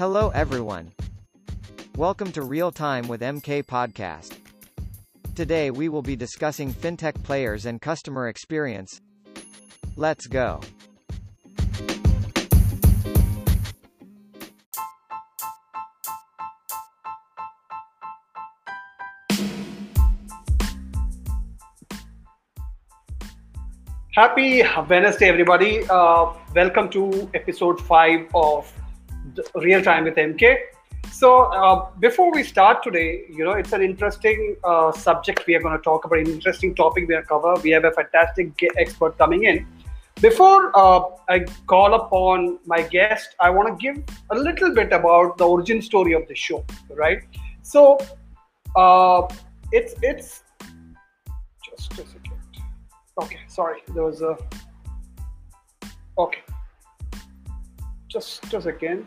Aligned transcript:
Hello 0.00 0.30
everyone. 0.30 0.92
Welcome 1.94 2.32
to 2.32 2.40
Real 2.40 2.72
Time 2.72 3.06
with 3.06 3.20
MK 3.20 3.64
Podcast. 3.64 4.38
Today 5.34 5.70
we 5.70 5.90
will 5.90 6.00
be 6.00 6.16
discussing 6.16 6.72
fintech 6.72 7.22
players 7.22 7.66
and 7.66 7.82
customer 7.82 8.26
experience. 8.26 9.02
Let's 9.96 10.26
go. 10.26 10.62
Happy 24.14 24.62
Wednesday, 24.88 25.28
everybody. 25.28 25.82
Uh, 25.90 26.32
welcome 26.54 26.88
to 26.88 27.28
episode 27.34 27.78
five 27.82 28.26
of 28.34 28.72
Real 29.54 29.82
Time 29.82 30.04
with 30.04 30.16
MK. 30.16 30.56
So, 31.12 31.44
uh, 31.44 31.90
before 31.98 32.32
we 32.32 32.42
start 32.42 32.82
today, 32.82 33.24
you 33.28 33.44
know, 33.44 33.52
it's 33.52 33.72
an 33.72 33.82
interesting 33.82 34.56
uh, 34.64 34.92
subject 34.92 35.44
we 35.46 35.54
are 35.54 35.60
going 35.60 35.76
to 35.76 35.82
talk 35.82 36.04
about, 36.04 36.18
an 36.18 36.28
interesting 36.28 36.74
topic 36.74 37.08
we 37.08 37.14
are 37.14 37.22
cover. 37.22 37.54
We 37.62 37.70
have 37.70 37.84
a 37.84 37.90
fantastic 37.90 38.52
expert 38.78 39.18
coming 39.18 39.44
in. 39.44 39.66
Before 40.20 40.70
uh, 40.76 41.02
I 41.28 41.40
call 41.66 41.94
upon 41.94 42.58
my 42.66 42.82
guest, 42.82 43.34
I 43.40 43.50
want 43.50 43.68
to 43.68 43.82
give 43.82 44.04
a 44.30 44.36
little 44.36 44.74
bit 44.74 44.92
about 44.92 45.38
the 45.38 45.44
origin 45.44 45.80
story 45.82 46.12
of 46.12 46.28
the 46.28 46.34
show, 46.34 46.64
right? 46.94 47.22
So, 47.62 47.98
uh, 48.76 49.26
it's 49.72 49.94
it's 50.02 50.42
just 51.64 51.92
a 51.92 51.96
second. 51.96 52.38
Okay, 53.20 53.40
sorry, 53.48 53.80
there 53.94 54.04
was 54.04 54.22
a. 54.22 54.36
Okay, 56.18 56.40
just 58.08 58.52
a 58.52 58.60
second. 58.60 59.06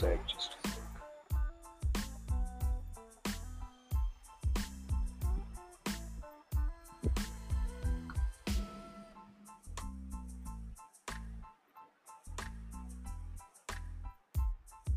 Just. 0.00 0.56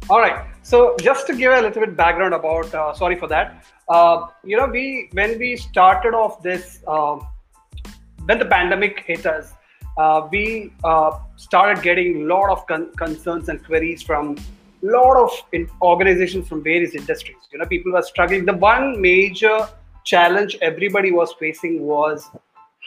All 0.09 0.19
right. 0.19 0.45
So 0.63 0.97
just 0.99 1.27
to 1.27 1.35
give 1.35 1.53
a 1.53 1.61
little 1.61 1.81
bit 1.81 1.95
background 1.95 2.33
about, 2.33 2.73
uh, 2.73 2.93
sorry 2.93 3.15
for 3.15 3.27
that. 3.27 3.63
Uh, 3.87 4.27
you 4.43 4.57
know, 4.57 4.65
we 4.65 5.09
when 5.13 5.39
we 5.39 5.55
started 5.55 6.13
off 6.13 6.43
this, 6.43 6.83
uh, 6.87 7.19
when 8.25 8.37
the 8.37 8.45
pandemic 8.45 8.99
hit 9.05 9.25
us, 9.25 9.53
uh, 9.97 10.27
we 10.29 10.73
uh, 10.83 11.19
started 11.37 11.81
getting 11.81 12.23
a 12.23 12.25
lot 12.25 12.49
of 12.49 12.67
con- 12.67 12.91
concerns 12.97 13.47
and 13.47 13.63
queries 13.63 14.03
from 14.03 14.35
lot 14.81 15.17
of 15.17 15.31
organizations 15.81 16.47
from 16.47 16.63
various 16.63 16.95
industries. 16.95 17.37
You 17.51 17.59
know, 17.59 17.65
people 17.65 17.91
were 17.91 18.01
struggling. 18.01 18.45
The 18.45 18.53
one 18.53 19.01
major 19.01 19.67
challenge 20.05 20.57
everybody 20.61 21.11
was 21.11 21.33
facing 21.33 21.81
was 21.81 22.29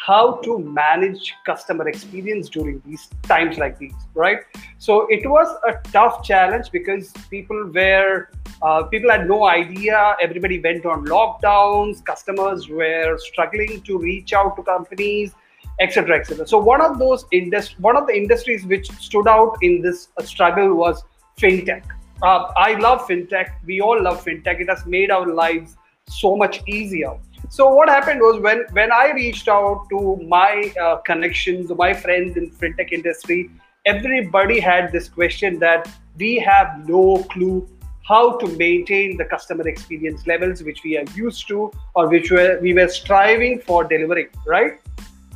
how 0.06 0.32
to 0.44 0.58
manage 0.58 1.34
customer 1.46 1.88
experience 1.88 2.48
during 2.48 2.82
these 2.86 3.08
times 3.22 3.58
like 3.58 3.78
these 3.78 3.94
right 4.14 4.38
so 4.78 5.06
it 5.08 5.28
was 5.28 5.54
a 5.68 5.74
tough 5.90 6.24
challenge 6.24 6.70
because 6.72 7.12
people 7.30 7.70
were 7.74 8.28
uh, 8.62 8.82
people 8.84 9.10
had 9.10 9.28
no 9.28 9.44
idea 9.44 10.16
everybody 10.20 10.58
went 10.60 10.84
on 10.86 11.04
lockdowns 11.04 12.04
customers 12.04 12.68
were 12.68 13.16
struggling 13.18 13.80
to 13.82 13.98
reach 13.98 14.32
out 14.32 14.56
to 14.56 14.62
companies 14.62 15.32
etc 15.78 16.18
etc 16.18 16.46
so 16.46 16.58
one 16.58 16.80
of 16.80 16.98
those 16.98 17.26
industry 17.30 17.76
one 17.80 17.96
of 17.96 18.06
the 18.06 18.16
industries 18.16 18.66
which 18.66 18.90
stood 18.92 19.28
out 19.28 19.56
in 19.62 19.80
this 19.82 20.08
struggle 20.24 20.74
was 20.74 21.04
fintech. 21.42 21.82
Uh, 22.22 22.52
i 22.56 22.74
love 22.74 23.06
fintech. 23.08 23.52
We 23.66 23.80
all 23.80 24.00
love 24.02 24.24
fintech. 24.24 24.60
It 24.60 24.68
has 24.68 24.86
made 24.86 25.10
our 25.10 25.26
lives 25.26 25.76
so 26.08 26.36
much 26.36 26.62
easier. 26.66 27.12
So 27.48 27.74
what 27.74 27.88
happened 27.88 28.20
was 28.20 28.40
when 28.40 28.64
when 28.72 28.92
I 28.92 29.10
reached 29.12 29.48
out 29.48 29.86
to 29.90 30.16
my 30.28 30.72
uh, 30.80 30.96
connections, 31.08 31.72
my 31.84 31.92
friends 31.92 32.36
in 32.36 32.50
fintech 32.50 32.92
industry, 32.92 33.50
everybody 33.84 34.60
had 34.60 34.92
this 34.92 35.08
question 35.08 35.58
that 35.58 35.88
we 36.18 36.36
have 36.38 36.88
no 36.88 37.24
clue 37.34 37.68
how 38.08 38.36
to 38.38 38.46
maintain 38.56 39.16
the 39.16 39.24
customer 39.24 39.66
experience 39.68 40.26
levels 40.26 40.62
which 40.62 40.82
we 40.84 40.96
are 40.98 41.04
used 41.14 41.46
to 41.48 41.70
or 41.94 42.08
which 42.08 42.30
were, 42.30 42.58
we 42.60 42.74
were 42.74 42.88
striving 42.88 43.60
for 43.60 43.84
delivering, 43.84 44.28
right? 44.46 44.80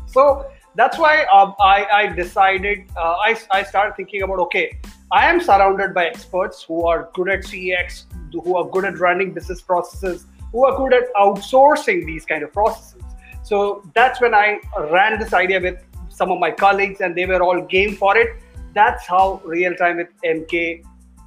So 0.07 0.51
that's 0.75 0.99
why 0.99 1.25
um, 1.33 1.55
I, 1.61 1.87
I, 1.93 2.07
decided 2.09 2.91
uh, 2.97 3.15
I, 3.29 3.39
I 3.53 3.63
started 3.63 3.95
thinking 3.97 4.23
about 4.23 4.41
okay 4.41 4.79
i 5.13 5.27
am 5.27 5.41
surrounded 5.41 5.95
by 5.95 6.07
experts 6.07 6.63
who 6.63 6.87
are 6.87 7.11
good 7.15 7.29
at 7.29 7.41
cx 7.41 8.05
who 8.33 8.57
are 8.57 8.69
good 8.71 8.85
at 8.85 8.99
running 8.99 9.33
business 9.33 9.61
processes 9.61 10.27
who 10.57 10.65
are 10.65 10.77
good 10.77 10.95
at 10.95 11.13
outsourcing 11.15 12.07
these 12.07 12.25
kind 12.25 12.43
of 12.43 12.53
processes. 12.53 13.03
So 13.43 13.83
that's 13.95 14.21
when 14.21 14.35
I 14.35 14.59
ran 14.91 15.19
this 15.21 15.33
idea 15.33 15.61
with 15.61 15.83
some 16.09 16.31
of 16.31 16.39
my 16.41 16.51
colleagues, 16.51 17.01
and 17.01 17.15
they 17.15 17.27
were 17.27 17.43
all 17.43 17.61
game 17.61 17.95
for 17.95 18.17
it. 18.17 18.37
That's 18.75 19.07
how 19.07 19.41
Real 19.45 19.75
Time 19.75 19.99
with 19.99 20.09
MK 20.25 20.83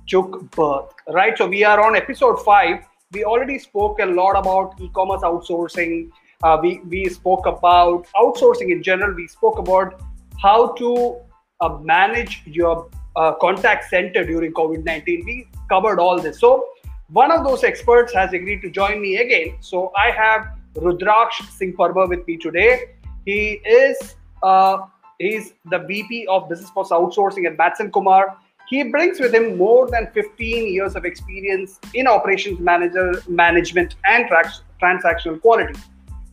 took 0.07 0.50
birth, 0.51 0.91
right? 1.09 1.38
So 1.38 1.47
we 1.47 1.63
are 1.63 1.79
on 1.85 1.95
episode 1.95 2.44
five. 2.44 2.84
We 3.12 3.23
already 3.23 3.59
spoke 3.59 4.00
a 4.00 4.06
lot 4.06 4.31
about 4.31 4.79
e-commerce 4.81 5.22
outsourcing. 5.22 6.09
Uh, 6.44 6.57
we 6.62 6.79
we 6.88 7.07
spoke 7.09 7.45
about 7.45 8.07
outsourcing 8.16 8.72
in 8.72 8.84
general. 8.84 9.16
We 9.16 9.28
spoke 9.28 9.59
about 9.59 10.01
how 10.41 10.73
to 10.73 11.18
uh, 11.62 11.78
manage 11.81 12.41
your 12.45 12.89
uh, 13.16 13.34
contact 13.36 13.90
center 13.90 14.25
during 14.25 14.53
COVID 14.53 14.84
nineteen. 14.84 15.24
We 15.25 15.47
covered 15.70 16.00
all 16.00 16.20
this. 16.20 16.40
So 16.40 16.70
one 17.12 17.31
of 17.31 17.44
those 17.44 17.64
experts 17.64 18.14
has 18.14 18.34
agreed 18.34 18.62
to 18.62 18.70
join 18.70 19.02
me 19.02 19.18
again. 19.18 19.56
So 19.62 19.92
I 19.97 20.12
have 20.12 20.47
Rudraksh 20.75 21.50
Singh 21.50 21.74
Parbar 21.74 22.08
with 22.08 22.25
me 22.28 22.38
today. 22.38 22.92
He 23.25 23.62
is 23.66 24.16
uh, 24.44 24.86
he's 25.18 25.53
the 25.69 25.80
VP 25.80 26.28
of 26.28 26.50
Business 26.50 26.69
Process 26.72 26.98
Outsourcing 26.98 27.46
at 27.46 27.58
Matson 27.58 27.92
Kumar. 27.92 28.38
He 28.68 28.84
brings 28.84 29.19
with 29.19 29.34
him 29.34 29.58
more 29.58 29.90
than 29.90 30.08
15 30.14 30.68
years 30.72 30.96
of 30.96 31.03
experience 31.03 31.80
in 31.96 32.06
operations 32.06 32.59
manager 32.59 33.14
management 33.28 33.96
and 34.06 34.28
tra- 34.28 34.53
transactional 34.80 35.42
quality. 35.42 35.74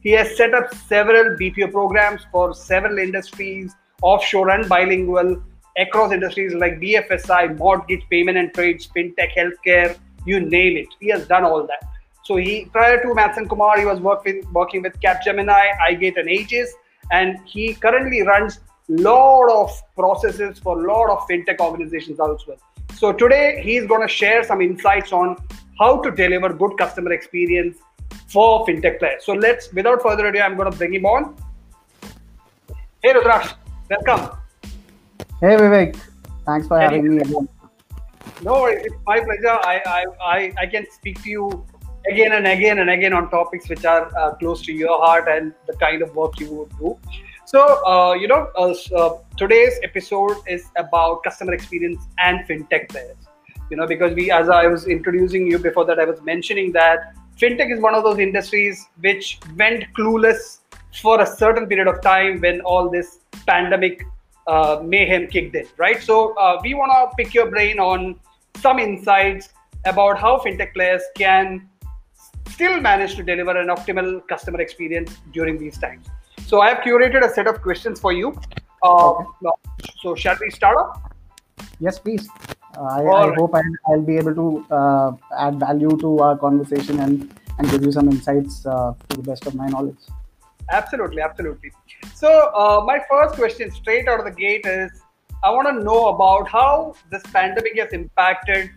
He 0.03 0.11
has 0.13 0.37
set 0.37 0.53
up 0.53 0.73
several 0.75 1.37
BPO 1.37 1.73
programs 1.73 2.27
for 2.31 2.55
several 2.55 2.99
industries, 2.99 3.75
offshore 4.03 4.51
and 4.51 4.69
bilingual, 4.69 5.43
across 5.79 6.13
industries 6.13 6.55
like 6.55 6.81
BFSI, 6.81 7.57
mortgage, 7.59 8.03
payment 8.11 8.39
and 8.39 8.53
trades, 8.55 8.89
fintech, 8.95 9.31
healthcare, 9.37 9.97
you 10.25 10.41
name 10.41 10.77
it. 10.77 10.89
He 11.01 11.09
has 11.11 11.27
done 11.27 11.45
all 11.45 11.67
that. 11.67 11.89
So 12.25 12.37
he 12.37 12.67
prior 12.73 13.01
to 13.03 13.15
Matson 13.15 13.49
Kumar, 13.49 13.79
he 13.79 13.85
was 13.85 14.01
working 14.01 14.43
working 14.53 14.83
with 14.83 14.99
Capgemini, 15.01 15.71
iGate, 15.89 16.19
and 16.19 16.29
Aegis, 16.29 16.75
and 17.13 17.39
he 17.45 17.75
currently 17.75 18.23
runs 18.23 18.61
lot 18.89 19.51
of 19.51 19.71
processes 19.97 20.59
for 20.59 20.85
a 20.85 20.93
lot 20.93 21.11
of 21.11 21.27
fintech 21.29 21.61
organizations 21.61 22.19
also. 22.21 22.57
So 22.95 23.13
today 23.13 23.61
he's 23.63 23.87
going 23.87 24.01
to 24.01 24.09
share 24.09 24.43
some 24.45 24.61
insights 24.61 25.13
on 25.13 25.37
how 25.79 26.01
to 26.03 26.11
deliver 26.11 26.53
good 26.53 26.79
customer 26.79 27.13
experience 27.13 27.79
for 28.29 28.67
fintech 28.67 28.99
players. 28.99 29.25
So 29.25 29.33
let's, 29.33 29.73
without 29.73 30.03
further 30.03 30.27
ado, 30.27 30.41
I'm 30.41 30.57
going 30.57 30.71
to 30.71 30.77
bring 30.77 30.95
him 30.95 31.05
on. 31.05 31.37
Hey 33.03 33.13
Rudraksh, 33.13 33.55
welcome. 33.91 34.39
Hey 35.39 35.55
Vivek, 35.55 35.95
thanks 36.47 36.67
for 36.67 36.81
having 36.81 37.15
me 37.15 37.21
again. 37.21 37.47
No, 38.43 38.65
it's 38.65 38.95
my 39.07 39.21
pleasure. 39.21 39.59
I, 39.65 39.83
I, 39.87 40.05
I, 40.23 40.53
I 40.63 40.67
can 40.67 40.87
speak 40.91 41.23
to 41.25 41.29
you 41.29 41.67
again 42.11 42.33
and 42.33 42.47
again 42.47 42.79
and 42.79 42.89
again 42.89 43.13
on 43.13 43.31
topics 43.31 43.69
which 43.69 43.85
are 43.85 44.11
uh, 44.17 44.35
close 44.37 44.63
to 44.63 44.73
your 44.73 44.99
heart 44.99 45.29
and 45.29 45.53
the 45.67 45.75
kind 45.77 46.01
of 46.01 46.17
work 46.17 46.41
you 46.41 46.51
would 46.53 46.71
do. 46.79 46.99
So, 47.45 47.85
uh, 47.85 48.15
you 48.15 48.29
know, 48.29 48.49
uh, 48.57 48.75
uh 48.95 49.19
today's 49.37 49.79
episode 49.83 50.39
is 50.47 50.65
about 50.77 51.23
customer 51.23 51.53
experience 51.53 52.03
and 52.17 52.41
fintech 52.49 52.89
players. 52.89 53.19
You 53.71 53.77
know, 53.77 53.87
because 53.87 54.15
we, 54.15 54.31
as 54.31 54.49
I 54.49 54.67
was 54.69 54.87
introducing 54.87 55.47
you 55.47 55.59
before 55.59 55.85
that, 55.85 56.01
I 56.01 56.07
was 56.07 56.23
mentioning 56.23 56.73
that 56.73 57.15
fintech 57.39 57.71
is 57.71 57.83
one 57.83 57.95
of 57.95 58.05
those 58.05 58.19
industries 58.19 58.87
which 59.01 59.39
went 59.59 59.85
clueless 59.93 60.61
for 61.03 61.21
a 61.21 61.27
certain 61.27 61.67
period 61.67 61.89
of 61.89 62.01
time 62.01 62.41
when 62.41 62.63
all 62.63 62.89
this 62.89 63.19
pandemic 63.47 64.07
uh, 64.47 64.81
mayhem 64.85 65.27
kicked 65.27 65.55
in, 65.55 65.67
right? 65.77 66.03
So 66.03 66.35
uh, 66.37 66.61
we 66.63 66.75
want 66.75 66.93
to 66.93 67.17
pick 67.17 67.35
your 67.35 67.51
brain 67.51 67.79
on 67.79 68.19
some 68.57 68.79
insights 68.79 69.51
about 69.85 70.19
how 70.19 70.39
fintech 70.39 70.73
players 70.73 71.03
can 71.17 71.69
still 72.49 72.81
manage 72.81 73.17
to 73.17 73.23
deliver 73.23 73.57
an 73.61 73.69
optimal 73.69 74.27
customer 74.29 74.61
experience 74.61 75.17
during 75.33 75.59
these 75.59 75.79
times. 75.79 76.07
So 76.47 76.61
I 76.61 76.69
have 76.71 76.79
curated 76.79 77.25
a 77.25 77.33
set 77.33 77.47
of 77.47 77.61
questions 77.61 78.01
for 78.01 78.13
you. 78.13 78.39
Uh, 78.83 79.15
so 80.01 80.15
shall 80.15 80.37
we 80.41 80.51
start 80.51 80.77
off? 80.79 81.03
Yes, 81.81 81.99
please. 81.99 82.29
I, 82.79 83.03
I 83.05 83.35
hope 83.35 83.55
I, 83.55 83.63
will 83.89 84.03
be 84.03 84.17
able 84.17 84.35
to 84.35 84.75
uh, 84.75 85.13
add 85.39 85.59
value 85.59 85.97
to 85.99 86.19
our 86.19 86.37
conversation 86.37 87.01
and, 87.01 87.35
and 87.59 87.71
give 87.71 87.83
you 87.83 87.91
some 87.91 88.09
insights 88.09 88.67
uh, 88.67 88.93
to 89.09 89.17
the 89.17 89.23
best 89.23 89.47
of 89.47 89.55
my 89.55 89.67
knowledge. 89.67 89.99
Absolutely, 90.71 91.23
absolutely. 91.23 91.71
So, 92.15 92.51
uh, 92.55 92.83
my 92.85 93.01
first 93.09 93.35
question 93.35 93.71
straight 93.71 94.09
out 94.09 94.19
of 94.19 94.25
the 94.25 94.33
gate 94.33 94.67
is 94.67 94.91
I 95.45 95.51
want 95.51 95.69
to 95.69 95.85
know 95.85 96.09
about 96.09 96.49
how 96.49 96.95
this 97.11 97.23
pandemic 97.33 97.79
has 97.79 97.93
impacted 97.93 98.71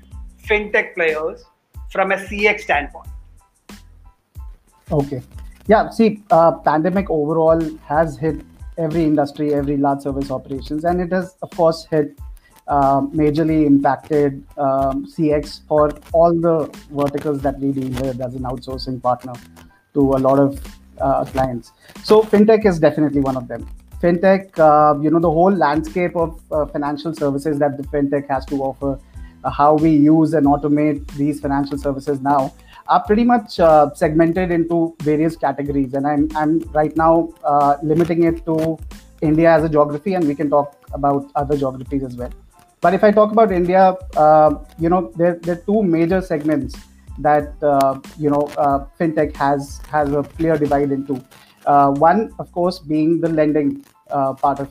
fintech 0.48 0.94
players 0.94 1.44
from 1.92 2.12
a 2.12 2.16
CX 2.16 2.62
standpoint. 2.62 3.08
Okay. 4.92 5.22
Yeah, 5.68 5.90
see, 5.90 6.24
uh, 6.32 6.52
pandemic 6.52 7.10
overall 7.10 7.62
has 7.86 8.18
hit 8.18 8.42
every 8.78 9.04
industry, 9.04 9.54
every 9.54 9.78
large 9.78 10.02
service 10.02 10.32
operations, 10.32 10.84
and 10.84 11.02
it 11.02 11.12
has, 11.12 11.36
of 11.42 11.52
course, 11.52 11.86
hit 11.90 12.20
uh, 12.68 13.02
majorly 13.02 13.66
impacted 13.66 14.44
um, 14.58 15.06
CX 15.06 15.62
for 15.68 15.92
all 16.14 16.34
the 16.34 16.70
verticals 16.92 17.42
that 17.42 17.60
we 17.60 17.72
deal 17.72 17.90
with 18.02 18.22
as 18.22 18.36
an 18.36 18.44
outsourcing 18.44 19.02
partner 19.02 19.34
to 19.94 20.02
a 20.14 20.20
lot 20.20 20.40
of 20.40 20.60
clients. 21.26 21.72
So 22.04 22.22
fintech 22.24 22.66
is 22.66 22.80
definitely 22.80 23.22
one 23.22 23.38
of 23.38 23.48
them. 23.48 23.68
Fintech, 24.02 24.58
uh, 24.58 24.98
you 25.02 25.10
know, 25.10 25.20
the 25.20 25.30
whole 25.30 25.52
landscape 25.52 26.16
of 26.16 26.40
uh, 26.52 26.66
financial 26.66 27.14
services 27.14 27.60
that 27.60 27.78
the 27.78 27.84
fintech 27.84 28.30
has 28.30 28.46
to 28.46 28.56
offer, 28.62 28.98
uh, 29.44 29.50
how 29.50 29.74
we 29.76 29.92
use 29.92 30.34
and 30.34 30.46
automate 30.46 31.06
these 31.16 31.42
financial 31.42 31.78
services 31.78 32.22
now 32.22 32.54
are 32.88 33.04
pretty 33.04 33.24
much 33.24 33.60
uh, 33.60 33.94
segmented 33.94 34.52
into 34.52 34.96
various 35.02 35.36
categories. 35.36 35.94
And 35.94 36.08
I'm, 36.08 36.30
I'm 36.36 36.60
right 36.72 36.96
now 36.96 37.34
uh, 37.44 37.78
limiting 37.84 38.24
it 38.24 38.46
to 38.46 38.78
India 39.22 39.52
as 39.52 39.64
a 39.64 39.70
geography, 39.70 40.14
and 40.14 40.26
we 40.26 40.34
can 40.34 40.50
talk 40.50 40.76
about 40.94 41.30
other 41.36 41.58
geographies 41.58 42.04
as 42.04 42.16
well. 42.16 42.32
But 42.82 42.94
if 42.94 43.04
I 43.04 43.12
talk 43.12 43.34
about 43.34 43.52
India, 43.52 43.96
uh, 44.16 44.56
you 44.80 44.90
know, 44.90 45.12
there, 45.18 45.36
there 45.36 45.56
are 45.56 45.62
two 45.62 45.84
major 45.84 46.22
segments 46.22 46.76
that 47.20 47.54
uh, 47.64 48.00
you 48.18 48.30
know 48.30 48.44
uh, 48.58 48.86
fintech 49.00 49.36
has 49.36 49.82
has 49.90 50.12
a 50.14 50.24
clear 50.24 50.58
divide 50.58 50.92
into. 50.92 51.24
Uh, 51.66 51.92
one, 51.92 52.34
of 52.40 52.52
course, 52.52 52.80
being 52.80 53.20
the 53.22 53.30
lending 53.30 53.86
part 54.42 54.60
of 54.60 54.70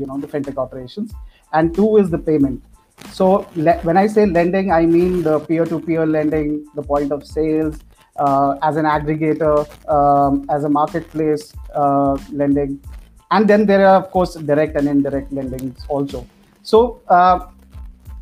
you 0.00 0.06
know 0.06 0.18
the 0.18 0.26
fintech 0.26 0.56
operations, 0.56 1.12
and 1.52 1.74
two 1.74 1.96
is 1.98 2.10
the 2.10 2.18
payment. 2.18 2.62
So 3.12 3.46
le- 3.54 3.78
when 3.82 3.96
I 3.96 4.06
say 4.06 4.26
lending, 4.26 4.72
I 4.72 4.86
mean 4.86 5.22
the 5.22 5.38
peer-to-peer 5.40 6.06
lending, 6.06 6.66
the 6.74 6.82
point 6.82 7.12
of 7.12 7.26
sales, 7.26 7.78
uh, 8.18 8.56
as 8.62 8.76
an 8.76 8.86
aggregator, 8.86 9.66
um, 9.88 10.46
as 10.48 10.64
a 10.64 10.68
marketplace 10.68 11.52
uh, 11.74 12.16
lending, 12.32 12.80
and 13.30 13.48
then 13.48 13.66
there 13.66 13.86
are 13.86 13.96
of 13.96 14.10
course 14.10 14.34
direct 14.34 14.76
and 14.76 14.88
indirect 14.88 15.32
lendings 15.32 15.84
also. 15.88 16.26
So 16.62 17.02
uh, 17.08 17.46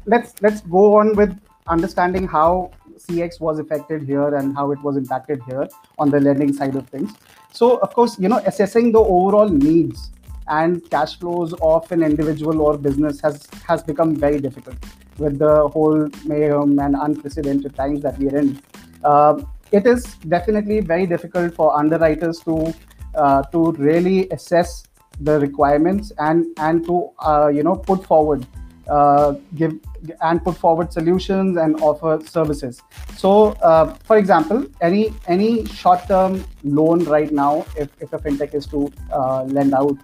let's 0.06 0.34
let's 0.42 0.60
go 0.62 0.96
on 0.96 1.14
with 1.16 1.38
understanding 1.68 2.26
how 2.26 2.72
CX 2.98 3.40
was 3.40 3.58
affected 3.58 4.02
here 4.02 4.34
and 4.34 4.54
how 4.56 4.70
it 4.72 4.80
was 4.82 4.96
impacted 4.96 5.42
here 5.48 5.68
on 5.98 6.10
the 6.10 6.20
lending 6.20 6.52
side 6.52 6.76
of 6.76 6.88
things. 6.88 7.12
So 7.52 7.76
of 7.78 7.94
course, 7.94 8.18
you 8.18 8.28
know, 8.28 8.38
assessing 8.46 8.92
the 8.92 8.98
overall 8.98 9.48
needs 9.48 10.10
and 10.48 10.88
cash 10.90 11.18
flows 11.18 11.54
of 11.62 11.90
an 11.90 12.02
individual 12.02 12.60
or 12.60 12.76
business 12.76 13.20
has 13.20 13.48
has 13.66 13.82
become 13.82 14.14
very 14.14 14.40
difficult 14.40 14.76
with 15.18 15.38
the 15.38 15.68
whole 15.68 16.08
mayhem 16.24 16.78
and 16.78 16.96
unprecedented 17.00 17.74
times 17.74 18.02
that 18.02 18.18
we 18.18 18.28
are 18.28 18.38
in. 18.38 18.60
Uh, 19.02 19.42
it 19.72 19.86
is 19.86 20.04
definitely 20.36 20.80
very 20.80 21.06
difficult 21.06 21.54
for 21.54 21.76
underwriters 21.76 22.40
to 22.40 22.74
uh, 23.14 23.42
to 23.52 23.72
really 23.72 24.28
assess 24.30 24.84
the 25.20 25.38
requirements 25.38 26.12
and 26.18 26.46
and 26.58 26.84
to 26.84 27.10
uh, 27.20 27.48
you 27.48 27.62
know 27.62 27.76
put 27.76 28.04
forward 28.04 28.46
uh, 28.88 29.34
give 29.54 29.78
and 30.20 30.42
put 30.44 30.56
forward 30.56 30.92
solutions 30.92 31.56
and 31.56 31.80
offer 31.80 32.20
services. 32.24 32.82
So, 33.16 33.52
uh, 33.62 33.94
for 34.04 34.18
example, 34.18 34.66
any 34.80 35.12
any 35.26 35.64
short-term 35.66 36.44
loan 36.62 37.04
right 37.04 37.32
now, 37.32 37.66
if, 37.76 37.88
if 38.00 38.12
a 38.12 38.18
fintech 38.18 38.54
is 38.54 38.66
to 38.66 38.92
uh, 39.12 39.44
lend 39.44 39.74
out 39.74 39.96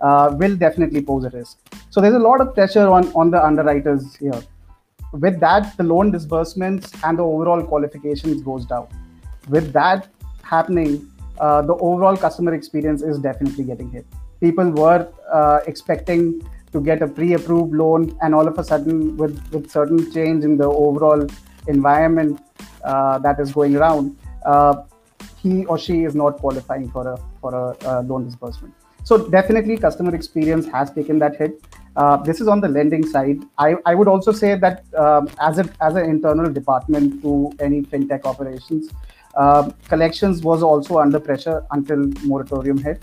uh, 0.00 0.34
will 0.38 0.56
definitely 0.56 1.02
pose 1.02 1.24
a 1.24 1.30
risk. 1.30 1.58
So 1.90 2.00
there's 2.00 2.14
a 2.14 2.18
lot 2.18 2.40
of 2.40 2.54
pressure 2.54 2.88
on, 2.88 3.12
on 3.14 3.30
the 3.30 3.44
underwriters 3.44 4.16
here. 4.16 4.42
With 5.12 5.38
that, 5.40 5.76
the 5.76 5.84
loan 5.84 6.10
disbursements 6.10 6.92
and 7.04 7.18
the 7.18 7.22
overall 7.22 7.62
qualifications 7.62 8.42
goes 8.42 8.66
down. 8.66 8.88
With 9.48 9.72
that 9.72 10.08
happening, 10.42 11.10
uh, 11.38 11.62
the 11.62 11.74
overall 11.74 12.16
customer 12.16 12.54
experience 12.54 13.02
is 13.02 13.18
definitely 13.18 13.64
getting 13.64 13.90
hit. 13.90 14.06
People 14.40 14.70
were 14.70 15.08
uh, 15.32 15.60
expecting 15.66 16.42
to 16.74 16.80
get 16.90 17.02
a 17.06 17.08
pre-approved 17.18 17.74
loan, 17.82 18.06
and 18.22 18.34
all 18.34 18.48
of 18.52 18.58
a 18.62 18.64
sudden, 18.70 19.16
with 19.22 19.36
with 19.52 19.70
certain 19.78 20.00
change 20.16 20.48
in 20.50 20.56
the 20.62 20.70
overall 20.84 21.26
environment 21.74 22.40
uh, 22.92 23.18
that 23.26 23.44
is 23.44 23.52
going 23.58 23.76
around, 23.82 24.16
uh, 24.54 24.74
he 25.42 25.52
or 25.66 25.78
she 25.78 26.00
is 26.08 26.14
not 26.22 26.42
qualifying 26.46 26.90
for 26.96 27.04
a 27.12 27.16
for 27.40 27.54
a, 27.60 27.66
a 27.92 28.02
loan 28.10 28.26
disbursement. 28.30 28.74
So 29.04 29.16
definitely 29.38 29.78
customer 29.86 30.14
experience 30.18 30.68
has 30.74 30.92
taken 30.98 31.18
that 31.24 31.36
hit. 31.36 31.62
Uh, 32.02 32.16
this 32.28 32.40
is 32.40 32.48
on 32.48 32.60
the 32.60 32.68
lending 32.68 33.06
side. 33.06 33.42
I, 33.64 33.74
I 33.86 33.94
would 33.94 34.08
also 34.08 34.32
say 34.32 34.54
that 34.56 34.84
um, 35.06 35.28
as 35.48 35.58
a 35.58 35.66
as 35.88 35.94
an 35.94 36.06
internal 36.12 36.52
department 36.60 37.22
to 37.22 37.52
any 37.60 37.82
fintech 37.82 38.24
operations, 38.24 38.90
uh, 39.36 39.70
collections 39.88 40.42
was 40.42 40.62
also 40.62 40.98
under 40.98 41.20
pressure 41.20 41.58
until 41.70 42.06
moratorium 42.24 42.78
hit. 42.78 43.02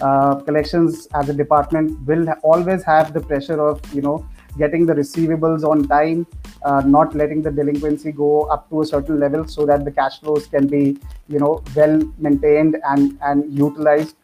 Uh, 0.00 0.36
collections 0.36 1.06
as 1.14 1.28
a 1.28 1.34
department 1.34 1.98
will 2.06 2.26
ha- 2.26 2.38
always 2.42 2.82
have 2.82 3.12
the 3.12 3.20
pressure 3.20 3.60
of 3.60 3.80
you 3.94 4.00
know 4.00 4.26
getting 4.58 4.86
the 4.86 4.94
receivables 4.94 5.62
on 5.62 5.86
time, 5.88 6.26
uh, 6.64 6.82
not 6.84 7.14
letting 7.14 7.42
the 7.42 7.50
delinquency 7.50 8.10
go 8.10 8.44
up 8.44 8.68
to 8.70 8.82
a 8.82 8.86
certain 8.86 9.20
level 9.20 9.46
so 9.46 9.66
that 9.66 9.84
the 9.84 9.90
cash 9.90 10.20
flows 10.20 10.46
can 10.46 10.66
be 10.66 10.98
you 11.28 11.38
know 11.38 11.62
well 11.76 12.00
maintained 12.18 12.76
and 12.84 13.18
and 13.22 13.52
utilized 13.56 14.16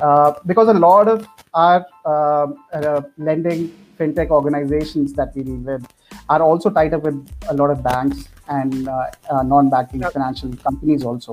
uh, 0.00 0.32
because 0.46 0.68
a 0.68 0.74
lot 0.74 1.08
of 1.08 1.26
our 1.54 1.86
uh, 2.04 2.46
uh, 2.72 3.02
lending 3.18 3.72
fintech 3.98 4.30
organizations 4.30 5.12
that 5.14 5.34
we 5.34 5.42
deal 5.42 5.62
with 5.70 5.86
are 6.28 6.42
also 6.42 6.70
tied 6.70 6.94
up 6.94 7.02
with 7.02 7.28
a 7.48 7.54
lot 7.54 7.70
of 7.70 7.82
banks 7.82 8.28
and 8.48 8.88
uh, 8.88 9.06
uh, 9.30 9.42
non-banking 9.42 10.02
financial 10.02 10.54
companies 10.56 11.04
also. 11.04 11.32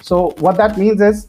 So 0.00 0.34
what 0.38 0.56
that 0.56 0.76
means 0.76 1.00
is 1.00 1.28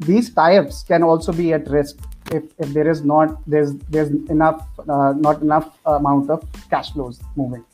these 0.00 0.32
tie-ups 0.32 0.82
can 0.82 1.02
also 1.02 1.32
be 1.32 1.52
at 1.52 1.68
risk 1.68 1.98
if, 2.32 2.44
if 2.58 2.68
there 2.72 2.88
is 2.88 3.04
not 3.04 3.40
there's 3.46 3.74
there's 3.90 4.10
enough 4.30 4.66
not 4.86 5.42
enough 5.42 5.78
amount 5.86 6.30
of 6.30 6.44
cash 6.70 6.92
flows 6.92 7.20
moving. 7.36 7.64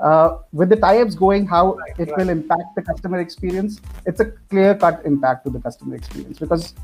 Uh, 0.00 0.38
with 0.52 0.68
the 0.68 0.76
tie-ups 0.76 1.14
going 1.14 1.46
how 1.46 1.74
right, 1.74 1.92
it 1.98 2.08
right. 2.08 2.18
will 2.18 2.28
impact 2.28 2.74
the 2.74 2.82
customer 2.82 3.20
experience 3.20 3.80
it's 4.06 4.18
a 4.18 4.24
clear 4.50 4.74
cut 4.74 5.00
impact 5.04 5.44
to 5.44 5.50
the 5.50 5.60
customer 5.60 5.94
experience 5.94 6.36
because 6.38 6.74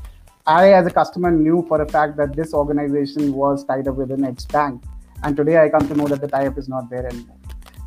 I, 0.47 0.73
as 0.73 0.87
a 0.87 0.89
customer, 0.89 1.29
knew 1.31 1.65
for 1.67 1.81
a 1.81 1.87
fact 1.87 2.17
that 2.17 2.35
this 2.35 2.53
organization 2.53 3.33
was 3.33 3.63
tied 3.63 3.87
up 3.87 3.95
with 3.95 4.11
an 4.11 4.25
ex 4.25 4.45
bank, 4.45 4.83
and 5.23 5.37
today 5.37 5.63
I 5.63 5.69
come 5.69 5.87
to 5.87 5.93
know 5.95 6.07
that 6.07 6.21
the 6.21 6.27
tie-up 6.27 6.57
is 6.57 6.67
not 6.67 6.89
there 6.89 7.05
anymore. 7.05 7.37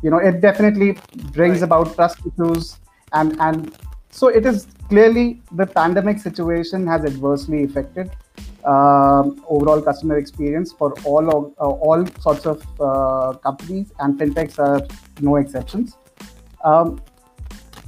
You 0.01 0.09
know, 0.09 0.17
it 0.17 0.41
definitely 0.41 0.97
brings 1.33 1.61
right. 1.61 1.63
about 1.63 1.95
trust 1.95 2.19
issues, 2.25 2.77
and 3.13 3.35
and 3.39 3.77
so 4.19 4.27
it 4.27 4.45
is 4.45 4.67
clearly 4.89 5.41
the 5.51 5.65
pandemic 5.65 6.19
situation 6.19 6.87
has 6.87 7.03
adversely 7.03 7.63
affected 7.65 8.11
uh, 8.63 9.23
overall 9.47 9.81
customer 9.81 10.17
experience 10.17 10.71
for 10.71 10.93
all 11.03 11.25
of, 11.35 11.53
uh, 11.59 11.69
all 11.87 12.05
sorts 12.21 12.45
of 12.45 12.63
uh, 12.79 13.33
companies, 13.39 13.91
and 13.99 14.19
fintechs 14.19 14.57
are 14.57 14.81
no 15.21 15.35
exceptions. 15.35 15.97
Um, 16.63 17.01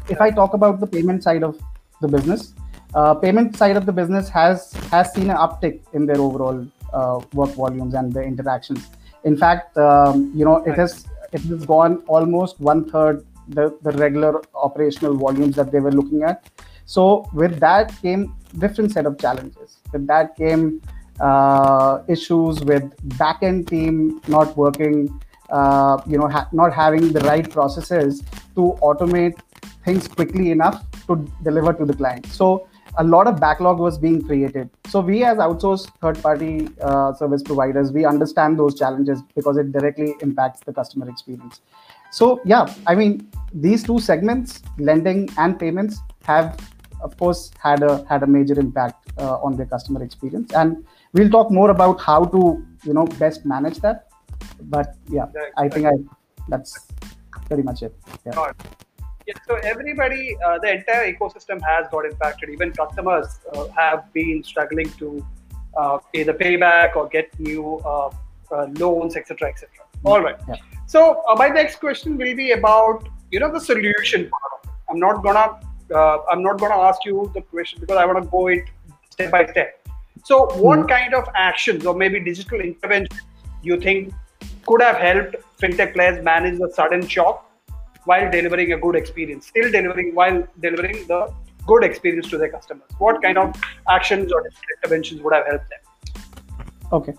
if 0.09 0.21
I 0.21 0.29
talk 0.29 0.53
about 0.53 0.79
the 0.79 0.87
payment 0.87 1.23
side 1.23 1.43
of 1.43 1.59
the 2.01 2.07
business, 2.07 2.53
uh, 2.93 3.13
payment 3.15 3.55
side 3.55 3.77
of 3.77 3.85
the 3.85 3.91
business 3.91 4.29
has 4.29 4.71
has 4.91 5.13
seen 5.13 5.29
an 5.29 5.37
uptick 5.37 5.79
in 5.93 6.05
their 6.05 6.19
overall 6.19 6.65
uh, 6.93 7.19
work 7.33 7.51
volumes 7.51 7.93
and 7.93 8.13
the 8.13 8.21
interactions. 8.21 8.87
In 9.23 9.35
fact, 9.35 9.77
um, 9.77 10.31
you 10.35 10.45
know, 10.45 10.57
it 10.57 10.75
has 10.75 11.05
it 11.33 11.41
has 11.41 11.65
gone 11.65 12.03
almost 12.07 12.59
one 12.59 12.89
third 12.89 13.25
the, 13.49 13.77
the 13.81 13.91
regular 13.93 14.41
operational 14.53 15.15
volumes 15.15 15.55
that 15.55 15.71
they 15.71 15.79
were 15.79 15.91
looking 15.91 16.23
at. 16.23 16.49
So 16.85 17.27
with 17.33 17.59
that 17.59 17.93
came 18.01 18.35
different 18.59 18.91
set 18.91 19.05
of 19.05 19.19
challenges. 19.19 19.77
With 19.91 20.07
that 20.07 20.35
came 20.35 20.81
uh, 21.19 22.03
issues 22.07 22.61
with 22.61 22.83
backend 23.17 23.67
team 23.67 24.21
not 24.27 24.55
working, 24.55 25.19
uh, 25.49 25.99
you 26.07 26.17
know, 26.17 26.27
ha- 26.27 26.47
not 26.51 26.73
having 26.73 27.11
the 27.11 27.21
right 27.21 27.49
processes 27.49 28.21
to 28.55 28.77
automate 28.81 29.39
things 29.83 30.07
quickly 30.07 30.51
enough 30.51 30.83
to 31.07 31.25
deliver 31.43 31.73
to 31.73 31.85
the 31.85 31.93
client. 31.93 32.25
So 32.27 32.67
a 32.97 33.03
lot 33.03 33.27
of 33.27 33.39
backlog 33.39 33.79
was 33.79 33.97
being 33.97 34.21
created. 34.23 34.69
So 34.87 35.01
we 35.01 35.23
as 35.23 35.37
outsourced 35.37 35.91
third-party 36.01 36.69
uh, 36.81 37.13
service 37.13 37.43
providers, 37.43 37.91
we 37.91 38.05
understand 38.05 38.57
those 38.57 38.77
challenges 38.77 39.21
because 39.35 39.57
it 39.57 39.71
directly 39.71 40.15
impacts 40.21 40.61
the 40.61 40.73
customer 40.73 41.09
experience. 41.09 41.61
So 42.11 42.41
yeah, 42.45 42.73
I 42.85 42.95
mean 42.95 43.29
these 43.53 43.83
two 43.83 43.99
segments, 43.99 44.61
lending 44.77 45.29
and 45.37 45.59
payments, 45.59 45.99
have 46.23 46.59
of 47.01 47.17
course 47.17 47.51
had 47.59 47.83
a 47.83 48.05
had 48.09 48.23
a 48.23 48.27
major 48.27 48.59
impact 48.59 49.11
uh, 49.17 49.37
on 49.37 49.55
their 49.55 49.65
customer 49.65 50.03
experience, 50.03 50.53
and 50.53 50.85
we'll 51.13 51.29
talk 51.29 51.51
more 51.51 51.69
about 51.71 52.01
how 52.01 52.25
to 52.25 52.65
you 52.83 52.93
know 52.93 53.05
best 53.23 53.45
manage 53.45 53.79
that. 53.79 54.07
But 54.61 54.95
yeah, 55.09 55.27
I 55.57 55.69
think 55.69 55.85
I 55.85 55.91
that's 56.47 56.87
pretty 57.47 57.63
much 57.63 57.83
it. 57.83 57.95
Yeah. 58.25 58.51
Yeah, 59.27 59.33
so 59.45 59.55
everybody, 59.55 60.37
uh, 60.47 60.57
the 60.59 60.71
entire 60.71 61.13
ecosystem 61.13 61.61
has 61.61 61.85
got 61.91 62.05
impacted. 62.05 62.49
Even 62.49 62.71
customers 62.71 63.39
uh, 63.51 63.67
have 63.75 64.13
been 64.13 64.41
struggling 64.41 64.89
to 64.91 65.25
uh, 65.77 65.97
either 66.13 66.33
pay 66.33 66.55
back 66.55 66.95
or 66.95 67.09
get 67.09 67.37
new 67.37 67.79
uh, 67.79 68.09
uh, 68.53 68.67
loans, 68.77 69.17
etc., 69.17 69.49
etc. 69.49 69.69
All 70.05 70.21
right. 70.21 70.37
Yeah. 70.47 70.55
So 70.87 71.21
uh, 71.27 71.35
my 71.35 71.49
next 71.49 71.79
question 71.79 72.17
will 72.17 72.35
be 72.35 72.51
about 72.51 73.07
you 73.29 73.39
know 73.39 73.51
the 73.51 73.59
solution 73.59 74.29
part. 74.29 74.75
I'm 74.89 74.99
not 74.99 75.21
gonna 75.21 75.59
I'm 76.31 76.41
not 76.41 76.59
gonna 76.59 76.79
ask 76.89 77.05
you 77.05 77.29
the 77.33 77.41
question 77.41 77.79
because 77.81 77.97
I 77.97 78.05
want 78.05 78.23
to 78.23 78.29
go 78.29 78.47
it 78.47 78.63
step 79.09 79.31
by 79.31 79.45
step. 79.47 79.87
So 80.23 80.45
what 80.55 80.79
mm-hmm. 80.79 80.87
kind 80.87 81.13
of 81.13 81.27
actions 81.35 81.85
or 81.85 81.93
maybe 81.93 82.19
digital 82.21 82.61
interventions 82.61 83.21
you 83.63 83.79
think 83.79 84.13
could 84.65 84.81
have 84.81 84.97
helped 84.97 85.35
fintech 85.61 85.93
players 85.93 86.23
manage 86.23 86.57
the 86.59 86.69
sudden 86.73 87.05
shock 87.05 87.43
while 88.05 88.31
delivering 88.31 88.71
a 88.71 88.77
good 88.77 88.95
experience, 88.95 89.47
still 89.47 89.69
delivering 89.69 90.15
while 90.15 90.47
delivering 90.61 91.05
the 91.07 91.33
good 91.65 91.83
experience 91.83 92.29
to 92.29 92.37
their 92.37 92.49
customers? 92.49 92.89
What 92.97 93.21
kind 93.21 93.37
of 93.37 93.61
actions 93.89 94.31
or 94.31 94.49
interventions 94.83 95.21
would 95.21 95.33
have 95.33 95.45
helped 95.47 95.69
them? 95.69 96.61
Okay. 96.93 97.13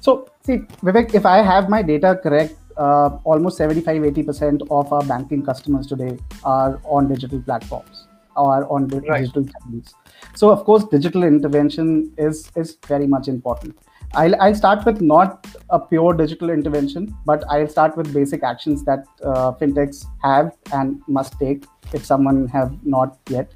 So, 0.00 0.30
see, 0.42 0.58
Vivek, 0.82 1.14
if 1.14 1.26
I 1.26 1.42
have 1.42 1.68
my 1.68 1.82
data 1.82 2.18
correct, 2.22 2.54
uh, 2.80 3.18
almost 3.24 3.58
75 3.58 4.02
80% 4.02 4.66
of 4.70 4.92
our 4.92 5.04
banking 5.04 5.44
customers 5.44 5.86
today 5.86 6.16
are 6.44 6.80
on 6.84 7.08
digital 7.08 7.40
platforms 7.42 8.06
or 8.36 8.70
on 8.72 8.88
right. 8.88 9.20
digital 9.20 9.44
channels. 9.44 9.94
So, 10.34 10.50
of 10.50 10.64
course, 10.64 10.84
digital 10.84 11.24
intervention 11.24 12.12
is, 12.16 12.50
is 12.56 12.78
very 12.86 13.06
much 13.06 13.28
important. 13.28 13.76
I'll, 14.14 14.40
I'll 14.42 14.54
start 14.54 14.84
with 14.86 15.00
not 15.00 15.46
a 15.68 15.78
pure 15.78 16.14
digital 16.14 16.50
intervention, 16.50 17.14
but 17.26 17.44
I'll 17.48 17.68
start 17.68 17.96
with 17.96 18.12
basic 18.12 18.42
actions 18.42 18.84
that 18.84 19.04
uh, 19.22 19.52
fintechs 19.52 20.06
have 20.22 20.56
and 20.72 21.00
must 21.06 21.38
take 21.38 21.64
if 21.92 22.04
someone 22.04 22.48
have 22.48 22.74
not 22.84 23.18
yet. 23.28 23.52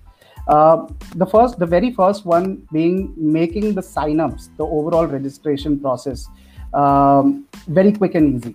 Uh, 0.46 0.86
the 1.16 1.26
first, 1.26 1.58
the 1.58 1.66
very 1.66 1.90
first 1.90 2.26
one 2.26 2.68
being 2.72 3.14
making 3.16 3.74
the 3.74 3.80
signups, 3.80 4.54
the 4.58 4.64
overall 4.64 5.06
registration 5.06 5.80
process, 5.80 6.28
um, 6.74 7.46
very 7.68 7.92
quick 7.92 8.14
and 8.14 8.36
easy. 8.36 8.54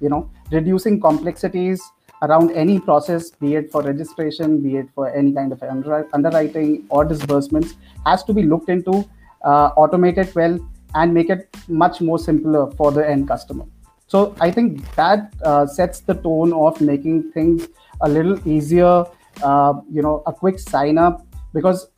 You 0.00 0.08
know, 0.08 0.30
reducing 0.50 1.00
complexities 1.00 1.82
around 2.22 2.50
any 2.52 2.78
process, 2.78 3.30
be 3.30 3.54
it 3.54 3.70
for 3.72 3.82
registration, 3.82 4.60
be 4.60 4.76
it 4.76 4.88
for 4.94 5.10
any 5.14 5.32
kind 5.32 5.52
of 5.52 5.62
underwriting 5.62 6.86
or 6.90 7.04
disbursements, 7.04 7.76
has 8.04 8.22
to 8.24 8.32
be 8.32 8.42
looked 8.42 8.68
into, 8.68 9.08
uh, 9.44 9.70
automated 9.76 10.34
well, 10.34 10.58
and 10.94 11.14
make 11.14 11.30
it 11.30 11.48
much 11.68 12.00
more 12.00 12.18
simpler 12.18 12.70
for 12.72 12.92
the 12.92 13.08
end 13.08 13.28
customer. 13.28 13.64
So 14.06 14.34
I 14.40 14.50
think 14.50 14.94
that 14.96 15.32
uh, 15.44 15.66
sets 15.66 16.00
the 16.00 16.14
tone 16.14 16.52
of 16.52 16.80
making 16.80 17.30
things 17.32 17.68
a 18.00 18.08
little 18.08 18.36
easier. 18.46 19.04
Uh, 19.42 19.74
you 19.90 20.02
know, 20.02 20.22
a 20.26 20.32
quick 20.32 20.58
sign 20.58 20.98
up 20.98 21.24
because 21.54 21.88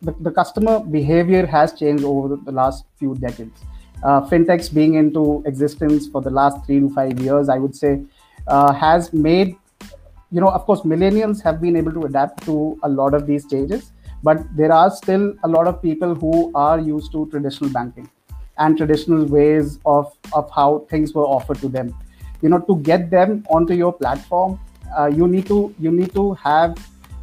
the, 0.00 0.14
the 0.20 0.30
customer 0.30 0.80
behavior 0.80 1.44
has 1.44 1.72
changed 1.72 2.04
over 2.04 2.36
the 2.36 2.52
last 2.52 2.84
few 2.98 3.14
decades. 3.16 3.60
Uh, 4.02 4.20
fintechs 4.22 4.72
being 4.72 4.94
into 4.94 5.42
existence 5.46 6.08
for 6.08 6.22
the 6.22 6.30
last 6.30 6.64
three 6.64 6.80
to 6.80 6.88
five 6.90 7.18
years, 7.20 7.48
I 7.48 7.58
would 7.58 7.76
say, 7.76 8.02
uh, 8.46 8.72
has 8.72 9.12
made, 9.12 9.56
you 10.30 10.40
know, 10.40 10.48
of 10.48 10.64
course, 10.64 10.80
millennials 10.80 11.42
have 11.42 11.60
been 11.60 11.76
able 11.76 11.92
to 11.92 12.04
adapt 12.04 12.44
to 12.44 12.78
a 12.82 12.88
lot 12.88 13.12
of 13.14 13.26
these 13.26 13.46
changes, 13.46 13.92
but 14.22 14.38
there 14.56 14.72
are 14.72 14.90
still 14.90 15.34
a 15.44 15.48
lot 15.48 15.66
of 15.66 15.82
people 15.82 16.14
who 16.14 16.50
are 16.54 16.78
used 16.78 17.12
to 17.12 17.26
traditional 17.30 17.70
banking 17.70 18.08
and 18.58 18.76
traditional 18.76 19.24
ways 19.26 19.78
of, 19.84 20.12
of 20.32 20.50
how 20.50 20.86
things 20.90 21.12
were 21.14 21.24
offered 21.24 21.58
to 21.58 21.68
them. 21.68 21.94
You 22.40 22.48
know, 22.48 22.60
to 22.60 22.76
get 22.76 23.10
them 23.10 23.44
onto 23.50 23.74
your 23.74 23.92
platform, 23.92 24.58
uh, 24.96 25.06
you 25.06 25.28
need 25.28 25.46
to 25.46 25.74
you 25.78 25.90
need 25.92 26.12
to 26.14 26.34
have 26.34 26.74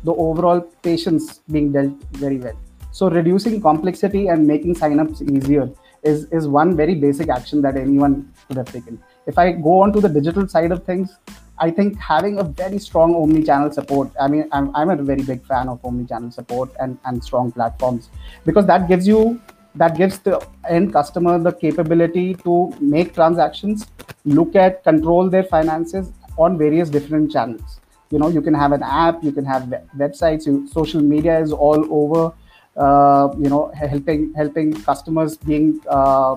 the 0.03 0.13
overall 0.13 0.61
patience 0.83 1.39
being 1.51 1.71
dealt 1.71 1.93
very 2.13 2.37
well. 2.37 2.57
So 2.91 3.09
reducing 3.09 3.61
complexity 3.61 4.27
and 4.27 4.47
making 4.47 4.75
signups 4.75 5.21
easier 5.29 5.69
is, 6.03 6.25
is 6.25 6.47
one 6.47 6.75
very 6.75 6.95
basic 6.95 7.29
action 7.29 7.61
that 7.61 7.77
anyone 7.77 8.31
could 8.47 8.57
have 8.57 8.71
taken. 8.71 9.01
If 9.25 9.37
I 9.37 9.51
go 9.51 9.81
on 9.81 9.93
to 9.93 10.01
the 10.01 10.09
digital 10.09 10.47
side 10.47 10.71
of 10.71 10.83
things, 10.83 11.17
I 11.59 11.71
think 11.71 11.97
having 11.97 12.39
a 12.39 12.43
very 12.43 12.77
strong 12.77 13.15
omni-channel 13.15 13.71
support. 13.71 14.11
I 14.19 14.27
mean, 14.27 14.47
I'm, 14.51 14.75
I'm 14.75 14.89
a 14.89 14.95
very 14.95 15.23
big 15.23 15.45
fan 15.45 15.67
of 15.67 15.83
omni-channel 15.83 16.31
support 16.31 16.69
and, 16.79 16.97
and 17.05 17.23
strong 17.23 17.51
platforms 17.51 18.09
because 18.45 18.65
that 18.67 18.87
gives 18.87 19.07
you 19.07 19.41
that 19.77 19.95
gives 19.95 20.19
the 20.19 20.43
end 20.67 20.91
customer 20.91 21.37
the 21.37 21.51
capability 21.51 22.33
to 22.35 22.73
make 22.79 23.13
transactions, 23.13 23.85
look 24.25 24.55
at, 24.55 24.83
control 24.83 25.29
their 25.29 25.43
finances 25.43 26.11
on 26.37 26.57
various 26.57 26.89
different 26.89 27.31
channels. 27.31 27.79
You 28.09 28.19
know, 28.19 28.29
you 28.29 28.41
can 28.41 28.53
have 28.53 28.71
an 28.71 28.83
app, 28.83 29.23
you 29.23 29.31
can 29.31 29.45
have 29.45 29.63
websites, 29.97 30.47
you, 30.47 30.67
social 30.67 31.01
media 31.01 31.39
is 31.39 31.51
all 31.51 31.85
over. 31.93 32.33
Uh, 32.77 33.33
you 33.39 33.49
know, 33.49 33.71
helping 33.75 34.33
helping 34.35 34.71
customers 34.83 35.35
being, 35.37 35.81
uh, 35.89 36.35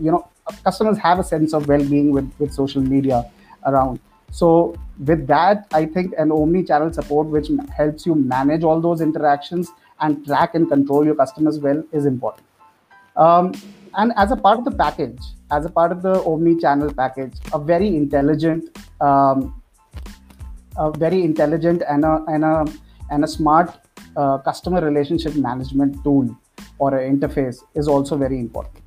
you 0.00 0.10
know, 0.10 0.28
customers 0.62 0.98
have 0.98 1.18
a 1.18 1.24
sense 1.24 1.52
of 1.52 1.66
well-being 1.66 2.12
with 2.12 2.30
with 2.38 2.52
social 2.52 2.80
media 2.80 3.24
around. 3.66 3.98
So 4.30 4.76
with 5.04 5.26
that, 5.26 5.66
I 5.72 5.86
think 5.86 6.14
an 6.16 6.30
omni-channel 6.30 6.92
support 6.92 7.26
which 7.26 7.48
helps 7.76 8.06
you 8.06 8.14
manage 8.14 8.62
all 8.62 8.80
those 8.80 9.00
interactions 9.00 9.72
and 10.00 10.24
track 10.24 10.54
and 10.54 10.68
control 10.68 11.04
your 11.04 11.16
customers 11.16 11.58
well 11.58 11.82
is 11.92 12.06
important. 12.06 12.46
Um, 13.16 13.52
and 13.94 14.12
as 14.16 14.30
a 14.30 14.36
part 14.36 14.58
of 14.58 14.64
the 14.64 14.70
package, 14.70 15.18
as 15.50 15.64
a 15.64 15.68
part 15.68 15.90
of 15.90 16.02
the 16.02 16.22
omni-channel 16.24 16.94
package, 16.94 17.34
a 17.52 17.58
very 17.58 17.88
intelligent, 17.96 18.78
um, 19.00 19.60
a 20.76 20.92
very 20.92 21.24
intelligent 21.24 21.82
and 21.88 22.04
a 22.04 22.24
and 22.28 22.44
a 22.44 22.64
and 23.10 23.24
a 23.24 23.28
smart 23.28 23.80
uh, 24.20 24.38
customer 24.48 24.80
relationship 24.80 25.34
management 25.48 26.02
tool 26.04 26.36
or 26.78 26.88
an 26.98 27.04
interface 27.12 27.58
is 27.74 27.88
also 27.88 28.16
very 28.24 28.38
important. 28.38 28.84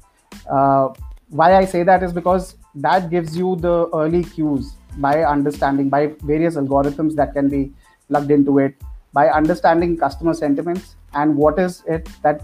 Uh, 0.49 0.89
why 1.29 1.55
I 1.55 1.65
say 1.65 1.83
that 1.83 2.03
is 2.03 2.13
because 2.13 2.55
that 2.75 3.09
gives 3.09 3.37
you 3.37 3.55
the 3.67 3.75
early 4.01 4.23
cues 4.23 4.73
by 4.97 5.23
understanding 5.23 5.89
by 5.89 6.01
various 6.31 6.55
algorithms 6.55 7.15
that 7.15 7.33
can 7.33 7.49
be 7.49 7.61
plugged 8.07 8.31
into 8.31 8.59
it 8.59 8.75
by 9.13 9.27
understanding 9.29 9.95
customer 9.97 10.33
sentiments 10.33 10.95
and 11.13 11.35
what 11.35 11.59
is 11.59 11.83
it 11.87 12.09
that 12.23 12.41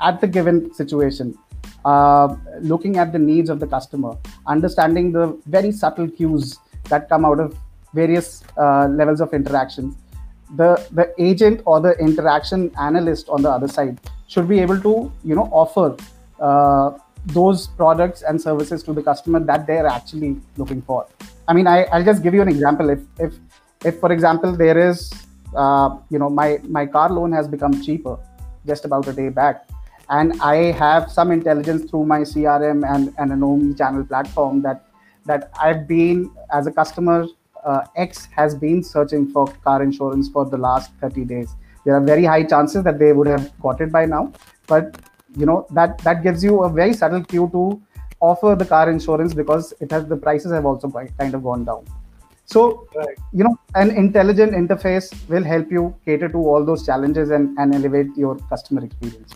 at 0.00 0.20
the 0.20 0.26
given 0.26 0.72
situation, 0.74 1.36
uh, 1.84 2.34
looking 2.60 2.96
at 2.96 3.12
the 3.12 3.18
needs 3.18 3.50
of 3.50 3.60
the 3.60 3.66
customer, 3.66 4.16
understanding 4.46 5.12
the 5.12 5.38
very 5.46 5.72
subtle 5.72 6.08
cues 6.08 6.58
that 6.88 7.08
come 7.08 7.24
out 7.24 7.40
of 7.40 7.56
various 7.94 8.42
uh, 8.56 8.86
levels 8.86 9.20
of 9.20 9.32
interactions. 9.34 9.94
The, 10.56 10.84
the 10.90 11.14
agent 11.18 11.62
or 11.64 11.80
the 11.80 11.92
interaction 11.98 12.72
analyst 12.78 13.28
on 13.28 13.42
the 13.42 13.50
other 13.50 13.68
side 13.68 14.00
should 14.26 14.48
be 14.48 14.58
able 14.60 14.80
to 14.80 15.12
you 15.24 15.34
know 15.34 15.48
offer 15.52 15.96
uh, 16.40 16.98
those 17.26 17.68
products 17.68 18.22
and 18.22 18.40
services 18.40 18.82
to 18.84 18.92
the 18.92 19.02
customer 19.02 19.40
that 19.40 19.66
they're 19.66 19.86
actually 19.86 20.40
looking 20.56 20.82
for. 20.82 21.06
I 21.46 21.52
mean, 21.52 21.66
I, 21.66 21.84
I'll 21.84 22.04
just 22.04 22.22
give 22.22 22.34
you 22.34 22.42
an 22.42 22.48
example. 22.48 22.90
If 22.90 23.00
if 23.18 23.34
if 23.84 24.00
for 24.00 24.12
example 24.12 24.52
there 24.56 24.78
is 24.78 25.12
uh, 25.56 25.96
you 26.10 26.18
know 26.18 26.30
my 26.30 26.60
my 26.68 26.86
car 26.86 27.10
loan 27.10 27.32
has 27.32 27.48
become 27.48 27.82
cheaper 27.82 28.18
just 28.66 28.84
about 28.84 29.06
a 29.08 29.12
day 29.12 29.28
back 29.28 29.68
and 30.10 30.40
i 30.42 30.56
have 30.80 31.10
some 31.10 31.30
intelligence 31.30 31.90
through 31.90 32.04
my 32.04 32.20
crm 32.20 32.84
and, 32.94 33.14
and 33.18 33.32
an 33.32 33.42
omni 33.42 33.74
channel 33.74 34.04
platform 34.04 34.60
that 34.60 34.84
that 35.24 35.50
i've 35.60 35.86
been 35.88 36.30
as 36.52 36.66
a 36.66 36.72
customer 36.72 37.26
uh, 37.64 37.82
x 37.96 38.26
has 38.36 38.54
been 38.54 38.82
searching 38.82 39.28
for 39.28 39.46
car 39.64 39.82
insurance 39.82 40.28
for 40.28 40.44
the 40.44 40.56
last 40.56 40.92
30 41.00 41.24
days 41.24 41.54
there 41.84 41.94
are 41.94 42.00
very 42.00 42.24
high 42.24 42.42
chances 42.42 42.82
that 42.84 42.98
they 42.98 43.12
would 43.12 43.26
have 43.26 43.46
got 43.60 43.80
it 43.80 43.92
by 43.92 44.04
now 44.04 44.32
but 44.66 45.00
you 45.36 45.46
know 45.46 45.66
that 45.70 45.98
that 45.98 46.22
gives 46.22 46.42
you 46.44 46.62
a 46.64 46.68
very 46.68 46.92
subtle 46.92 47.24
cue 47.24 47.48
to 47.52 47.80
offer 48.20 48.54
the 48.54 48.64
car 48.64 48.90
insurance 48.90 49.32
because 49.32 49.72
it 49.80 49.90
has 49.90 50.06
the 50.06 50.16
prices 50.16 50.52
have 50.52 50.66
also 50.66 50.88
quite, 50.88 51.16
kind 51.18 51.34
of 51.34 51.42
gone 51.42 51.64
down 51.64 51.84
so 52.44 52.86
right. 52.96 53.16
you 53.32 53.44
know 53.44 53.56
an 53.76 53.90
intelligent 53.90 54.52
interface 54.52 55.12
will 55.28 55.44
help 55.44 55.70
you 55.70 55.94
cater 56.04 56.28
to 56.28 56.38
all 56.38 56.64
those 56.64 56.84
challenges 56.84 57.30
and, 57.30 57.56
and 57.58 57.74
elevate 57.74 58.08
your 58.16 58.36
customer 58.50 58.84
experience 58.84 59.32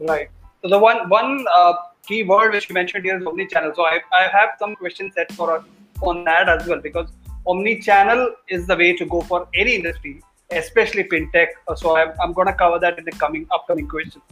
Right. 0.00 0.28
So 0.62 0.68
the 0.68 0.78
one 0.78 1.08
one 1.08 1.44
uh, 1.54 1.74
key 2.06 2.22
word 2.22 2.52
which 2.52 2.68
you 2.68 2.74
mentioned 2.74 3.04
here 3.04 3.18
is 3.18 3.26
omni-channel. 3.26 3.72
So 3.74 3.84
I, 3.84 4.00
I 4.12 4.28
have 4.28 4.50
some 4.58 4.74
questions 4.76 5.14
set 5.14 5.32
for 5.32 5.58
uh, 5.58 5.62
on 6.02 6.24
that 6.24 6.48
as 6.48 6.66
well 6.66 6.80
because 6.80 7.08
omni-channel 7.46 8.34
is 8.48 8.66
the 8.66 8.76
way 8.76 8.96
to 8.96 9.04
go 9.04 9.20
for 9.20 9.48
any 9.54 9.74
industry, 9.74 10.22
especially 10.50 11.04
fintech. 11.04 11.48
Uh, 11.68 11.74
so 11.74 11.96
I'm, 11.96 12.12
I'm 12.22 12.32
going 12.32 12.46
to 12.46 12.54
cover 12.54 12.78
that 12.78 12.98
in 12.98 13.04
the 13.04 13.12
coming 13.12 13.46
upcoming 13.52 13.88
questions. 13.88 14.24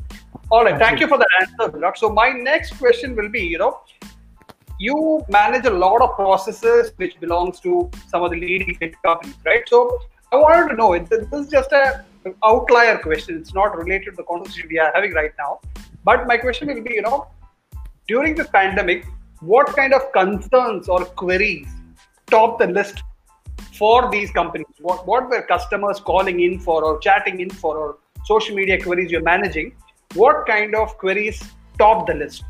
All 0.50 0.64
right. 0.64 0.78
Thank 0.78 1.00
you 1.00 1.06
for 1.06 1.18
the 1.18 1.28
answer. 1.40 1.92
So 1.96 2.10
my 2.10 2.30
next 2.30 2.78
question 2.78 3.16
will 3.16 3.28
be, 3.28 3.40
you 3.40 3.58
know, 3.58 3.80
you 4.78 5.24
manage 5.28 5.64
a 5.66 5.70
lot 5.70 6.02
of 6.02 6.14
processes 6.16 6.92
which 6.96 7.18
belongs 7.20 7.60
to 7.60 7.90
some 8.08 8.22
of 8.22 8.30
the 8.30 8.36
leading 8.38 8.76
companies, 9.04 9.36
right? 9.46 9.66
So 9.68 9.98
I 10.32 10.36
wanted 10.36 10.70
to 10.70 10.76
know, 10.76 10.98
this 10.98 11.32
is 11.32 11.48
just 11.48 11.72
a 11.72 12.04
outlier 12.44 12.98
question. 12.98 13.36
It's 13.38 13.54
not 13.54 13.76
related 13.76 14.10
to 14.10 14.16
the 14.16 14.24
conversation 14.24 14.68
we 14.70 14.78
are 14.78 14.90
having 14.94 15.12
right 15.12 15.32
now. 15.38 15.60
But 16.04 16.26
my 16.26 16.36
question 16.36 16.68
will 16.68 16.82
be, 16.82 16.94
you 16.94 17.02
know, 17.02 17.28
during 18.08 18.34
this 18.34 18.48
pandemic, 18.48 19.06
what 19.40 19.68
kind 19.76 19.92
of 19.92 20.12
concerns 20.12 20.88
or 20.88 21.04
queries 21.04 21.68
top 22.30 22.58
the 22.58 22.66
list 22.66 23.02
for 23.78 24.10
these 24.10 24.30
companies? 24.30 24.66
What 24.80 25.06
what 25.06 25.28
were 25.28 25.42
customers 25.42 26.00
calling 26.00 26.40
in 26.40 26.58
for 26.58 26.84
or 26.84 26.98
chatting 27.00 27.40
in 27.40 27.50
for 27.50 27.76
or 27.76 27.98
social 28.24 28.54
media 28.54 28.80
queries 28.82 29.10
you're 29.10 29.22
managing? 29.22 29.74
What 30.14 30.46
kind 30.46 30.74
of 30.74 30.96
queries 30.98 31.42
top 31.78 32.06
the 32.06 32.14
list? 32.14 32.44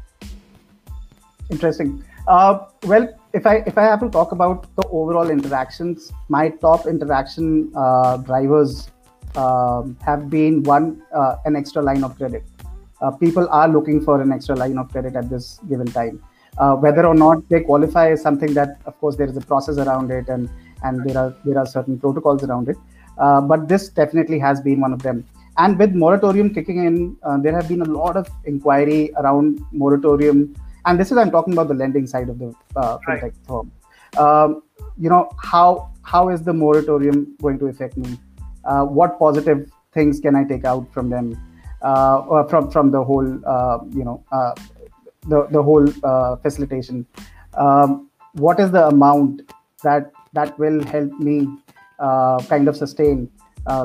Interesting. 1.50 2.04
Uh, 2.26 2.66
well, 2.84 3.08
if 3.32 3.46
I 3.46 3.56
if 3.66 3.78
I 3.78 3.82
have 3.82 4.00
to 4.00 4.08
talk 4.10 4.32
about 4.32 4.66
the 4.76 4.86
overall 4.88 5.30
interactions, 5.30 6.12
my 6.28 6.48
top 6.48 6.86
interaction 6.86 7.72
uh, 7.74 8.16
drivers 8.18 8.90
um, 9.36 9.96
have 10.04 10.28
been 10.30 10.62
one 10.62 11.02
uh, 11.14 11.36
an 11.44 11.56
extra 11.56 11.82
line 11.82 12.04
of 12.04 12.16
credit. 12.16 12.44
Uh, 13.00 13.10
people 13.10 13.48
are 13.50 13.68
looking 13.68 14.00
for 14.00 14.20
an 14.20 14.30
extra 14.30 14.54
line 14.54 14.78
of 14.78 14.88
credit 14.90 15.16
at 15.16 15.28
this 15.28 15.58
given 15.68 15.86
time. 15.86 16.22
Uh, 16.58 16.76
whether 16.76 17.06
or 17.06 17.14
not 17.14 17.48
they 17.48 17.60
qualify 17.60 18.10
is 18.12 18.20
something 18.20 18.52
that, 18.54 18.80
of 18.86 18.98
course, 19.00 19.16
there 19.16 19.26
is 19.26 19.36
a 19.36 19.40
process 19.40 19.78
around 19.78 20.10
it, 20.10 20.28
and 20.28 20.50
and 20.84 21.04
there 21.04 21.18
are 21.18 21.34
there 21.44 21.58
are 21.58 21.66
certain 21.66 21.98
protocols 21.98 22.42
around 22.44 22.68
it. 22.68 22.76
Uh, 23.18 23.40
but 23.40 23.68
this 23.68 23.88
definitely 23.88 24.38
has 24.38 24.60
been 24.60 24.80
one 24.80 24.92
of 24.92 25.02
them. 25.02 25.24
And 25.58 25.78
with 25.78 25.94
moratorium 25.94 26.52
kicking 26.54 26.84
in, 26.84 27.16
there 27.42 27.54
have 27.54 27.68
been 27.68 27.82
a 27.82 27.90
lot 28.00 28.16
of 28.16 28.28
inquiry 28.44 29.12
around 29.16 29.60
moratorium 29.70 30.54
and 30.86 30.98
this 30.98 31.10
is 31.12 31.18
i'm 31.18 31.30
talking 31.30 31.52
about 31.52 31.68
the 31.68 31.74
lending 31.74 32.06
side 32.06 32.28
of 32.28 32.38
the 32.38 32.52
uh, 32.76 32.98
fintech 33.06 33.22
right. 33.22 33.34
firm 33.46 33.72
um, 34.18 34.62
you 34.98 35.08
know 35.08 35.28
how 35.42 35.90
how 36.02 36.28
is 36.28 36.42
the 36.42 36.52
moratorium 36.52 37.36
going 37.40 37.58
to 37.58 37.66
affect 37.66 37.96
me 37.96 38.18
uh, 38.64 38.84
what 38.84 39.18
positive 39.18 39.70
things 39.92 40.20
can 40.20 40.34
i 40.34 40.44
take 40.44 40.64
out 40.64 40.92
from 40.92 41.08
them 41.08 41.26
uh, 41.82 42.44
from 42.44 42.70
from 42.70 42.90
the 42.90 43.02
whole 43.02 43.28
uh, 43.46 43.78
you 43.90 44.04
know 44.04 44.22
uh, 44.32 44.54
the 45.28 45.46
the 45.50 45.62
whole 45.62 45.86
uh, 46.04 46.36
facilitation 46.36 47.06
um, 47.54 48.08
what 48.34 48.58
is 48.58 48.70
the 48.70 48.86
amount 48.86 49.42
that 49.82 50.10
that 50.32 50.58
will 50.58 50.82
help 50.84 51.12
me 51.18 51.48
kind 52.48 52.66
of 52.68 52.76
sustain 52.76 53.30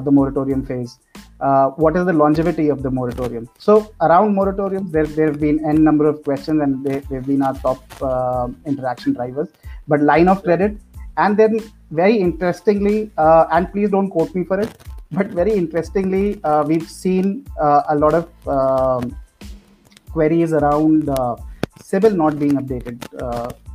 the 0.05 0.11
moratorium 0.11 0.65
phase 0.65 0.97
uh, 1.39 1.67
what 1.81 1.95
is 1.95 2.05
the 2.05 2.13
longevity 2.13 2.69
of 2.69 2.81
the 2.81 2.89
moratorium? 2.89 3.47
So 3.59 3.93
around 4.01 4.35
moratoriums, 4.35 4.91
there, 4.91 5.05
there 5.05 5.27
have 5.27 5.39
been 5.39 5.63
n 5.65 5.83
number 5.83 6.07
of 6.07 6.23
questions 6.23 6.61
and 6.61 6.83
they, 6.83 6.99
they've 7.09 7.25
been 7.25 7.41
our 7.41 7.53
top 7.55 7.83
uh, 8.01 8.47
interaction 8.65 9.13
drivers. 9.13 9.49
But 9.87 10.01
line 10.01 10.27
of 10.27 10.43
credit, 10.43 10.77
and 11.17 11.37
then 11.37 11.59
very 11.91 12.17
interestingly, 12.17 13.11
uh, 13.17 13.45
and 13.51 13.71
please 13.71 13.89
don't 13.91 14.09
quote 14.09 14.33
me 14.33 14.43
for 14.43 14.59
it, 14.59 14.69
but 15.11 15.27
very 15.27 15.53
interestingly, 15.53 16.43
uh, 16.43 16.63
we've 16.63 16.89
seen 16.89 17.45
uh, 17.61 17.83
a 17.89 17.95
lot 17.95 18.13
of 18.13 18.47
um, 18.47 19.15
queries 20.11 20.53
around 20.53 21.09
uh, 21.09 21.35
CIBIL 21.79 22.15
not 22.15 22.39
being 22.39 22.53
updated 22.53 22.97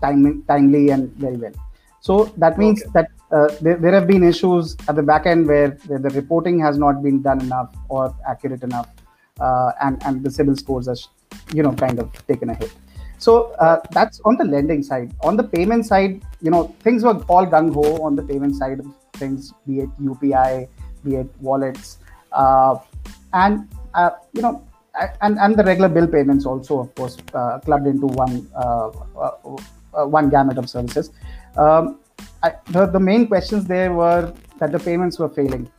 time, 0.00 0.42
timely 0.48 0.90
and 0.90 1.12
very 1.16 1.36
well. 1.36 1.52
So 2.00 2.24
that 2.36 2.58
means 2.58 2.82
okay. 2.82 2.90
that 2.94 3.10
uh, 3.30 3.48
there, 3.60 3.76
there, 3.76 3.92
have 3.92 4.06
been 4.06 4.24
issues 4.24 4.76
at 4.88 4.96
the 4.96 5.02
back 5.02 5.24
end 5.24 5.46
where, 5.46 5.70
where, 5.86 6.00
the 6.00 6.10
reporting 6.10 6.58
has 6.60 6.76
not 6.76 7.02
been 7.02 7.22
done 7.22 7.40
enough 7.40 7.74
or 7.88 8.14
accurate 8.28 8.62
enough, 8.64 8.88
uh, 9.40 9.70
and 9.80 10.02
and 10.04 10.22
the 10.22 10.28
CIBIL 10.28 10.58
scores 10.58 10.88
are, 10.88 10.96
you 11.54 11.62
know, 11.62 11.72
kind 11.72 12.00
of 12.00 12.10
taken 12.26 12.50
a 12.50 12.54
hit. 12.54 12.72
So 13.18 13.52
uh, 13.60 13.80
that's 13.92 14.20
on 14.24 14.36
the 14.36 14.44
lending 14.44 14.82
side. 14.82 15.14
On 15.22 15.36
the 15.36 15.44
payment 15.44 15.86
side, 15.86 16.22
you 16.40 16.50
know, 16.50 16.74
things 16.80 17.04
were 17.04 17.16
all 17.28 17.46
gung 17.46 17.72
ho 17.72 18.02
on 18.02 18.16
the 18.16 18.22
payment 18.22 18.56
side 18.56 18.80
of 18.80 18.86
things, 19.14 19.54
be 19.64 19.78
it 19.80 19.90
UPI, 20.00 20.68
be 21.04 21.14
it 21.14 21.28
wallets, 21.40 21.98
uh, 22.32 22.78
and 23.32 23.68
uh, 23.94 24.10
you 24.32 24.42
know, 24.42 24.66
and 25.20 25.38
and 25.38 25.56
the 25.56 25.64
regular 25.64 25.88
bill 25.88 26.06
payments 26.06 26.46
also, 26.46 26.80
of 26.80 26.94
course, 26.94 27.16
uh, 27.34 27.58
clubbed 27.60 27.86
into 27.86 28.06
one 28.06 28.46
one 29.92 30.30
gamut 30.30 30.58
of 30.58 30.68
services. 30.68 31.10
Um, 31.56 31.98
I, 32.42 32.54
the, 32.70 32.86
the 32.86 33.00
main 33.00 33.26
questions 33.26 33.64
there 33.66 33.92
were 33.92 34.32
that 34.58 34.72
the 34.72 34.78
payments 34.78 35.18
were 35.18 35.28
failing. 35.28 35.70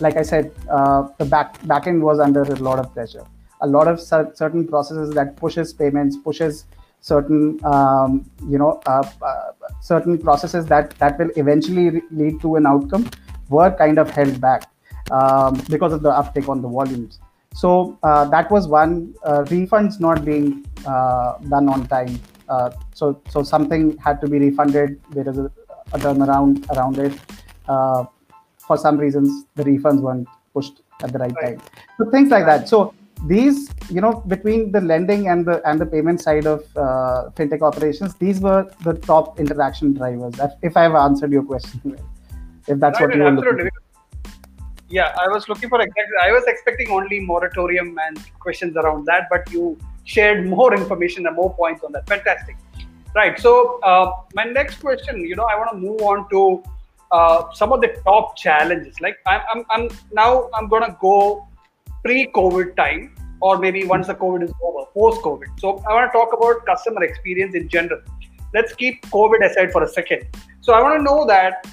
Like 0.00 0.16
I 0.16 0.22
said, 0.22 0.52
uh, 0.70 1.08
the 1.18 1.24
back 1.24 1.60
backend 1.62 2.00
was 2.00 2.18
under 2.18 2.42
a 2.42 2.56
lot 2.56 2.78
of 2.78 2.92
pressure. 2.92 3.24
A 3.60 3.66
lot 3.66 3.86
of 3.86 4.00
cer- 4.00 4.32
certain 4.34 4.66
processes 4.66 5.14
that 5.14 5.36
pushes 5.36 5.72
payments, 5.72 6.16
pushes 6.16 6.64
certain 7.00 7.60
um, 7.64 8.24
you 8.48 8.58
know 8.58 8.80
uh, 8.86 9.04
uh, 9.22 9.52
certain 9.80 10.18
processes 10.18 10.66
that 10.66 10.90
that 10.98 11.18
will 11.18 11.30
eventually 11.36 11.90
re- 11.90 12.02
lead 12.10 12.40
to 12.40 12.56
an 12.56 12.66
outcome 12.66 13.08
were 13.48 13.70
kind 13.72 13.98
of 13.98 14.10
held 14.10 14.40
back 14.40 14.70
um, 15.10 15.60
because 15.68 15.92
of 15.92 16.02
the 16.02 16.10
uptick 16.10 16.48
on 16.48 16.62
the 16.62 16.68
volumes. 16.68 17.18
So 17.54 17.98
uh, 18.02 18.24
that 18.26 18.50
was 18.50 18.66
one 18.66 19.14
uh, 19.24 19.42
refunds 19.44 20.00
not 20.00 20.24
being 20.24 20.66
uh, 20.86 21.38
done 21.48 21.68
on 21.68 21.86
time. 21.88 22.20
so 22.98 23.06
so 23.32 23.42
something 23.42 23.96
had 24.04 24.20
to 24.22 24.28
be 24.32 24.38
refunded. 24.38 25.00
There 25.16 25.28
is 25.28 25.38
a 25.38 25.50
a 25.92 25.98
turnaround 25.98 26.68
around 26.76 26.98
it. 26.98 27.18
Uh, 27.68 28.04
for 28.58 28.76
some 28.76 28.96
reasons, 28.96 29.44
the 29.56 29.64
refunds 29.64 30.00
weren't 30.00 30.28
pushed 30.54 30.82
at 31.02 31.12
the 31.12 31.18
right, 31.18 31.32
right. 31.42 31.58
time. 31.58 31.68
So 31.98 32.10
things 32.10 32.30
like 32.30 32.46
that. 32.46 32.68
So 32.68 32.94
these, 33.26 33.70
you 33.88 34.00
know, 34.00 34.22
between 34.26 34.72
the 34.72 34.80
lending 34.80 35.28
and 35.28 35.44
the 35.46 35.60
and 35.68 35.80
the 35.80 35.86
payment 35.86 36.20
side 36.20 36.46
of 36.46 36.64
uh, 36.76 37.30
fintech 37.36 37.62
operations, 37.62 38.14
these 38.14 38.40
were 38.40 38.70
the 38.84 38.94
top 38.94 39.38
interaction 39.38 39.92
drivers. 39.94 40.34
If 40.62 40.76
I've 40.76 40.94
answered 40.94 41.32
your 41.32 41.44
question, 41.44 41.98
if 42.66 42.78
that's 42.78 43.00
right, 43.00 43.08
what 43.08 43.16
you 43.16 43.22
were 43.22 43.30
looking. 43.32 43.70
Yeah, 44.92 45.16
I 45.18 45.26
was 45.28 45.48
looking 45.48 45.70
for 45.70 45.80
exactly. 45.80 46.18
I 46.22 46.32
was 46.32 46.44
expecting 46.46 46.90
only 46.90 47.18
moratorium 47.18 47.98
and 48.06 48.18
questions 48.38 48.76
around 48.76 49.06
that, 49.06 49.28
but 49.30 49.50
you 49.50 49.78
shared 50.04 50.46
more 50.46 50.74
information 50.74 51.26
and 51.26 51.34
more 51.34 51.54
points 51.54 51.82
on 51.82 51.92
that. 51.92 52.06
Fantastic. 52.06 52.56
Right. 53.14 53.40
So 53.40 53.80
uh, 53.80 54.12
my 54.34 54.44
next 54.44 54.80
question, 54.80 55.24
you 55.24 55.34
know, 55.34 55.44
I 55.44 55.56
want 55.56 55.70
to 55.72 55.78
move 55.78 56.02
on 56.02 56.28
to 56.28 56.62
uh, 57.10 57.50
some 57.54 57.72
of 57.72 57.80
the 57.80 57.88
top 58.04 58.36
challenges. 58.36 59.00
Like 59.00 59.16
I'm, 59.26 59.40
I'm, 59.54 59.64
I'm 59.70 59.88
now 60.12 60.50
I'm 60.52 60.68
gonna 60.68 60.94
go 61.00 61.48
pre-COVID 62.04 62.76
time, 62.76 63.14
or 63.40 63.58
maybe 63.58 63.84
once 63.86 64.08
the 64.08 64.14
COVID 64.14 64.42
is 64.42 64.52
over, 64.62 64.84
post-COVID. 64.92 65.58
So 65.58 65.82
I 65.88 65.94
want 65.94 66.12
to 66.12 66.18
talk 66.18 66.34
about 66.34 66.66
customer 66.66 67.02
experience 67.02 67.54
in 67.54 67.68
general. 67.68 68.02
Let's 68.52 68.74
keep 68.74 69.02
COVID 69.06 69.42
aside 69.50 69.72
for 69.72 69.84
a 69.84 69.88
second. 69.88 70.26
So 70.60 70.74
I 70.74 70.82
want 70.82 70.98
to 70.98 71.02
know 71.02 71.24
that 71.26 71.66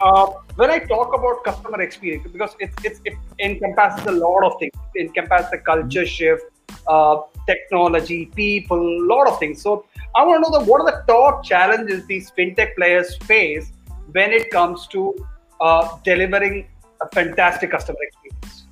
uh, 0.00 0.26
when 0.56 0.70
I 0.70 0.78
talk 0.78 1.14
about 1.14 1.44
customer 1.44 1.80
experience, 1.80 2.26
because 2.30 2.54
it, 2.60 2.70
it, 2.82 2.98
it 3.04 3.16
encompasses 3.40 4.06
a 4.06 4.12
lot 4.12 4.44
of 4.44 4.58
things. 4.58 4.72
It 4.94 5.06
encompasses 5.08 5.50
the 5.50 5.58
culture 5.58 6.06
shift, 6.06 6.44
uh, 6.88 7.22
technology, 7.46 8.26
people, 8.26 8.78
a 8.78 9.06
lot 9.06 9.26
of 9.26 9.38
things. 9.38 9.62
So 9.62 9.86
I 10.14 10.24
want 10.24 10.44
to 10.44 10.50
know 10.50 10.58
the, 10.58 10.70
what 10.70 10.80
are 10.80 10.90
the 10.90 11.12
top 11.12 11.44
challenges 11.44 12.06
these 12.06 12.30
fintech 12.30 12.74
players 12.76 13.16
face 13.18 13.72
when 14.12 14.32
it 14.32 14.50
comes 14.50 14.86
to 14.88 15.14
uh, 15.60 15.98
delivering 16.04 16.68
a 17.00 17.08
fantastic 17.08 17.70
customer 17.70 17.98
experience. 18.02 18.64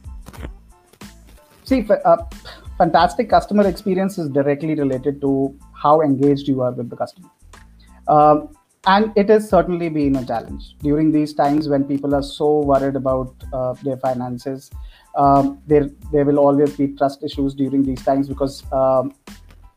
See, 1.65 1.87
uh, 2.05 2.17
fantastic 2.79 3.31
customer 3.31 3.67
experience 3.67 4.19
is 4.19 4.29
directly 4.29 4.75
related 4.75 5.21
to 5.21 5.57
how 5.75 6.01
engaged 6.01 6.49
you 6.49 6.61
are 6.63 6.73
with 6.73 6.91
the 6.91 6.97
customer. 6.97 7.29
Um, 8.09 8.49
and 8.87 9.13
it 9.17 9.29
has 9.29 9.49
certainly 9.49 9.89
been 9.89 10.17
a 10.17 10.25
challenge 10.27 10.77
during 10.81 11.13
these 11.13 11.33
times 11.35 11.69
when 11.69 11.85
people 11.85 12.15
are 12.15 12.23
so 12.23 12.61
worried 12.61 12.97
about 12.97 13.35
uh, 13.53 13.75
their 13.85 13.97
finances. 13.97 14.71
Um, 15.15 15.61
there, 15.67 15.89
there 16.11 16.25
will 16.25 16.39
always 16.39 16.77
be 16.77 16.89
trust 16.89 17.23
issues 17.23 17.55
during 17.55 17.83
these 17.85 18.03
times 18.03 18.29
because 18.29 18.65
um, 18.73 19.15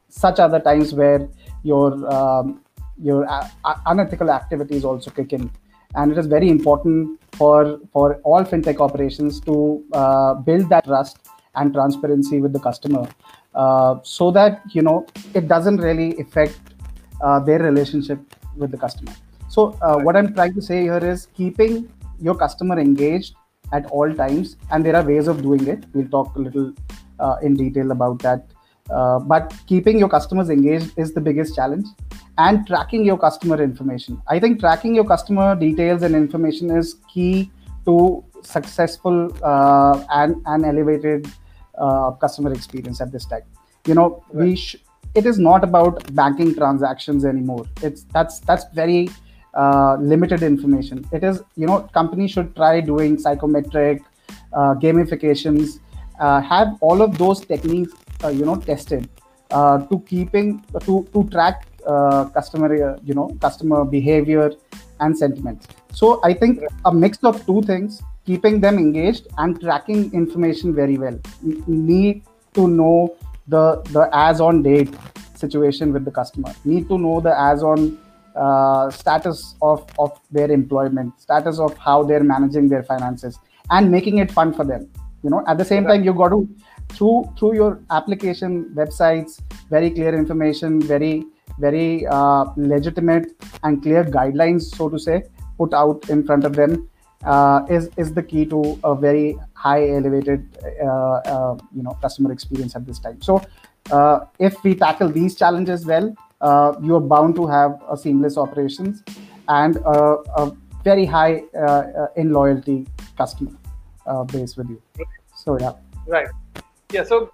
such 0.10 0.40
are 0.40 0.50
the 0.50 0.60
times 0.60 0.94
where 0.94 1.28
your 1.64 1.90
um, 2.12 2.62
your 2.98 3.30
uh, 3.30 3.48
unethical 3.88 4.32
activities 4.32 4.86
also 4.86 5.12
kick 5.12 5.34
in 5.34 5.52
and 5.96 6.12
it 6.12 6.18
is 6.18 6.28
very 6.28 6.50
important 6.50 7.20
for 7.34 7.80
for 7.92 8.16
all 8.24 8.44
fintech 8.44 8.80
operations 8.80 9.40
to 9.42 9.84
uh, 9.94 10.34
build 10.36 10.70
that 10.70 10.86
trust 10.86 11.28
and 11.56 11.74
transparency 11.74 12.40
with 12.40 12.54
the 12.54 12.60
customer 12.60 13.06
uh, 13.56 13.96
so 14.04 14.32
that 14.32 14.62
you 14.72 14.82
know 14.82 15.06
it 15.34 15.48
doesn't 15.50 15.78
really 15.78 16.18
affect 16.20 16.60
uh, 17.22 17.40
their 17.40 17.60
relationship 17.60 18.20
with 18.58 18.72
the 18.72 18.78
customer. 18.78 19.14
So 19.50 19.78
uh, 19.82 19.98
what 19.98 20.16
i'm 20.16 20.34
trying 20.34 20.54
to 20.56 20.62
say 20.62 20.82
here 20.84 20.98
is 20.98 21.28
keeping 21.36 21.90
your 22.20 22.36
customer 22.36 22.80
engaged 22.80 23.36
at 23.72 23.86
all 23.88 24.14
times 24.14 24.58
and 24.72 24.86
there 24.86 24.96
are 24.96 25.04
ways 25.04 25.28
of 25.28 25.42
doing 25.42 25.68
it. 25.68 25.86
We'll 25.94 26.08
talk 26.08 26.36
a 26.36 26.40
little 26.40 26.74
uh, 27.20 27.38
in 27.42 27.56
detail 27.56 27.92
about 27.92 28.20
that. 28.20 28.48
Uh, 28.90 29.20
but 29.20 29.54
keeping 29.66 29.98
your 29.98 30.10
customers 30.10 30.50
engaged 30.50 30.98
is 30.98 31.14
the 31.14 31.22
biggest 31.22 31.56
challenge 31.56 31.88
and 32.38 32.68
tracking 32.68 33.06
your 33.06 33.18
customer 33.18 33.62
information. 33.62 34.22
I 34.28 34.40
think 34.40 34.60
tracking 34.60 34.94
your 34.94 35.06
customer 35.06 35.56
details 35.56 36.04
and 36.04 36.16
information 36.16 36.70
is 36.70 36.96
key 37.12 37.52
to 37.86 38.24
successful 38.44 39.32
uh, 39.44 40.04
and, 40.12 40.36
and 40.46 40.66
elevated 40.66 41.28
uh, 41.78 42.12
customer 42.12 42.54
experience 42.54 43.02
at 43.02 43.12
this 43.12 43.26
time. 43.26 43.44
You 43.88 43.96
know 43.96 44.24
right. 44.32 44.46
we 44.46 44.56
sh- 44.56 44.78
it 45.16 45.26
is 45.26 45.40
not 45.40 45.64
about 45.64 46.04
banking 46.16 46.54
transactions 46.54 47.26
anymore 47.26 47.66
it's 47.82 48.04
that's 48.14 48.40
that's 48.42 48.66
very 48.74 49.10
uh, 49.54 49.96
limited 50.00 50.44
information 50.44 51.06
it 51.12 51.24
is 51.24 51.42
you 51.56 51.66
know 51.66 51.80
companies 52.00 52.32
should 52.32 52.56
try 52.56 52.82
doing 52.82 53.18
psychometric 53.18 54.02
uh, 54.54 54.74
gamifications 54.76 55.80
uh, 56.20 56.42
have 56.42 56.78
all 56.82 57.02
of 57.02 57.18
those 57.18 57.46
techniques 57.46 57.94
uh, 58.24 58.28
you 58.28 58.46
know 58.46 58.56
tested 58.56 59.10
uh, 59.52 59.78
to 59.88 60.00
keeping 60.00 60.64
to 60.82 61.08
to 61.14 61.24
track 61.30 61.66
uh, 61.86 62.26
customer 62.26 62.98
you 63.04 63.14
know 63.14 63.30
customer 63.42 63.86
behavior 63.86 64.52
and 65.00 65.18
sentiments. 65.18 65.68
So 65.92 66.20
I 66.24 66.34
think 66.34 66.62
a 66.86 66.94
mix 66.94 67.24
of 67.24 67.46
two 67.46 67.62
things, 67.62 68.02
keeping 68.26 68.60
them 68.60 68.78
engaged 68.78 69.28
and 69.38 69.60
tracking 69.60 70.14
information 70.14 70.74
very 70.74 70.98
well. 70.98 71.20
You 71.44 71.64
need 71.68 72.24
to 72.54 72.68
know 72.68 73.16
the 73.48 73.82
the 73.92 74.10
as 74.14 74.42
on 74.42 74.64
date 74.64 74.94
situation 75.36 75.94
with 75.94 76.06
the 76.06 76.12
customer. 76.12 76.54
Need 76.64 76.88
to 76.90 76.98
know 76.98 77.20
the 77.22 77.40
as 77.40 77.64
on 77.64 77.98
uh, 78.36 78.90
status 78.90 79.56
of 79.62 79.88
of 80.00 80.20
their 80.32 80.52
employment, 80.52 81.20
status 81.20 81.60
of 81.60 81.78
how 81.78 82.04
they're 82.04 82.24
managing 82.24 82.70
their 82.70 82.84
finances, 82.84 83.40
and 83.70 83.92
making 83.92 84.18
it 84.20 84.32
fun 84.32 84.54
for 84.54 84.66
them. 84.66 84.90
You 85.24 85.30
know, 85.30 85.44
at 85.48 85.58
the 85.58 85.66
same 85.66 85.86
time, 85.86 86.04
you 86.04 86.14
got 86.14 86.30
to 86.30 86.48
through 86.90 87.34
through 87.38 87.56
your 87.56 87.80
application 87.90 88.66
websites, 88.76 89.42
very 89.70 89.90
clear 89.90 90.14
information, 90.16 90.82
very 90.82 91.26
very 91.60 92.06
uh, 92.08 92.46
legitimate 92.58 93.32
and 93.64 93.82
clear 93.82 94.04
guidelines, 94.04 94.64
so 94.64 94.90
to 94.90 95.00
say, 95.00 95.24
put 95.58 95.74
out 95.74 96.10
in 96.10 96.24
front 96.24 96.44
of 96.44 96.54
them 96.54 96.90
uh, 97.26 97.66
is 97.70 97.90
is 97.98 98.14
the 98.14 98.22
key 98.22 98.46
to 98.46 98.80
a 98.84 98.96
very 98.96 99.38
high 99.54 99.90
elevated 99.90 100.48
uh, 100.82 100.86
uh 100.86 101.58
you 101.76 101.84
know 101.84 101.98
customer 102.02 102.32
experience 102.32 102.76
at 102.76 102.86
this 102.86 103.00
time. 103.00 103.22
So 103.22 103.42
uh, 103.92 104.20
if 104.40 104.64
we 104.64 104.76
tackle 104.76 105.10
these 105.10 105.36
challenges 105.36 105.86
well, 105.86 106.16
you 106.82 106.96
are 106.96 107.06
bound 107.14 107.36
to 107.36 107.48
have 107.48 107.82
a 107.90 107.98
seamless 107.98 108.38
operations 108.38 109.04
and 109.48 109.78
a, 109.78 110.18
a 110.38 110.52
very 110.84 111.06
high 111.06 111.44
in 112.16 112.32
loyalty 112.32 112.88
customer 113.18 113.52
base 114.32 114.56
with 114.56 114.70
you. 114.70 114.82
So 115.36 115.60
yeah. 115.60 115.74
Right. 116.08 116.28
Yeah. 116.92 117.04
So 117.04 117.32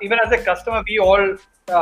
even 0.00 0.18
as 0.24 0.32
a 0.32 0.38
customer, 0.38 0.84
we 0.88 0.98
all 0.98 1.36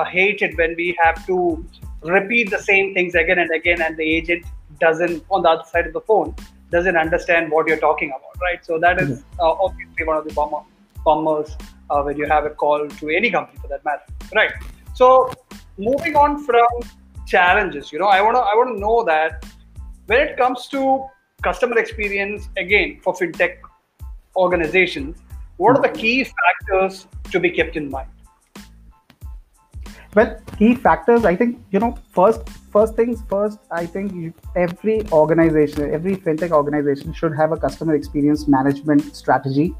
hate 0.06 0.40
it 0.40 0.56
when 0.56 0.74
we 0.76 0.96
have 1.02 1.26
to 1.26 1.64
repeat 2.02 2.50
the 2.50 2.58
same 2.58 2.94
things 2.94 3.14
again 3.14 3.38
and 3.38 3.50
again, 3.50 3.82
and 3.82 3.96
the 3.98 4.04
agent 4.04 4.46
doesn't 4.78 5.22
on 5.30 5.42
the 5.42 5.48
other 5.50 5.64
side 5.70 5.86
of 5.86 5.92
the 5.92 6.00
phone 6.00 6.34
doesn't 6.70 6.96
understand 6.96 7.50
what 7.50 7.66
you're 7.66 7.78
talking 7.78 8.10
about, 8.10 8.40
right? 8.40 8.64
So 8.64 8.78
that 8.78 9.00
is 9.00 9.20
mm-hmm. 9.20 9.40
uh, 9.40 9.64
obviously 9.64 10.04
one 10.04 10.16
of 10.16 10.24
the 10.26 10.32
bummer, 10.34 10.60
bummers 11.04 11.56
uh, 11.90 12.02
when 12.02 12.16
you 12.16 12.26
have 12.26 12.44
a 12.44 12.50
call 12.50 12.88
to 12.88 13.08
any 13.08 13.30
company 13.30 13.58
for 13.60 13.68
that 13.68 13.84
matter, 13.84 14.04
right? 14.34 14.52
So 14.94 15.32
moving 15.78 16.16
on 16.16 16.44
from 16.44 16.66
challenges, 17.26 17.92
you 17.92 17.98
know, 17.98 18.06
I 18.06 18.20
want 18.22 18.36
to 18.36 18.40
I 18.40 18.54
want 18.54 18.76
to 18.76 18.80
know 18.80 19.04
that 19.04 19.44
when 20.06 20.20
it 20.20 20.36
comes 20.36 20.68
to 20.68 21.06
customer 21.42 21.78
experience, 21.78 22.48
again 22.56 23.00
for 23.02 23.14
fintech 23.14 23.58
organizations, 24.36 25.18
what 25.56 25.76
are 25.76 25.82
the 25.82 25.88
mm-hmm. 25.88 25.96
key 25.96 26.24
factors 26.24 27.06
to 27.30 27.40
be 27.40 27.50
kept 27.50 27.76
in 27.76 27.90
mind? 27.90 28.10
Well 30.14 30.36
key 30.58 30.74
factors 30.74 31.24
i 31.24 31.34
think 31.36 31.58
you 31.70 31.78
know 31.78 31.96
first 32.12 32.48
first 32.72 32.96
things 32.96 33.22
first 33.28 33.58
i 33.70 33.84
think 33.86 34.34
every 34.56 34.96
organization 35.12 35.92
every 35.92 36.16
fintech 36.16 36.50
organization 36.50 37.12
should 37.12 37.36
have 37.36 37.52
a 37.52 37.56
customer 37.56 37.94
experience 37.94 38.48
management 38.48 39.14
strategy 39.14 39.72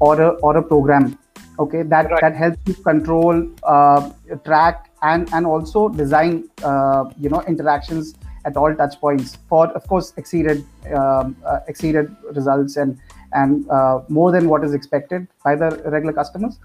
or 0.00 0.20
a 0.20 0.28
or 0.48 0.56
a 0.56 0.62
program 0.62 1.16
okay 1.58 1.82
that 1.82 2.10
right. 2.10 2.20
that 2.20 2.34
helps 2.34 2.58
you 2.66 2.74
control 2.74 3.48
uh, 3.62 4.10
track 4.44 4.90
and 5.02 5.28
and 5.32 5.46
also 5.46 5.88
design 5.88 6.48
uh, 6.64 7.04
you 7.18 7.28
know 7.28 7.42
interactions 7.46 8.14
at 8.44 8.56
all 8.56 8.74
touch 8.74 9.00
points 9.00 9.38
for 9.48 9.66
of 9.68 9.86
course 9.86 10.12
exceeded 10.16 10.64
um, 10.94 11.36
uh, 11.44 11.60
exceeded 11.68 12.14
results 12.34 12.76
and 12.76 12.98
and 13.32 13.68
uh, 13.70 14.00
more 14.08 14.32
than 14.32 14.48
what 14.48 14.64
is 14.64 14.74
expected 14.74 15.26
by 15.44 15.54
the 15.54 15.70
regular 15.86 16.12
customers 16.12 16.58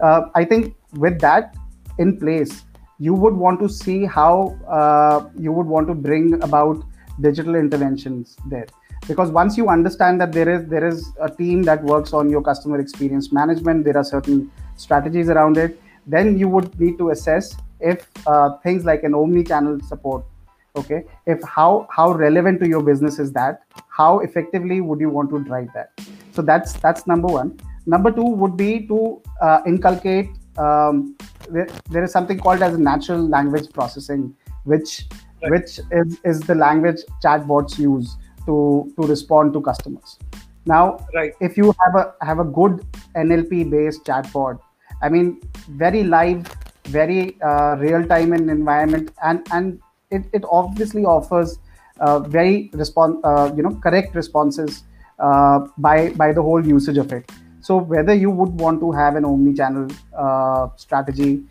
uh, 0.00 0.22
i 0.34 0.44
think 0.44 0.74
with 0.94 1.20
that 1.20 1.54
in 1.98 2.18
place, 2.18 2.64
you 2.98 3.14
would 3.14 3.34
want 3.34 3.60
to 3.60 3.68
see 3.68 4.04
how 4.04 4.56
uh, 4.68 5.28
you 5.38 5.52
would 5.52 5.66
want 5.66 5.88
to 5.88 5.94
bring 5.94 6.42
about 6.42 6.84
digital 7.20 7.54
interventions 7.54 8.36
there. 8.46 8.66
Because 9.06 9.30
once 9.30 9.56
you 9.56 9.68
understand 9.68 10.20
that 10.20 10.32
there 10.32 10.48
is 10.48 10.66
there 10.68 10.86
is 10.86 11.12
a 11.20 11.28
team 11.28 11.62
that 11.62 11.82
works 11.84 12.12
on 12.12 12.30
your 12.30 12.40
customer 12.42 12.80
experience 12.80 13.32
management 13.32 13.84
there 13.84 13.98
are 13.98 14.04
certain 14.04 14.50
strategies 14.76 15.28
around 15.28 15.58
it 15.58 15.78
then 16.06 16.38
you 16.38 16.48
would 16.48 16.78
need 16.80 16.96
to 16.96 17.10
assess 17.10 17.54
if 17.80 18.08
uh, 18.26 18.56
things 18.62 18.86
like 18.86 19.02
an 19.02 19.14
omni 19.14 19.44
channel 19.44 19.78
support 19.80 20.24
okay? 20.76 21.04
If 21.26 21.42
how 21.42 21.86
how 21.90 22.12
relevant 22.12 22.60
to 22.60 22.68
your 22.68 22.82
business 22.82 23.18
is 23.18 23.32
that? 23.32 23.62
How 23.88 24.18
effectively 24.20 24.80
would 24.80 25.00
you 25.00 25.10
want 25.10 25.30
to 25.30 25.38
drive 25.44 25.68
that? 25.74 25.90
So 26.32 26.42
that's 26.42 26.72
that's 26.74 27.06
number 27.06 27.28
one. 27.28 27.58
Number 27.86 28.10
two 28.10 28.24
would 28.24 28.56
be 28.56 28.86
to 28.88 29.22
uh, 29.40 29.60
inculcate 29.66 30.30
um, 30.58 31.16
there, 31.50 31.68
there 31.90 32.04
is 32.04 32.12
something 32.12 32.38
called 32.38 32.62
as 32.62 32.78
natural 32.78 33.26
language 33.26 33.72
processing, 33.72 34.34
which 34.64 35.06
right. 35.42 35.50
which 35.50 35.80
is, 35.90 36.18
is 36.24 36.40
the 36.40 36.54
language 36.54 37.00
chatbots 37.22 37.78
use 37.78 38.16
to 38.46 38.92
to 38.96 39.06
respond 39.06 39.52
to 39.54 39.60
customers. 39.60 40.18
Now, 40.66 41.06
right. 41.14 41.32
if 41.40 41.56
you 41.56 41.74
have 41.84 41.94
a 41.94 42.14
have 42.24 42.38
a 42.38 42.44
good 42.44 42.84
NLP 43.14 43.70
based 43.70 44.04
chatbot, 44.04 44.58
I 45.02 45.08
mean, 45.08 45.40
very 45.68 46.04
live, 46.04 46.48
very 46.86 47.40
uh, 47.42 47.76
real 47.76 48.06
time 48.06 48.32
in 48.32 48.48
environment, 48.48 49.12
and 49.22 49.46
and 49.52 49.80
it, 50.10 50.24
it 50.32 50.44
obviously 50.50 51.04
offers 51.04 51.58
uh, 52.00 52.18
very 52.20 52.70
respond 52.72 53.20
uh, 53.24 53.52
you 53.54 53.62
know 53.62 53.74
correct 53.82 54.14
responses 54.14 54.84
uh, 55.18 55.66
by 55.78 56.10
by 56.10 56.32
the 56.32 56.42
whole 56.42 56.64
usage 56.66 56.96
of 56.96 57.12
it. 57.12 57.30
So 57.64 57.78
whether 57.78 58.12
you 58.12 58.30
would 58.30 58.60
want 58.60 58.80
to 58.80 58.92
have 58.92 59.16
an 59.16 59.24
omni-channel 59.24 59.88
uh, 60.14 60.68
strategy 60.76 61.44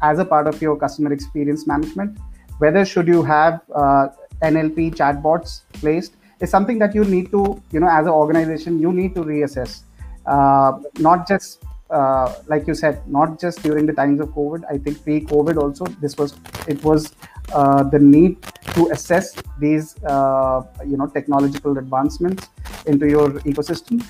as 0.00 0.20
a 0.20 0.24
part 0.24 0.46
of 0.46 0.62
your 0.62 0.76
customer 0.76 1.12
experience 1.12 1.66
management, 1.66 2.18
whether 2.58 2.84
should 2.84 3.08
you 3.08 3.24
have 3.24 3.60
uh, 3.74 4.08
NLP 4.44 4.94
chatbots 4.94 5.62
placed 5.72 6.12
is 6.40 6.50
something 6.50 6.78
that 6.78 6.94
you 6.94 7.04
need 7.04 7.32
to, 7.32 7.60
you 7.72 7.80
know, 7.80 7.88
as 7.88 8.06
an 8.06 8.12
organization, 8.12 8.78
you 8.78 8.92
need 8.92 9.16
to 9.16 9.24
reassess. 9.24 9.82
Uh, 10.24 10.78
not 10.98 11.26
just 11.26 11.64
uh, 11.90 12.32
like 12.46 12.66
you 12.68 12.74
said, 12.74 13.00
not 13.08 13.40
just 13.40 13.62
during 13.62 13.86
the 13.86 13.92
times 13.92 14.20
of 14.20 14.28
COVID. 14.30 14.62
I 14.70 14.78
think 14.78 15.02
pre-COVID 15.02 15.56
also, 15.56 15.86
this 16.00 16.16
was 16.16 16.34
it 16.68 16.82
was 16.84 17.12
uh, 17.52 17.82
the 17.84 17.98
need 17.98 18.42
to 18.74 18.88
assess 18.90 19.34
these 19.60 19.96
uh, 20.04 20.62
you 20.84 20.96
know 20.96 21.06
technological 21.06 21.78
advancements 21.78 22.50
into 22.86 23.08
your 23.08 23.30
ecosystem 23.50 24.04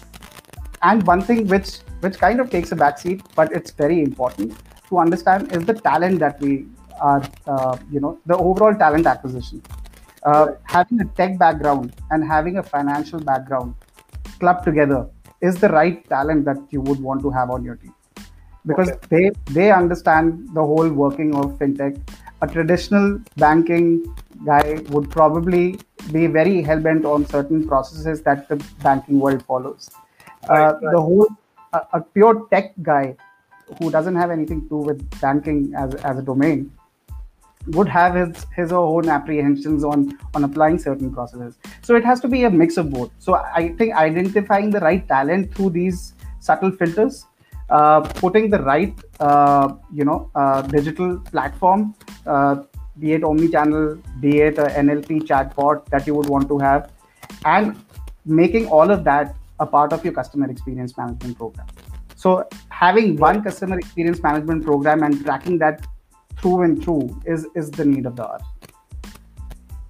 and 0.90 1.06
one 1.06 1.22
thing 1.28 1.46
which 1.52 1.70
which 2.00 2.18
kind 2.18 2.40
of 2.40 2.50
takes 2.50 2.72
a 2.72 2.76
backseat, 2.76 3.22
but 3.34 3.52
it's 3.52 3.70
very 3.70 4.02
important 4.02 4.54
to 4.88 4.98
understand 4.98 5.52
is 5.56 5.64
the 5.64 5.74
talent 5.74 6.18
that 6.20 6.40
we 6.40 6.66
are, 7.00 7.22
uh, 7.46 7.76
you 7.90 8.00
know, 8.00 8.18
the 8.26 8.36
overall 8.36 8.74
talent 8.74 9.06
acquisition. 9.06 9.62
Uh, 10.22 10.46
having 10.64 11.00
a 11.00 11.04
tech 11.20 11.38
background 11.38 11.94
and 12.10 12.24
having 12.24 12.58
a 12.58 12.62
financial 12.62 13.20
background 13.20 13.74
clubbed 14.40 14.64
together 14.64 15.08
is 15.40 15.60
the 15.64 15.68
right 15.68 16.08
talent 16.08 16.44
that 16.44 16.56
you 16.70 16.80
would 16.80 17.00
want 17.00 17.22
to 17.22 17.30
have 17.30 17.50
on 17.50 17.64
your 17.64 17.76
team 17.76 17.94
because 18.66 18.90
okay. 18.90 19.08
they 19.10 19.54
they 19.58 19.66
understand 19.70 20.48
the 20.54 20.64
whole 20.70 20.88
working 21.02 21.34
of 21.40 21.52
fintech 21.58 22.00
a 22.42 22.46
traditional 22.54 23.06
banking 23.36 23.90
guy 24.48 24.80
would 24.94 25.10
probably 25.10 25.78
be 26.16 26.26
very 26.38 26.56
hell 26.70 26.82
bent 26.88 27.04
on 27.12 27.28
certain 27.34 27.62
processes 27.68 28.22
that 28.22 28.48
the 28.48 28.56
banking 28.88 29.20
world 29.26 29.44
follows 29.52 29.88
right, 30.48 30.60
uh, 30.60 30.72
right. 30.72 30.92
the 30.92 31.00
whole 31.00 31.28
a, 31.72 31.80
a, 31.94 32.00
pure 32.00 32.46
tech 32.50 32.72
guy 32.82 33.16
who 33.78 33.90
doesn't 33.90 34.16
have 34.16 34.30
anything 34.30 34.62
to 34.62 34.68
do 34.68 34.76
with 34.76 35.20
banking 35.20 35.72
as, 35.76 35.94
as 35.96 36.18
a 36.18 36.22
domain 36.22 36.70
would 37.68 37.88
have 37.88 38.14
his 38.14 38.46
his 38.54 38.72
own 38.72 39.08
apprehensions 39.08 39.84
on 39.84 40.16
on 40.34 40.44
applying 40.44 40.78
certain 40.78 41.12
processes 41.12 41.58
so 41.82 41.96
it 41.96 42.04
has 42.04 42.20
to 42.20 42.28
be 42.28 42.44
a 42.44 42.50
mix 42.50 42.76
of 42.76 42.90
both 42.90 43.10
so 43.18 43.34
i 43.34 43.68
think 43.78 43.94
identifying 43.94 44.70
the 44.70 44.80
right 44.80 45.08
talent 45.08 45.52
through 45.54 45.70
these 45.70 46.14
subtle 46.38 46.70
filters 46.70 47.26
uh, 47.70 48.00
putting 48.00 48.48
the 48.50 48.62
right 48.62 48.94
uh, 49.20 49.74
you 49.92 50.04
know 50.04 50.30
uh, 50.34 50.62
digital 50.62 51.18
platform 51.32 51.94
uh, 52.26 52.62
be 53.00 53.12
it 53.12 53.24
omni-channel 53.24 53.98
be 54.20 54.40
it 54.40 54.58
an 54.58 54.88
nlp 54.88 55.26
chatbot 55.30 55.84
that 55.86 56.06
you 56.06 56.14
would 56.14 56.28
want 56.28 56.48
to 56.48 56.58
have 56.58 56.92
and 57.44 57.76
making 58.24 58.68
all 58.68 58.90
of 58.90 59.02
that 59.04 59.34
a 59.60 59.66
part 59.66 59.92
of 59.92 60.04
your 60.04 60.12
customer 60.12 60.50
experience 60.50 60.96
management 60.96 61.36
program. 61.36 61.66
So 62.14 62.48
having 62.70 63.16
one 63.16 63.42
customer 63.42 63.78
experience 63.78 64.22
management 64.22 64.64
program 64.64 65.02
and 65.02 65.24
tracking 65.24 65.58
that 65.58 65.86
through 66.38 66.62
and 66.62 66.82
through 66.82 67.20
is 67.24 67.46
is 67.54 67.70
the 67.70 67.84
need 67.84 68.06
of 68.06 68.16
the 68.16 68.26
hour. 68.26 68.40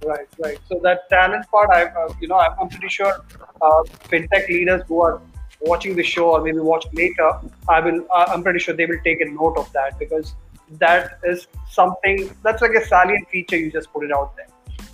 Right, 0.04 0.28
right. 0.38 0.58
So 0.68 0.78
that 0.82 1.08
talent 1.08 1.48
part, 1.50 1.70
I, 1.70 1.84
uh, 1.84 2.12
you 2.20 2.28
know, 2.28 2.36
I'm, 2.36 2.68
pretty 2.68 2.88
sure 2.88 3.12
uh, 3.60 3.82
fintech 4.10 4.48
leaders 4.48 4.82
who 4.86 5.00
are 5.02 5.20
watching 5.60 5.96
the 5.96 6.02
show 6.02 6.30
or 6.30 6.42
maybe 6.42 6.58
watch 6.58 6.86
later, 6.92 7.30
I 7.68 7.80
will, 7.80 8.06
uh, 8.12 8.26
I'm 8.28 8.42
pretty 8.42 8.60
sure 8.60 8.74
they 8.74 8.86
will 8.86 9.00
take 9.02 9.20
a 9.20 9.24
note 9.24 9.56
of 9.56 9.72
that 9.72 9.98
because 9.98 10.34
that 10.78 11.18
is 11.24 11.48
something 11.70 12.30
that's 12.42 12.62
like 12.62 12.72
a 12.72 12.84
salient 12.86 13.28
feature. 13.30 13.56
You 13.56 13.72
just 13.72 13.92
put 13.92 14.04
it 14.04 14.12
out 14.12 14.36
there, 14.36 14.46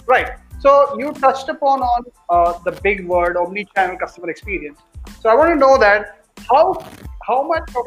right? 0.07 0.31
So 0.63 0.97
you 0.99 1.13
touched 1.13 1.49
upon 1.49 1.83
on 1.83 2.05
uh, 2.31 2.59
the 2.65 2.73
big 2.83 3.07
word 3.07 3.37
omni-channel 3.37 3.99
customer 3.99 4.31
experience. 4.31 4.79
So 5.21 5.29
I 5.29 5.35
want 5.35 5.51
to 5.51 5.57
know 5.57 5.77
that 5.79 6.25
how 6.51 6.65
how 7.27 7.43
much 7.47 7.69
of 7.77 7.87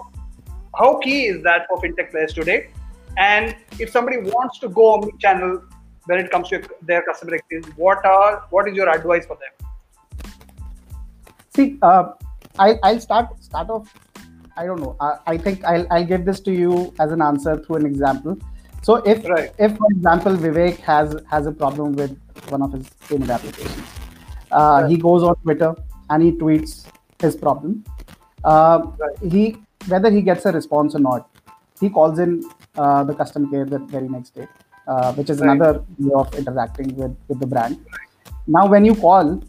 how 0.78 0.98
key 0.98 1.28
is 1.28 1.42
that 1.44 1.68
for 1.70 1.82
fintech 1.82 2.12
players 2.12 2.34
today? 2.34 2.70
And 3.18 3.56
if 3.80 3.90
somebody 3.92 4.18
wants 4.18 4.60
to 4.60 4.68
go 4.68 4.96
omni-channel, 4.96 5.62
when 6.06 6.20
it 6.20 6.32
comes 6.32 6.50
to 6.50 6.62
their 6.82 7.02
customer 7.04 7.36
experience 7.36 7.68
what 7.76 8.06
are 8.06 8.44
what 8.50 8.68
is 8.68 8.76
your 8.76 8.90
advice 8.90 9.26
for 9.26 9.38
them 9.44 9.54
see 11.56 11.78
uh, 11.82 12.12
I, 12.60 12.78
i'll 12.84 13.00
start 13.00 13.44
start 13.44 13.70
off 13.70 13.94
i 14.58 14.66
don't 14.66 14.82
know 14.82 14.96
I, 15.00 15.18
I 15.28 15.38
think 15.38 15.64
I'll, 15.66 15.86
I'll 15.92 16.06
give 16.06 16.26
this 16.26 16.40
to 16.42 16.52
you 16.52 16.94
as 17.00 17.12
an 17.12 17.22
answer 17.22 17.58
through 17.58 17.78
an 17.78 17.86
example 17.86 18.38
so 18.88 18.96
if 19.14 19.26
right. 19.34 19.52
if 19.68 19.78
for 19.82 19.92
example 19.96 20.38
vivek 20.46 20.82
has 20.90 21.16
has 21.34 21.52
a 21.52 21.56
problem 21.62 21.96
with 22.02 22.18
one 22.56 22.62
of 22.68 22.74
his 22.78 22.90
payment 23.08 23.32
applications 23.38 23.88
uh, 24.52 24.82
right. 24.82 24.90
he 24.92 24.98
goes 25.08 25.24
on 25.30 25.36
twitter 25.48 25.72
and 26.10 26.24
he 26.28 26.32
tweets 26.44 26.76
his 27.26 27.36
problem 27.46 27.84
uh, 28.44 28.78
right. 29.04 29.32
he 29.36 29.46
whether 29.94 30.12
he 30.18 30.22
gets 30.30 30.46
a 30.52 30.52
response 30.60 30.96
or 31.00 31.04
not 31.08 31.30
he 31.80 31.90
calls 31.90 32.20
in 32.28 32.32
uh, 32.76 33.04
the 33.04 33.14
customer 33.24 33.50
care 33.56 33.66
the 33.66 33.80
very 33.96 34.10
next 34.18 34.40
day 34.40 34.48
uh, 34.88 35.14
which 35.14 35.30
is 35.30 35.42
another 35.42 35.84
way 35.98 36.14
of 36.14 36.34
interacting 36.36 36.96
with, 36.96 37.16
with 37.28 37.40
the 37.40 37.48
brand. 37.48 37.84
Now, 38.48 38.68
when 38.68 38.86
you 38.86 38.96
call, 38.96 39.42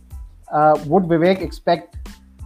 uh, 0.51 0.79
would 0.87 1.05
Vivek 1.05 1.43
expect 1.43 1.97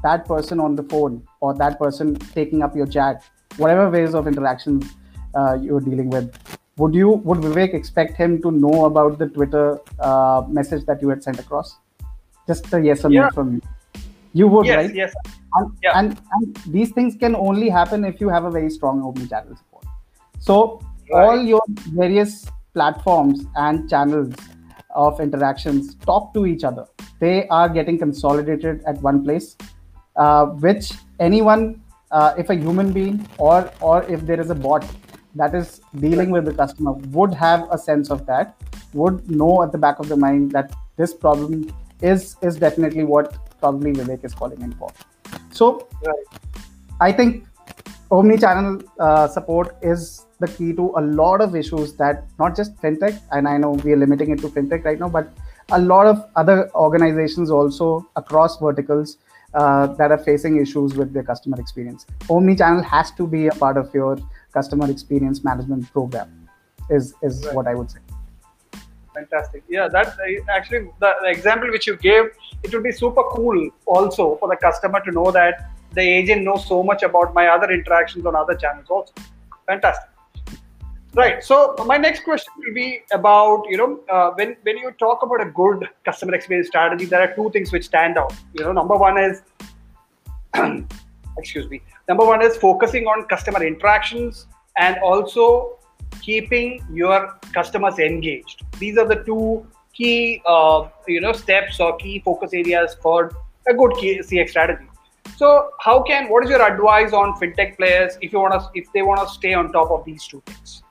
that 0.02 0.26
person 0.26 0.58
on 0.58 0.74
the 0.74 0.82
phone 0.84 1.22
or 1.40 1.54
that 1.54 1.78
person 1.78 2.16
taking 2.16 2.62
up 2.62 2.74
your 2.74 2.86
chat, 2.86 3.22
whatever 3.58 3.88
ways 3.90 4.14
of 4.14 4.26
interaction 4.26 4.82
uh, 5.34 5.56
you're 5.60 5.80
dealing 5.80 6.10
with? 6.10 6.34
Would 6.80 6.94
you 6.94 7.08
would 7.28 7.40
Vivek 7.40 7.74
expect 7.74 8.16
him 8.16 8.40
to 8.42 8.50
know 8.50 8.86
about 8.86 9.18
the 9.18 9.26
Twitter 9.28 9.80
uh, 9.98 10.42
message 10.48 10.86
that 10.86 11.02
you 11.02 11.10
had 11.10 11.22
sent 11.22 11.38
across? 11.38 11.76
Just 12.46 12.72
a 12.72 12.80
yes 12.80 13.04
or 13.04 13.10
yeah. 13.10 13.24
no 13.24 13.30
from 13.30 13.54
you. 13.54 13.60
You 14.32 14.48
would, 14.48 14.66
yes, 14.66 14.76
right? 14.76 14.94
Yes. 14.94 15.14
And, 15.56 15.72
yeah. 15.82 15.98
and, 15.98 16.18
and 16.32 16.56
these 16.68 16.90
things 16.92 17.16
can 17.16 17.34
only 17.34 17.68
happen 17.68 18.04
if 18.04 18.20
you 18.20 18.30
have 18.30 18.44
a 18.44 18.50
very 18.50 18.70
strong 18.70 19.02
omni-channel 19.02 19.56
support. 19.56 19.84
So 20.38 20.80
right. 21.12 21.24
all 21.24 21.42
your 21.42 21.60
various 22.02 22.46
platforms 22.72 23.44
and 23.56 23.90
channels 23.90 24.32
of 24.94 25.20
interactions 25.20 25.96
talk 25.96 26.32
to 26.34 26.46
each 26.46 26.64
other. 26.64 26.86
They 27.18 27.46
are 27.48 27.68
getting 27.68 27.98
consolidated 27.98 28.82
at 28.86 29.02
one 29.02 29.22
place, 29.22 29.56
uh, 30.16 30.46
which 30.46 30.92
anyone, 31.18 31.82
uh, 32.10 32.34
if 32.38 32.48
a 32.48 32.54
human 32.54 32.92
being 32.92 33.28
or 33.36 33.70
or 33.80 34.04
if 34.04 34.24
there 34.24 34.40
is 34.40 34.48
a 34.48 34.54
bot 34.54 34.84
that 35.34 35.54
is 35.54 35.80
dealing 35.98 36.30
with 36.30 36.44
the 36.44 36.54
customer, 36.54 36.92
would 36.92 37.34
have 37.34 37.68
a 37.70 37.78
sense 37.78 38.10
of 38.10 38.26
that, 38.26 38.56
would 38.92 39.30
know 39.30 39.62
at 39.62 39.72
the 39.72 39.78
back 39.78 39.98
of 39.98 40.08
the 40.08 40.16
mind 40.16 40.50
that 40.52 40.74
this 40.96 41.14
problem 41.14 41.72
is 42.02 42.36
is 42.42 42.56
definitely 42.56 43.04
what 43.04 43.36
probably 43.60 43.92
Vivek 43.92 44.24
is 44.24 44.34
calling 44.34 44.60
in 44.62 44.72
for. 44.72 44.90
So, 45.50 45.88
right. 46.04 46.26
I 47.00 47.12
think 47.12 47.46
omni-channel 48.10 48.82
uh, 48.98 49.28
support 49.28 49.76
is 49.82 50.26
the 50.40 50.48
key 50.48 50.72
to 50.72 50.92
a 50.96 51.02
lot 51.02 51.40
of 51.40 51.54
issues 51.54 51.94
that 51.94 52.24
not 52.38 52.56
just 52.56 52.76
fintech, 52.76 53.20
and 53.32 53.46
I 53.46 53.56
know 53.58 53.72
we 53.72 53.92
are 53.92 53.96
limiting 53.96 54.30
it 54.30 54.40
to 54.40 54.48
fintech 54.48 54.84
right 54.84 54.98
now, 54.98 55.08
but 55.08 55.32
a 55.72 55.80
lot 55.80 56.06
of 56.06 56.24
other 56.34 56.70
organizations 56.74 57.50
also 57.50 58.08
across 58.16 58.58
verticals 58.58 59.18
uh, 59.54 59.86
that 59.94 60.10
are 60.10 60.18
facing 60.18 60.60
issues 60.60 60.94
with 60.94 61.12
their 61.12 61.22
customer 61.22 61.60
experience. 61.60 62.06
Omni-channel 62.28 62.82
has 62.82 63.10
to 63.12 63.26
be 63.26 63.48
a 63.48 63.52
part 63.52 63.76
of 63.76 63.92
your 63.94 64.16
customer 64.52 64.90
experience 64.90 65.44
management 65.44 65.92
program. 65.92 66.48
Is 66.88 67.14
is 67.22 67.44
right. 67.46 67.54
what 67.54 67.68
I 67.68 67.74
would 67.74 67.90
say. 67.90 68.00
Fantastic. 69.14 69.62
Yeah, 69.68 69.88
that 69.88 70.16
actually 70.48 70.90
the, 71.00 71.12
the 71.22 71.28
example 71.28 71.70
which 71.70 71.86
you 71.86 71.96
gave, 71.96 72.24
it 72.62 72.72
would 72.72 72.82
be 72.82 72.92
super 72.92 73.22
cool 73.30 73.70
also 73.86 74.36
for 74.36 74.48
the 74.48 74.56
customer 74.56 75.00
to 75.04 75.10
know 75.12 75.30
that 75.30 75.70
the 75.92 76.00
agent 76.00 76.42
knows 76.44 76.66
so 76.66 76.82
much 76.82 77.02
about 77.02 77.34
my 77.34 77.48
other 77.48 77.70
interactions 77.70 78.26
on 78.26 78.36
other 78.36 78.54
channels 78.54 78.86
also. 78.88 79.12
Fantastic. 79.66 80.10
Right. 81.12 81.42
So 81.42 81.74
my 81.86 81.96
next 81.96 82.22
question 82.22 82.52
will 82.58 82.72
be 82.72 83.00
about 83.12 83.64
you 83.68 83.76
know 83.76 84.00
uh, 84.08 84.30
when 84.36 84.56
when 84.62 84.78
you 84.78 84.92
talk 84.92 85.22
about 85.22 85.40
a 85.40 85.50
good 85.50 85.88
customer 86.04 86.34
experience 86.34 86.68
strategy, 86.68 87.04
there 87.04 87.20
are 87.20 87.34
two 87.34 87.50
things 87.50 87.72
which 87.72 87.84
stand 87.84 88.16
out. 88.16 88.32
You 88.54 88.64
know, 88.64 88.72
number 88.72 88.96
one 88.96 89.18
is 89.18 89.42
excuse 91.40 91.68
me. 91.68 91.82
Number 92.08 92.24
one 92.24 92.42
is 92.42 92.56
focusing 92.56 93.06
on 93.06 93.26
customer 93.28 93.64
interactions 93.64 94.46
and 94.76 94.96
also 94.98 95.78
keeping 96.20 96.84
your 96.92 97.38
customers 97.54 97.98
engaged. 97.98 98.64
These 98.78 98.98
are 98.98 99.06
the 99.06 99.22
two 99.24 99.66
key 99.92 100.42
uh, 100.46 100.88
you 101.08 101.20
know 101.20 101.32
steps 101.32 101.80
or 101.80 101.96
key 101.96 102.20
focus 102.20 102.52
areas 102.52 102.96
for 103.02 103.32
a 103.66 103.74
good 103.74 103.92
CX 103.92 104.50
strategy. 104.50 104.86
So, 105.36 105.70
how 105.80 106.02
can 106.02 106.28
what 106.28 106.44
is 106.44 106.50
your 106.50 106.62
advice 106.62 107.12
on 107.12 107.34
fintech 107.40 107.76
players 107.76 108.18
if 108.20 108.32
you 108.32 108.40
want 108.40 108.54
to 108.54 108.70
if 108.74 108.92
they 108.92 109.02
want 109.02 109.26
to 109.26 109.28
stay 109.34 109.54
on 109.54 109.72
top 109.72 109.90
of 109.90 110.04
these 110.04 110.26
two 110.26 110.42
things? 110.46 110.82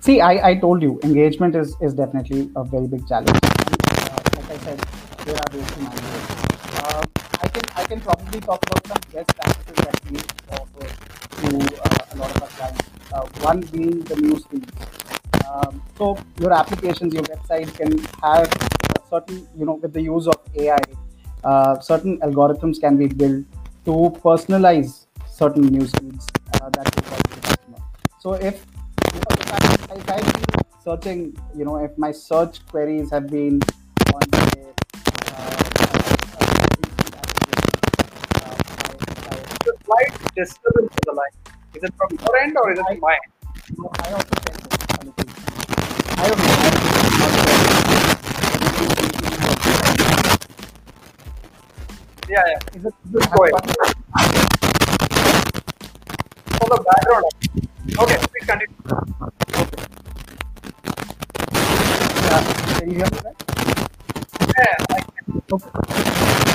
See, 0.00 0.20
I, 0.20 0.50
I 0.50 0.54
told 0.56 0.82
you, 0.82 1.00
engagement 1.02 1.56
is, 1.56 1.74
is 1.80 1.94
definitely 1.94 2.50
a 2.56 2.62
very 2.62 2.86
big 2.86 3.08
challenge. 3.08 3.30
uh, 3.30 4.18
like 4.36 4.50
I 4.50 4.58
said, 4.58 4.78
there 5.24 5.36
are 5.36 6.03
I 7.84 7.86
can 7.86 8.00
probably 8.00 8.40
talk 8.40 8.64
about 8.66 8.86
some 8.86 9.12
best 9.12 9.36
practices 9.36 9.76
that 9.84 10.00
we 10.10 10.16
offer 10.56 10.86
to 11.36 11.48
uh, 11.82 12.14
a 12.14 12.16
lot 12.16 12.30
of 12.34 12.42
our 12.42 12.48
clients. 12.48 12.82
Uh, 13.12 13.26
one 13.42 13.60
being 13.60 14.00
the 14.00 14.16
news 14.16 14.46
feed. 14.46 14.66
Um, 15.46 15.82
so 15.98 16.16
your 16.40 16.54
applications, 16.54 17.12
your 17.12 17.24
website 17.24 17.74
can 17.76 17.98
have 18.22 18.50
certain, 19.10 19.46
you 19.54 19.66
know, 19.66 19.74
with 19.74 19.92
the 19.92 20.00
use 20.00 20.26
of 20.26 20.36
AI, 20.56 20.78
uh, 21.44 21.78
certain 21.80 22.18
algorithms 22.20 22.80
can 22.80 22.96
be 22.96 23.06
built 23.06 23.44
to 23.84 23.92
personalize 24.24 25.04
certain 25.28 25.66
news 25.66 25.92
feeds 26.00 26.26
uh, 26.54 26.70
that 26.70 26.88
help 27.04 27.28
the 27.28 27.40
customer. 27.40 27.78
So 28.18 28.32
if 28.32 28.64
if 29.12 30.10
I 30.10 30.20
been 30.22 30.42
searching, 30.82 31.36
you 31.54 31.66
know, 31.66 31.76
if 31.76 31.98
my 31.98 32.12
search 32.12 32.66
queries 32.66 33.10
have 33.10 33.28
been 33.28 33.60
on 34.14 34.22
say, 34.32 34.72
uh, 35.26 35.64
the 39.64 39.73
slight 39.84 40.12
disturbance 40.34 40.94
to 40.96 41.02
the 41.04 41.12
line. 41.12 41.34
Is 41.74 41.82
it 41.84 41.92
from 41.96 42.08
your 42.18 42.36
end 42.38 42.56
or 42.56 42.72
is 42.72 42.78
it 42.78 42.86
from 42.86 43.00
my 43.00 43.12
end? 43.12 43.32
No, 43.78 43.90
I 44.00 44.12
also. 44.12 44.34
I 46.16 46.28
don't 46.28 46.38
know. 46.38 46.44
Yeah, 52.28 52.42
yeah. 52.46 52.58
Is 52.74 52.84
it 52.86 52.94
good? 53.12 53.30
Go 53.30 53.44
ahead. 53.44 53.54
For 56.58 56.68
the 56.68 56.78
background. 56.88 57.24
Okay, 57.98 58.18
please 58.30 58.46
continue. 58.46 58.76
Can 62.78 62.90
you 62.90 62.96
hear 62.96 63.04
me 63.04 63.18
right? 63.24 63.38
Yeah, 64.56 64.76
I 64.90 64.92
can. 65.00 65.42
Okay. 65.52 65.70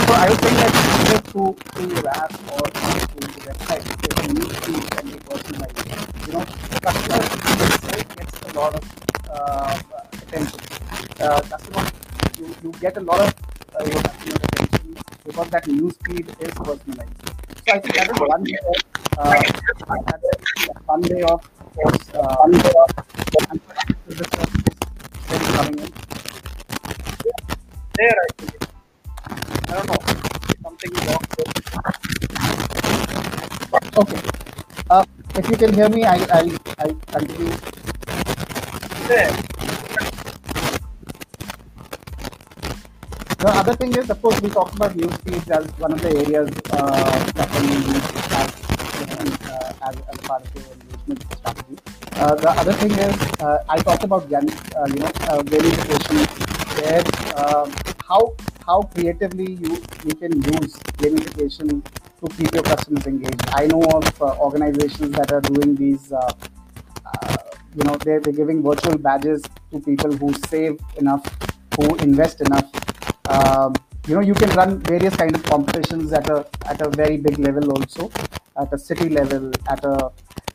So 0.09 0.13
I 0.13 0.29
was 0.29 0.37
saying 0.39 0.57
that 0.57 0.73
through 1.27 1.55
your 1.87 2.07
app 2.09 2.31
or 2.51 3.08
website, 3.49 3.83
there's 4.01 4.29
a 4.29 4.33
news 4.33 4.57
feed 4.65 4.91
can 4.91 5.07
personalized. 5.19 6.27
You 6.27 6.33
know, 6.33 6.45
the 6.69 6.79
customer 6.79 7.17
website 7.61 8.15
gets 8.17 8.41
a 8.41 8.59
lot 8.59 8.75
of 8.75 8.83
uh, 9.29 9.79
attention. 10.21 10.59
Uh, 11.19 11.41
customer, 11.41 11.85
you, 12.37 12.55
you 12.63 12.71
get 12.79 12.97
a 12.97 13.01
lot 13.01 13.19
of 13.21 13.33
uh, 13.75 13.83
your 13.85 14.01
customer 14.01 14.35
attention 14.43 14.97
because 15.25 15.49
that 15.49 15.67
news 15.67 15.95
feed 16.05 16.27
is 16.39 16.53
personalized. 16.53 17.29
So 17.65 17.73
I 17.73 17.79
think 17.79 17.95
that 17.95 18.09
is 18.11 18.19
one 18.19 18.43
way 18.43 18.57
can 35.59 35.73
hear 35.73 35.89
me, 35.89 36.05
I 36.05 36.15
I 36.39 36.43
I 36.79 36.87
continue. 37.11 37.51
The 43.39 43.49
other 43.59 43.73
thing 43.75 43.93
is, 43.95 44.09
of 44.09 44.21
course, 44.21 44.39
we 44.41 44.49
talked 44.49 44.75
about 44.75 44.95
news 44.95 45.15
feeds 45.17 45.49
as 45.49 45.65
one 45.83 45.93
of 45.93 46.01
the 46.01 46.11
areas 46.23 46.49
uh, 46.71 47.31
that 47.35 47.47
can 47.51 47.67
be 47.67 47.75
used 47.91 48.15
as, 48.39 48.49
uh, 49.49 49.87
as, 49.87 49.95
as 50.11 50.17
part 50.27 50.43
of 50.43 50.55
your 50.55 50.65
engagement 50.75 51.23
strategy. 51.37 51.77
Uh, 52.15 52.35
the 52.35 52.51
other 52.51 52.73
thing 52.73 52.91
is, 52.91 53.15
uh, 53.41 53.63
I 53.69 53.77
talked 53.77 54.03
about 54.03 54.23
uh, 54.31 54.41
you 54.87 54.99
know, 54.99 55.11
uh, 55.31 55.41
gamification, 55.43 56.19
where 56.79 57.03
um, 57.39 57.71
how 58.07 58.33
how 58.65 58.81
creatively 58.93 59.51
you 59.53 59.81
you 60.05 60.15
can 60.15 60.33
use 60.55 60.75
gamification 61.03 61.81
to 62.21 62.35
keep 62.35 62.53
your 62.53 62.63
customers 62.63 63.05
engaged. 63.07 63.41
I 63.49 63.67
know 63.67 63.81
of 63.81 64.21
uh, 64.21 64.37
organizations 64.39 65.11
that 65.11 65.31
are 65.31 65.41
doing 65.41 65.75
these. 65.75 66.11
Uh, 66.11 66.31
uh, 67.05 67.37
you 67.75 67.83
know, 67.83 67.95
they're, 67.95 68.19
they're 68.19 68.33
giving 68.33 68.63
virtual 68.63 68.97
badges 68.97 69.43
to 69.71 69.79
people 69.79 70.11
who 70.11 70.33
save 70.47 70.79
enough, 70.97 71.23
who 71.75 71.95
invest 71.97 72.41
enough. 72.41 72.69
Um, 73.29 73.75
you 74.07 74.15
know, 74.15 74.21
you 74.21 74.33
can 74.33 74.49
run 74.51 74.79
various 74.79 75.15
kind 75.15 75.35
of 75.35 75.43
competitions 75.43 76.13
at 76.13 76.29
a 76.29 76.45
at 76.65 76.81
a 76.81 76.89
very 76.89 77.17
big 77.17 77.37
level 77.37 77.71
also, 77.71 78.11
at 78.59 78.73
a 78.73 78.77
city 78.77 79.09
level, 79.09 79.51
at 79.69 79.83
a 79.85 80.11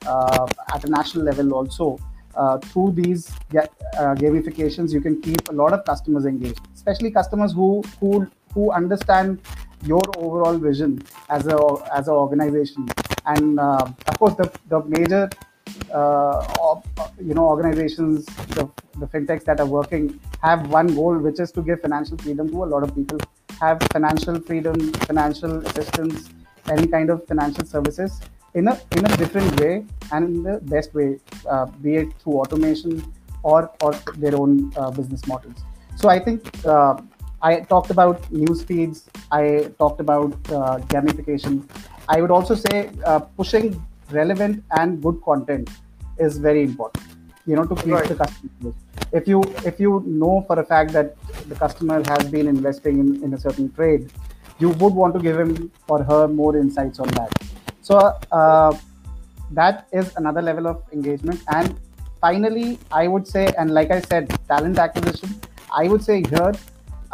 uh, 0.06 0.46
at 0.74 0.84
a 0.84 0.90
national 0.90 1.24
level 1.24 1.54
also, 1.54 1.98
uh, 2.36 2.58
through 2.58 2.92
these 2.92 3.30
uh, 3.56 4.14
gamifications, 4.16 4.92
you 4.92 5.00
can 5.00 5.20
keep 5.20 5.48
a 5.48 5.52
lot 5.52 5.72
of 5.72 5.84
customers 5.84 6.26
engaged, 6.26 6.60
especially 6.74 7.10
customers 7.10 7.52
who 7.52 7.82
who 8.00 8.26
who 8.52 8.72
understand 8.72 9.40
your 9.84 10.02
overall 10.16 10.58
vision 10.58 11.02
as 11.28 11.46
a 11.46 11.58
as 11.94 12.08
an 12.08 12.14
organization. 12.14 12.88
And 13.26 13.58
uh, 13.58 13.86
of 14.06 14.18
course, 14.18 14.34
the 14.34 14.50
the 14.68 14.80
major 14.84 15.30
uh, 15.92 16.80
you 17.20 17.34
know 17.34 17.46
organizations, 17.46 18.26
the, 18.56 18.68
the 18.98 19.06
fintechs 19.06 19.44
that 19.44 19.60
are 19.60 19.66
working 19.66 20.20
have 20.42 20.68
one 20.68 20.88
goal, 20.94 21.16
which 21.18 21.40
is 21.40 21.52
to 21.52 21.62
give 21.62 21.80
financial 21.80 22.18
freedom 22.18 22.50
to 22.50 22.64
a 22.64 22.68
lot 22.74 22.82
of 22.82 22.94
people. 22.94 23.18
Have 23.60 23.80
financial 23.92 24.40
freedom, 24.40 24.92
financial 25.10 25.58
assistance, 25.66 26.28
any 26.68 26.86
kind 26.88 27.08
of 27.08 27.26
financial 27.26 27.64
services 27.64 28.20
in 28.54 28.68
a 28.68 28.80
in 28.96 29.04
a 29.04 29.16
different 29.16 29.60
way 29.60 29.84
and 30.12 30.24
in 30.24 30.42
the 30.42 30.58
best 30.74 30.94
way, 30.94 31.18
uh, 31.48 31.66
be 31.84 31.96
it 31.96 32.08
through 32.20 32.34
automation 32.42 33.02
or 33.42 33.70
or 33.80 33.92
their 34.16 34.36
own 34.36 34.72
uh, 34.76 34.90
business 34.90 35.26
models. 35.26 35.64
So 35.96 36.08
I 36.08 36.18
think 36.18 36.40
uh, 36.66 36.96
I 37.48 37.60
talked 37.72 37.90
about 37.90 38.30
news 38.32 38.62
feeds. 38.68 39.00
I 39.30 39.70
talked 39.78 40.00
about 40.00 40.32
uh, 40.58 40.78
gamification. 40.92 41.56
I 42.08 42.20
would 42.20 42.30
also 42.30 42.54
say 42.54 42.90
uh, 43.04 43.18
pushing 43.40 43.66
relevant 44.10 44.64
and 44.78 45.02
good 45.02 45.20
content 45.24 45.70
is 46.18 46.38
very 46.38 46.62
important. 46.62 47.04
You 47.46 47.56
know, 47.56 47.64
to 47.72 47.74
keep 47.82 47.92
Right. 47.94 48.08
the 48.08 48.16
customer. 48.22 48.72
If 49.20 49.28
you 49.32 49.42
if 49.70 49.78
you 49.84 50.02
know 50.22 50.34
for 50.48 50.58
a 50.60 50.64
fact 50.72 50.92
that 50.98 51.14
the 51.50 51.54
customer 51.64 51.98
has 52.12 52.30
been 52.36 52.48
investing 52.54 52.98
in, 53.04 53.08
in 53.24 53.34
a 53.34 53.40
certain 53.46 53.70
trade, 53.78 54.10
you 54.58 54.70
would 54.82 54.94
want 55.02 55.14
to 55.18 55.20
give 55.28 55.38
him 55.44 55.70
or 55.88 56.02
her 56.12 56.22
more 56.40 56.56
insights 56.56 56.98
on 57.06 57.08
that. 57.18 57.30
So 57.82 57.98
uh, 58.40 58.72
that 59.60 59.86
is 59.92 60.12
another 60.16 60.42
level 60.50 60.66
of 60.66 60.82
engagement. 60.92 61.42
And 61.48 61.78
finally, 62.20 62.78
I 62.90 63.06
would 63.08 63.28
say, 63.28 63.48
and 63.58 63.74
like 63.80 63.90
I 63.90 64.00
said, 64.00 64.32
talent 64.48 64.78
acquisition. 64.78 65.34
I 65.82 65.88
would 65.88 66.02
say 66.08 66.22
here, 66.30 66.52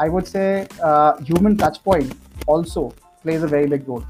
I 0.04 0.08
would 0.08 0.26
say 0.26 0.66
uh, 0.82 1.12
human 1.30 1.56
touch 1.62 1.78
point 1.84 2.14
also 2.46 2.82
plays 3.22 3.42
a 3.42 3.48
very 3.54 3.66
big 3.72 3.86
role. 3.88 4.04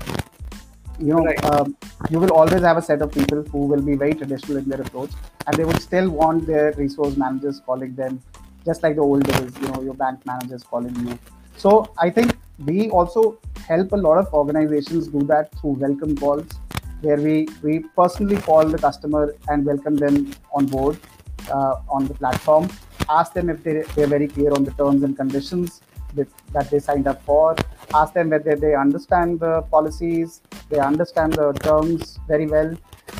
You 0.98 1.14
know, 1.14 1.24
Right. 1.24 1.44
um, 1.50 1.76
you 2.11 2.20
will 2.22 2.33
always 2.40 2.62
have 2.68 2.76
a 2.76 2.83
set 2.88 3.03
of 3.07 3.11
people 3.12 3.42
who 3.53 3.61
will 3.72 3.83
be 3.90 3.94
very 4.03 4.14
traditional 4.22 4.59
in 4.59 4.68
their 4.72 4.81
approach, 4.83 5.11
and 5.46 5.57
they 5.57 5.64
would 5.70 5.81
still 5.81 6.11
want 6.11 6.46
their 6.46 6.72
resource 6.81 7.16
managers 7.16 7.61
calling 7.66 7.94
them, 8.00 8.20
just 8.66 8.83
like 8.87 8.96
the 8.96 9.03
old 9.03 9.24
days. 9.31 9.53
You 9.62 9.68
know, 9.68 9.83
your 9.88 9.94
bank 10.03 10.26
managers 10.33 10.62
calling 10.74 10.94
you. 11.07 11.18
So 11.57 11.72
I 12.07 12.11
think 12.11 12.37
we 12.66 12.90
also 12.90 13.24
help 13.66 13.92
a 13.92 14.00
lot 14.09 14.18
of 14.18 14.33
organizations 14.42 15.09
do 15.09 15.22
that 15.33 15.50
through 15.61 15.72
welcome 15.87 16.14
calls, 16.24 16.46
where 17.09 17.16
we 17.29 17.35
we 17.62 17.79
personally 18.03 18.40
call 18.50 18.76
the 18.76 18.83
customer 18.87 19.24
and 19.48 19.64
welcome 19.72 19.96
them 20.05 20.20
on 20.61 20.66
board 20.76 20.98
uh, 21.50 21.74
on 21.98 22.07
the 22.12 22.14
platform. 22.22 22.68
Ask 23.18 23.33
them 23.33 23.51
if 23.51 23.62
they, 23.64 23.83
they're 23.94 24.07
very 24.16 24.29
clear 24.29 24.53
on 24.53 24.64
the 24.64 24.70
terms 24.73 25.03
and 25.03 25.16
conditions 25.16 25.81
that, 26.14 26.29
that 26.55 26.70
they 26.70 26.79
signed 26.79 27.07
up 27.12 27.23
for. 27.25 27.57
Ask 27.94 28.14
them 28.14 28.31
whether 28.31 28.55
they 28.57 28.75
understand 28.75 29.40
the 29.40 29.62
policies, 29.62 30.42
they 30.68 30.79
understand 30.79 31.33
the 31.35 31.53
terms 31.68 32.18
very 32.29 32.46
well, 32.46 32.70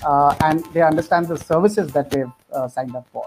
uh, 0.05 0.35
and 0.47 0.65
they 0.75 0.83
understand 0.83 1.27
the 1.29 1.37
services 1.37 1.93
that 1.93 2.11
they've 2.11 2.33
uh, 2.53 2.69
signed 2.69 2.95
up 3.01 3.07
for. 3.13 3.27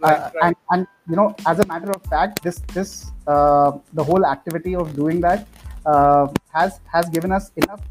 Right, 0.00 0.18
Uh, 0.18 0.30
right. 0.34 0.44
and, 0.44 0.56
and 0.72 0.86
you 1.08 1.16
know, 1.16 1.34
as 1.46 1.58
a 1.64 1.66
matter 1.72 1.90
of 1.96 2.02
fact, 2.14 2.42
this 2.46 2.56
this 2.76 2.90
uh, 3.32 3.70
the 3.98 4.04
whole 4.08 4.24
activity 4.26 4.74
of 4.82 4.86
doing 5.00 5.20
that 5.26 5.46
uh, 5.92 6.26
has 6.56 6.80
has 6.94 7.08
given 7.16 7.30
us 7.38 7.44
enough 7.62 7.82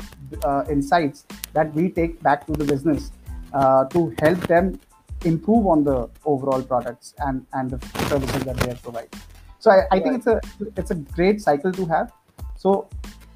uh, 0.44 0.64
insights 0.76 1.26
that 1.54 1.74
we 1.74 1.90
take 2.00 2.22
back 2.28 2.46
to 2.50 2.54
the 2.62 2.66
business 2.74 3.12
uh, 3.54 3.86
to 3.96 4.14
help 4.24 4.40
them 4.54 4.80
improve 5.24 5.68
on 5.68 5.84
the 5.84 6.10
overall 6.26 6.62
products 6.62 7.14
and 7.20 7.46
and 7.54 7.72
the 7.72 7.80
services 8.10 8.44
that 8.44 8.58
they 8.58 8.72
are 8.72 8.76
providing. 8.76 9.22
So 9.60 9.72
I, 9.72 9.84
I 9.92 10.00
think 10.00 10.18
it's 10.18 10.28
a 10.28 10.42
it's 10.76 10.92
a 10.92 10.96
great 10.96 11.42
cycle 11.42 11.72
to 11.72 11.86
have. 11.86 12.12
So 12.58 12.90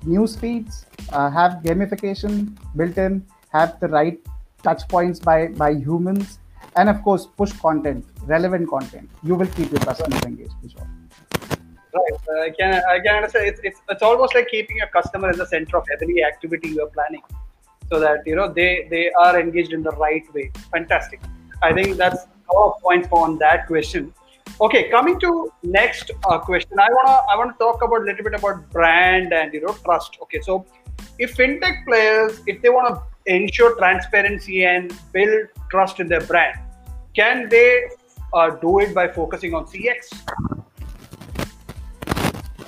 news 0.04 0.36
feeds 0.36 0.86
uh, 1.10 1.30
have 1.30 1.63
gamification 1.63 2.58
built 2.76 2.97
in, 2.97 3.26
have 3.50 3.80
the 3.80 3.88
right 3.88 4.19
touch 4.63 4.88
points 4.88 5.19
by 5.19 5.47
by 5.47 5.71
humans, 5.73 6.39
and 6.76 6.89
of 6.89 7.02
course 7.04 7.26
push 7.26 7.54
content, 7.54 8.06
relevant 8.26 8.69
content. 8.69 9.10
You 9.23 9.36
will 9.36 9.47
keep 9.47 9.71
your 9.71 9.80
customers 9.80 10.23
engaged 10.23 10.54
for 10.62 10.69
sure. 10.69 10.89
Right. 11.93 12.19
Uh, 12.30 12.41
I 12.41 12.50
can 12.60 12.82
I 12.89 13.00
can 13.00 13.15
understand. 13.15 13.47
It's, 13.47 13.62
it's 13.63 13.82
it's 13.89 14.04
almost 14.04 14.36
like 14.36 14.50
keeping 14.50 14.78
your 14.78 14.88
customer 14.88 15.32
in 15.32 15.38
the 15.38 15.45
center 15.45 15.78
of 15.78 15.86
every 15.93 16.23
activity 16.23 16.69
you 16.69 16.84
are 16.84 16.89
planning, 16.89 17.23
so 17.89 18.00
that 18.00 18.28
you 18.28 18.36
know 18.36 18.52
they 18.52 18.88
they 18.91 19.10
are 19.12 19.39
engaged 19.39 19.73
in 19.73 19.82
the 19.82 19.91
right 19.91 20.32
way. 20.34 20.52
Fantastic. 20.71 21.21
I 21.62 21.74
think 21.74 21.98
that's 21.98 22.26
our 22.56 22.76
points 22.82 23.08
on 23.12 23.38
that 23.39 23.67
question. 23.67 24.13
Okay, 24.62 24.89
coming 24.89 25.20
to 25.20 25.52
next 25.63 26.12
uh, 26.26 26.39
question. 26.39 26.80
I 26.80 26.88
wanna 26.89 27.17
I 27.32 27.38
wanna 27.38 27.56
talk 27.60 27.84
about 27.84 28.02
a 28.02 28.06
little 28.06 28.24
bit 28.24 28.34
about 28.34 28.70
brand 28.72 29.34
and 29.34 29.54
you 29.54 29.62
know 29.62 29.74
trust. 29.86 30.17
Okay, 30.24 30.41
so 30.41 30.65
if 31.20 31.36
fintech 31.36 31.86
players 31.86 32.41
if 32.48 32.62
they 32.62 32.70
want 32.70 32.88
to 32.96 33.02
ensure 33.34 33.76
transparency 33.78 34.65
and 34.65 34.93
build 35.12 35.50
trust 35.70 36.00
in 36.00 36.08
their 36.08 36.22
brand, 36.22 36.60
can 37.13 37.50
they 37.50 37.89
uh, 38.34 38.50
do 38.52 38.80
it 38.80 38.96
by 38.96 39.08
focusing 39.08 39.54
on 39.54 39.65
CX? 39.65 40.13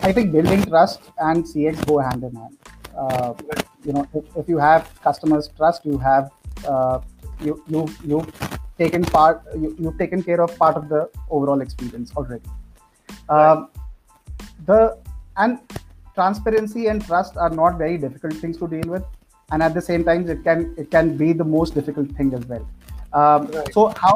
I 0.01 0.11
think 0.11 0.31
building 0.31 0.63
trust 0.65 1.01
and 1.17 1.43
CX 1.43 1.85
go 1.87 1.99
hand 1.99 2.23
in 2.23 2.35
hand. 2.35 2.57
Uh, 2.97 3.33
you 3.83 3.93
know, 3.93 4.07
if, 4.13 4.25
if 4.35 4.49
you 4.49 4.57
have 4.57 4.91
customers' 5.01 5.49
trust, 5.55 5.85
you 5.85 5.97
have 5.97 6.31
uh, 6.67 6.99
you 7.41 7.63
you 7.67 7.87
you've 8.03 8.58
taken 8.79 9.03
part 9.03 9.43
you, 9.55 9.75
you've 9.79 9.97
taken 9.97 10.23
care 10.23 10.41
of 10.41 10.57
part 10.57 10.75
of 10.81 10.89
the 10.89 11.09
overall 11.29 11.61
experience 11.61 12.11
already. 12.15 12.49
Um, 13.29 13.69
the 14.65 14.97
and 15.37 15.59
transparency 16.15 16.87
and 16.87 17.05
trust 17.05 17.37
are 17.37 17.49
not 17.49 17.77
very 17.77 17.97
difficult 17.97 18.33
things 18.33 18.57
to 18.57 18.67
deal 18.67 18.89
with, 18.95 19.03
and 19.51 19.63
at 19.63 19.73
the 19.73 19.81
same 19.81 20.03
time, 20.03 20.29
it 20.29 20.43
can 20.43 20.73
it 20.77 20.91
can 20.91 21.15
be 21.17 21.33
the 21.33 21.49
most 21.55 21.73
difficult 21.73 22.11
thing 22.17 22.33
as 22.33 22.45
well. 22.45 22.67
Um, 23.13 23.47
Right. 23.47 23.73
So 23.73 23.93
how 23.97 24.15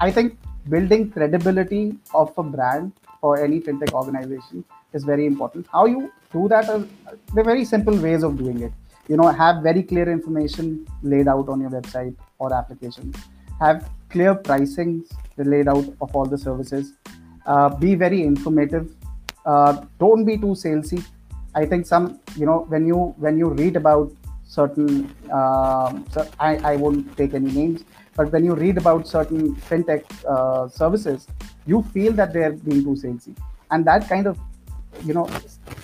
I 0.00 0.10
think 0.10 0.38
building 0.68 1.10
credibility 1.10 1.96
of 2.14 2.32
a 2.36 2.42
brand 2.42 2.92
for 3.20 3.42
any 3.42 3.60
fintech 3.60 3.92
organization 3.92 4.64
is 4.92 5.04
very 5.04 5.26
important. 5.26 5.66
How 5.72 5.86
you 5.86 6.12
do 6.32 6.48
that? 6.48 6.68
Are, 6.68 6.82
are 7.36 7.44
very 7.44 7.64
simple 7.64 7.96
ways 7.96 8.22
of 8.22 8.36
doing 8.38 8.62
it. 8.62 8.72
You 9.08 9.16
know, 9.16 9.28
have 9.28 9.62
very 9.62 9.82
clear 9.82 10.10
information 10.10 10.86
laid 11.02 11.28
out 11.28 11.48
on 11.48 11.60
your 11.60 11.70
website 11.70 12.14
or 12.38 12.52
application. 12.52 13.14
Have 13.60 13.88
clear 14.16 14.34
pricing 14.34 14.92
laid 15.36 15.68
out 15.68 15.86
of 16.00 16.16
all 16.16 16.26
the 16.34 16.38
services. 16.38 16.92
Uh, 17.46 17.68
be 17.86 17.94
very 17.94 18.22
informative. 18.22 18.86
Uh, 19.44 19.72
don't 20.04 20.24
be 20.24 20.36
too 20.44 20.54
salesy. 20.62 21.02
I 21.54 21.66
think 21.66 21.86
some, 21.86 22.20
you 22.36 22.46
know, 22.46 22.58
when 22.68 22.86
you 22.86 22.96
when 23.24 23.38
you 23.42 23.50
read 23.60 23.76
about 23.76 24.10
certain, 24.56 24.90
so 26.14 26.26
I, 26.48 26.50
I 26.72 26.76
won't 26.76 27.16
take 27.20 27.34
any 27.34 27.52
names, 27.52 27.84
but 28.16 28.32
when 28.32 28.44
you 28.48 28.54
read 28.54 28.78
about 28.78 29.06
certain 29.06 29.54
fintech 29.68 30.04
uh, 30.34 30.68
services, 30.68 31.26
you 31.66 31.82
feel 31.94 32.12
that 32.20 32.32
they're 32.32 32.52
being 32.52 32.82
too 32.88 32.96
salesy, 33.04 33.36
and 33.70 33.84
that 33.92 34.08
kind 34.08 34.26
of, 34.32 34.38
you 35.04 35.14
know, 35.14 35.28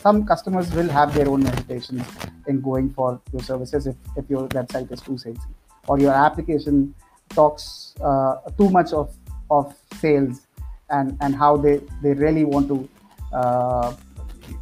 some 0.01 0.25
customers 0.33 0.75
will 0.81 0.93
have 0.99 1.15
their 1.15 1.29
own 1.29 1.43
hesitations 1.43 2.07
in 2.47 2.61
going 2.61 2.91
for 2.91 3.21
your 3.33 3.43
services 3.43 3.87
if, 3.87 3.97
if 4.17 4.29
your 4.29 4.49
website 4.49 4.91
is 4.91 5.01
too 5.01 5.19
salesy 5.25 5.49
or 5.89 5.99
your 5.99 6.13
application 6.13 6.95
talks 7.35 7.95
uh, 8.03 8.37
too 8.59 8.71
much 8.71 8.93
of 8.93 9.15
of 9.51 9.75
sales 10.01 10.47
and 10.91 11.17
and 11.21 11.35
how 11.35 11.57
they 11.57 11.81
they 12.03 12.13
really 12.15 12.45
want 12.45 12.69
to 12.69 12.89
uh, 13.33 13.95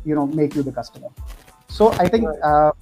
you 0.04 0.14
know 0.14 0.26
make 0.26 0.54
you 0.54 0.62
the 0.62 0.72
customer. 0.72 1.08
So 1.68 1.92
i 1.92 2.08
think 2.08 2.26
uh, 2.42 2.72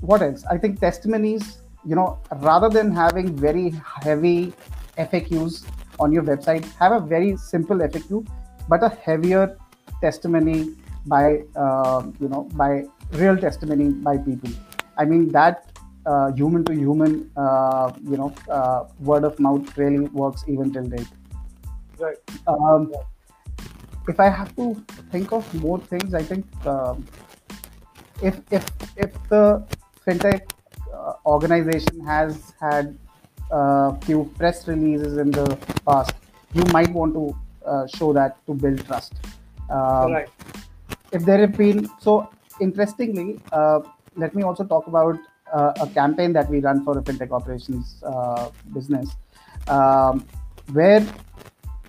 what 0.00 0.22
else? 0.22 0.44
I 0.50 0.58
think 0.58 0.80
testimonies 0.80 1.58
you 1.84 1.94
know 1.94 2.18
rather 2.40 2.68
than 2.68 2.92
having 2.92 3.36
very 3.36 3.70
heavy 4.02 4.52
faqs 4.96 5.64
on 6.00 6.12
your 6.12 6.22
website 6.22 6.64
have 6.78 6.92
a 6.92 7.00
very 7.00 7.36
simple 7.36 7.78
faq 7.78 8.26
but 8.68 8.82
a 8.82 8.88
heavier 8.88 9.56
testimony 10.00 10.74
by 11.06 11.42
uh, 11.56 12.02
you 12.20 12.28
know 12.28 12.42
by 12.54 12.84
real 13.12 13.36
testimony 13.36 13.90
by 13.90 14.18
people. 14.18 14.50
I 14.96 15.04
mean 15.04 15.30
that 15.32 15.70
uh, 16.10 16.32
human 16.32 16.64
to 16.64 16.72
human 16.72 17.30
uh, 17.36 17.92
you 18.10 18.16
know 18.16 18.32
uh, 18.48 18.80
word 19.00 19.24
of 19.24 19.38
mouth 19.38 19.76
really 19.76 20.00
works 20.22 20.44
even 20.48 20.72
till 20.72 20.88
date 20.96 21.12
Right. 21.98 22.16
um, 22.46 22.92
if 24.08 24.18
I 24.18 24.28
have 24.28 24.54
to 24.56 24.74
think 25.10 25.32
of 25.32 25.42
more 25.54 25.78
things, 25.78 26.14
I 26.14 26.22
think 26.22 26.46
um, 26.66 27.04
if 28.22 28.40
if 28.50 28.64
if 28.96 29.12
the 29.28 29.64
fintech 30.06 30.40
uh, 30.94 31.12
organization 31.26 32.00
has 32.00 32.54
had 32.60 32.96
a 33.50 33.96
few 34.06 34.24
press 34.38 34.66
releases 34.66 35.18
in 35.18 35.30
the 35.30 35.58
past, 35.86 36.12
you 36.54 36.64
might 36.72 36.90
want 36.92 37.14
to 37.14 37.36
uh, 37.66 37.86
show 37.86 38.12
that 38.12 38.44
to 38.46 38.54
build 38.54 38.84
trust. 38.86 39.14
Um, 39.70 40.12
right. 40.12 40.28
if 41.12 41.24
there 41.24 41.38
have 41.38 41.56
been 41.56 41.86
so 42.00 42.30
interestingly 42.58 43.38
uh, 43.52 43.80
let 44.16 44.34
me 44.34 44.42
also 44.42 44.64
talk 44.64 44.86
about 44.86 45.16
uh, 45.16 45.37
a 45.52 45.88
campaign 45.94 46.32
that 46.32 46.48
we 46.50 46.60
run 46.60 46.84
for 46.84 46.98
a 46.98 47.02
fintech 47.02 47.30
operations 47.30 48.02
uh, 48.04 48.50
business 48.74 49.16
um, 49.68 50.26
where 50.72 51.06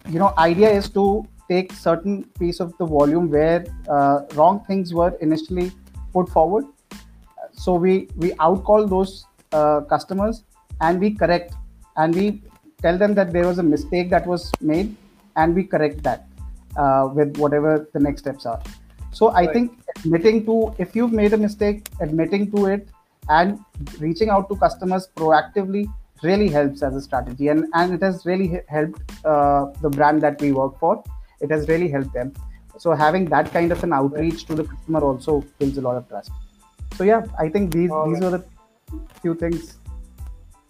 you 0.07 0.19
know 0.19 0.33
idea 0.37 0.69
is 0.69 0.89
to 0.89 1.27
take 1.49 1.71
certain 1.73 2.23
piece 2.39 2.59
of 2.59 2.77
the 2.77 2.85
volume 2.85 3.29
where 3.29 3.65
uh, 3.89 4.21
wrong 4.35 4.63
things 4.65 4.93
were 4.93 5.11
initially 5.21 5.71
put 6.13 6.29
forward 6.29 6.65
so 7.53 7.73
we 7.73 8.07
we 8.17 8.31
outcall 8.47 8.89
those 8.89 9.25
uh, 9.51 9.81
customers 9.81 10.43
and 10.81 10.99
we 10.99 11.11
correct 11.11 11.53
and 11.97 12.15
we 12.15 12.41
tell 12.81 12.97
them 12.97 13.13
that 13.13 13.33
there 13.33 13.45
was 13.45 13.57
a 13.59 13.63
mistake 13.63 14.09
that 14.09 14.25
was 14.25 14.51
made 14.61 14.95
and 15.35 15.55
we 15.55 15.63
correct 15.63 16.03
that 16.03 16.27
uh, 16.77 17.09
with 17.13 17.37
whatever 17.37 17.89
the 17.93 17.99
next 17.99 18.21
steps 18.21 18.45
are 18.45 18.61
so 19.11 19.29
i 19.41 19.45
Right. 19.45 19.53
think 19.53 19.77
admitting 19.97 20.45
to 20.45 20.73
if 20.77 20.95
you've 20.95 21.11
made 21.11 21.33
a 21.33 21.37
mistake 21.37 21.87
admitting 21.99 22.49
to 22.51 22.65
it 22.67 22.87
and 23.29 23.59
reaching 23.99 24.29
out 24.29 24.49
to 24.49 24.55
customers 24.55 25.07
proactively 25.15 25.85
really 26.23 26.49
helps 26.49 26.83
as 26.83 26.95
a 26.95 27.01
strategy. 27.01 27.47
And 27.47 27.65
and 27.73 27.93
it 27.93 28.01
has 28.03 28.25
really 28.25 28.61
helped 28.67 29.01
uh, 29.25 29.67
the 29.81 29.89
brand 29.89 30.21
that 30.21 30.41
we 30.41 30.51
work 30.51 30.79
for. 30.79 31.03
It 31.39 31.51
has 31.51 31.67
really 31.67 31.89
helped 31.89 32.13
them. 32.13 32.33
So 32.77 32.93
having 32.93 33.25
that 33.25 33.51
kind 33.51 33.71
of 33.71 33.83
an 33.83 33.93
outreach 33.93 34.45
to 34.45 34.55
the 34.55 34.63
customer 34.63 35.01
also 35.01 35.43
builds 35.57 35.77
a 35.77 35.81
lot 35.81 35.97
of 35.97 36.07
trust. 36.09 36.31
So 36.95 37.03
yeah 37.03 37.25
i 37.39 37.49
think 37.49 37.71
these 37.73 37.91
All 37.91 38.09
these 38.09 38.21
right. 38.21 38.33
are 38.33 38.37
the 38.37 38.45
few 39.21 39.35
things 39.35 39.77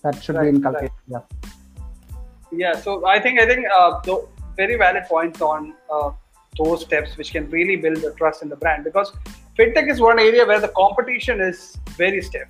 that 0.03 0.24
should 0.24 0.36
Right, 0.36 0.51
be 0.51 0.57
inculcated 0.57 0.91
yeah. 1.07 1.22
Yeah, 2.51 2.74
so 2.74 3.05
I 3.05 3.20
think 3.20 3.39
I 3.39 3.45
think 3.45 3.66
uh, 3.80 4.01
th- 4.01 4.26
very 4.55 4.76
valid 4.76 5.03
points 5.03 5.41
on 5.41 5.74
uh, 5.91 6.12
those 6.57 6.82
steps 6.82 7.16
which 7.16 7.32
can 7.32 7.49
really 7.49 7.76
build 7.76 7.97
the 7.97 8.14
trust 8.14 8.41
in 8.41 8.49
the 8.49 8.55
brand. 8.55 8.84
Because 8.84 9.12
fintech 9.60 9.91
is 9.91 9.99
one 9.99 10.20
area 10.20 10.45
where 10.45 10.62
the 10.62 10.70
competition 10.70 11.41
is 11.41 11.78
very 11.97 12.22
stiff. 12.22 12.49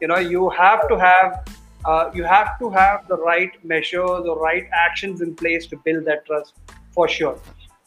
You 0.00 0.08
know, 0.08 0.18
you 0.18 0.50
have 0.50 0.88
to 0.88 0.98
have 0.98 1.48
uh, 1.84 2.10
you 2.12 2.24
have 2.24 2.58
to 2.58 2.68
have 2.70 3.06
the 3.06 3.16
right 3.16 3.52
measures 3.64 4.24
the 4.24 4.36
right 4.36 4.66
actions 4.72 5.20
in 5.20 5.34
place 5.36 5.66
to 5.68 5.76
build 5.84 6.04
that 6.06 6.26
trust 6.26 6.54
for 6.90 7.08
sure. 7.08 7.38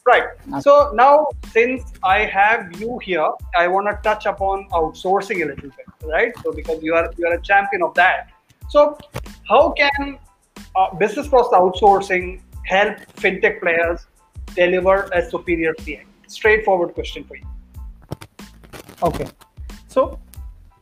Right. 0.04 0.24
So 0.62 0.90
now, 0.94 1.28
since 1.52 1.92
I 2.02 2.20
have 2.24 2.80
you 2.80 2.98
here, 2.98 3.30
I 3.56 3.68
want 3.68 3.86
to 3.88 3.96
touch 4.02 4.26
upon 4.26 4.68
outsourcing 4.70 5.42
a 5.44 5.46
little 5.46 5.70
bit, 5.70 5.86
right? 6.02 6.32
So 6.42 6.52
because 6.52 6.82
you 6.82 6.94
are 6.94 7.12
you 7.18 7.26
are 7.26 7.34
a 7.34 7.42
champion 7.42 7.82
of 7.82 7.94
that. 7.94 8.30
So 8.70 8.98
how 9.48 9.62
can 9.72 10.18
uh, 10.74 10.94
business 10.94 11.28
process 11.28 11.52
outsourcing 11.60 12.40
help 12.64 12.96
fintech 13.16 13.60
players 13.60 14.06
deliver 14.56 15.02
a 15.12 15.30
superior 15.30 15.74
CX? 15.74 16.06
Straightforward 16.26 16.94
question 16.94 17.24
for 17.24 17.36
you. 17.36 17.46
Okay. 19.02 19.26
So 19.88 20.18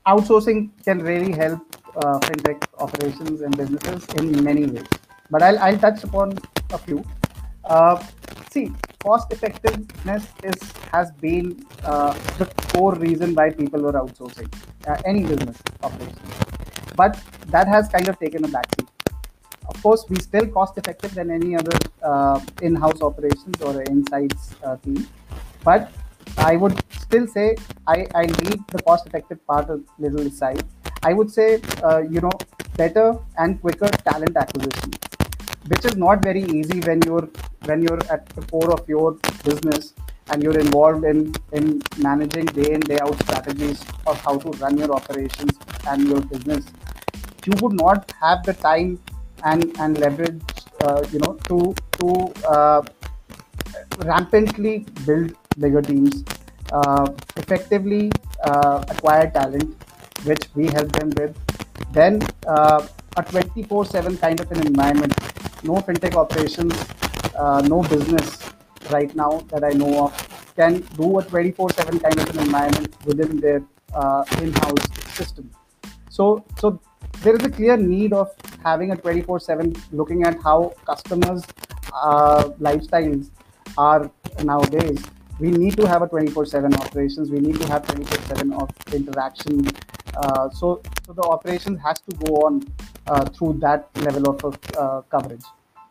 outsourcing 0.06 0.70
can 0.84 0.98
really 1.00 1.32
help 1.32 1.60
uh, 1.96 2.18
fintech 2.20 2.62
operations 2.78 3.40
and 3.40 3.56
businesses 3.56 4.06
in 4.14 4.44
many 4.44 4.66
ways. 4.66 4.86
But 5.30 5.42
I'll, 5.42 5.58
I'll 5.58 5.78
touch 5.78 6.04
upon 6.04 6.38
a 6.72 6.78
few. 6.78 7.04
Uh, 7.64 8.02
see, 8.50 8.72
cost 9.02 9.32
effectiveness 9.32 10.26
is 10.42 10.60
has 10.92 11.10
been 11.12 11.64
uh, 11.84 12.12
the 12.38 12.46
core 12.72 12.94
reason 12.94 13.34
why 13.34 13.50
people 13.50 13.80
were 13.80 13.92
outsourcing 13.92 14.52
uh, 14.86 14.96
any 15.04 15.24
business 15.24 15.56
operation. 15.82 16.18
But 16.96 17.18
that 17.46 17.68
has 17.68 17.88
kind 17.88 18.08
of 18.08 18.18
taken 18.18 18.44
a 18.44 18.48
backseat. 18.48 18.88
Of 19.68 19.82
course, 19.82 20.04
we 20.08 20.16
still 20.16 20.46
cost 20.48 20.76
effective 20.78 21.14
than 21.14 21.30
any 21.30 21.54
other 21.54 21.78
uh, 22.02 22.40
in-house 22.60 23.00
operations 23.02 23.62
or 23.62 23.82
insights 23.82 24.54
uh, 24.64 24.76
team. 24.78 25.06
But 25.62 25.92
I 26.38 26.56
would 26.56 26.82
still 26.98 27.26
say 27.26 27.56
I, 27.86 28.06
I 28.14 28.24
leave 28.24 28.66
the 28.68 28.82
cost 28.82 29.06
effective 29.06 29.44
part 29.46 29.68
a 29.70 29.80
little 29.98 30.26
aside. 30.26 30.62
I 31.02 31.12
would 31.12 31.30
say, 31.30 31.60
uh, 31.82 31.98
you 31.98 32.20
know, 32.20 32.32
better 32.76 33.18
and 33.38 33.60
quicker 33.60 33.88
talent 33.88 34.36
acquisition, 34.36 34.92
which 35.66 35.84
is 35.84 35.96
not 35.96 36.22
very 36.22 36.42
easy 36.42 36.80
when 36.80 37.02
you're 37.02 37.28
when 37.64 37.82
you're 37.82 38.02
at 38.10 38.28
the 38.30 38.42
core 38.42 38.70
of 38.72 38.88
your 38.88 39.12
business 39.44 39.94
and 40.30 40.42
you're 40.42 40.58
involved 40.58 41.04
in 41.04 41.34
in 41.52 41.82
managing 41.98 42.46
day 42.46 42.72
in 42.72 42.80
day 42.80 42.98
out 43.00 43.18
strategies 43.22 43.84
of 44.06 44.20
how 44.20 44.36
to 44.38 44.50
run 44.64 44.78
your 44.78 44.92
operations 44.92 45.58
and 45.88 46.08
your 46.08 46.20
business. 46.20 46.64
You 47.46 47.54
would 47.62 47.72
not 47.72 48.12
have 48.20 48.42
the 48.44 48.54
time 48.54 48.98
and 49.44 49.76
and 49.80 49.98
leverage, 49.98 50.42
uh, 50.84 51.02
you 51.12 51.18
know, 51.18 51.34
to 51.48 51.74
to 51.98 52.08
uh, 52.56 52.82
rampantly 53.98 54.86
build 55.06 55.36
bigger 55.58 55.82
teams, 55.82 56.24
uh, 56.72 57.12
effectively 57.36 58.10
uh, 58.44 58.84
acquire 58.88 59.30
talent, 59.30 59.76
which 60.24 60.44
we 60.54 60.66
help 60.66 60.92
them 60.92 61.10
with. 61.16 61.36
Then 61.92 62.22
uh, 62.46 62.86
a 63.16 63.22
24/7 63.22 64.20
kind 64.20 64.40
of 64.40 64.50
an 64.52 64.66
environment. 64.66 65.14
No 65.62 65.74
fintech 65.76 66.14
operations, 66.14 66.74
no 67.68 67.82
business 67.82 68.38
right 68.90 69.14
now 69.14 69.44
that 69.48 69.64
I 69.64 69.70
know 69.70 70.06
of 70.06 70.12
can 70.56 70.80
do 70.96 71.18
a 71.18 71.22
24/7 71.22 72.02
kind 72.02 72.18
of 72.18 72.30
an 72.30 72.38
environment 72.44 72.94
within 73.04 73.40
their 73.40 73.62
uh, 73.94 74.24
in-house 74.40 74.86
system. 75.18 75.50
So, 76.08 76.44
so 76.58 76.80
there 77.22 77.36
is 77.36 77.44
a 77.44 77.50
clear 77.50 77.76
need 77.76 78.12
of 78.12 78.28
having 78.64 78.92
a 78.92 78.96
24/7 78.96 79.76
looking 79.92 80.24
at 80.24 80.40
how 80.42 80.72
customers' 80.84 81.44
uh, 81.92 82.44
lifestyles 82.60 83.30
are 83.76 84.10
nowadays. 84.44 85.02
We 85.40 85.50
need 85.50 85.76
to 85.78 85.86
have 85.88 86.02
a 86.02 86.08
24/7 86.08 86.74
operations. 86.74 87.30
We 87.30 87.40
need 87.40 87.58
to 87.60 87.66
have 87.72 87.86
24/7 87.86 88.52
of 88.62 88.70
interaction. 88.92 89.66
Uh, 90.16 90.50
so, 90.50 90.82
so 91.06 91.12
the 91.12 91.22
operations 91.22 91.80
has 91.80 92.00
to 92.00 92.16
go 92.24 92.34
on 92.46 92.60
uh, 93.06 93.24
through 93.24 93.54
that 93.60 93.88
level 94.08 94.30
of 94.30 94.58
uh, 94.76 95.00
coverage. 95.14 95.46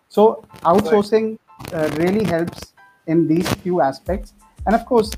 So, 0.08 0.44
outsourcing 0.74 1.40
uh, 1.74 1.90
really 1.98 2.24
helps 2.24 2.74
in 3.08 3.28
these 3.28 3.52
few 3.66 3.82
aspects, 3.82 4.34
and 4.66 4.76
of 4.76 4.86
course, 4.86 5.12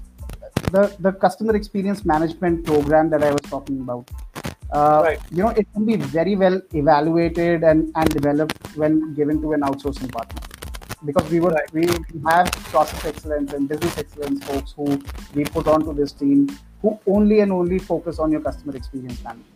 the 0.71 0.83
the 0.99 1.11
customer 1.11 1.55
experience 1.55 2.05
management 2.05 2.65
program 2.65 3.09
that 3.09 3.23
I 3.23 3.31
was 3.31 3.41
talking 3.55 3.81
about. 3.81 4.09
Uh, 4.71 5.01
Right. 5.03 5.19
You 5.31 5.43
know, 5.43 5.49
it 5.49 5.67
can 5.73 5.85
be 5.85 5.97
very 5.97 6.37
well 6.37 6.61
evaluated 6.73 7.63
and, 7.63 7.91
and 7.93 8.09
developed 8.09 8.77
when 8.77 9.13
given 9.15 9.41
to 9.41 9.51
an 9.51 9.61
outsourcing 9.61 10.09
partner 10.09 10.50
because 11.05 11.29
we 11.29 11.39
would 11.39 11.53
Right. 11.53 11.73
we 11.73 11.85
have 12.29 12.51
process 12.73 13.05
excellence 13.05 13.53
and 13.53 13.67
business 13.67 13.97
excellence 13.97 14.43
folks 14.45 14.71
who 14.71 14.87
we 15.35 15.43
put 15.45 15.67
onto 15.67 15.93
this 15.93 16.11
team 16.11 16.47
who 16.81 16.97
only 17.07 17.39
and 17.41 17.51
only 17.51 17.79
focus 17.79 18.19
on 18.19 18.31
your 18.31 18.41
customer 18.41 18.75
experience 18.75 19.23
management. 19.23 19.47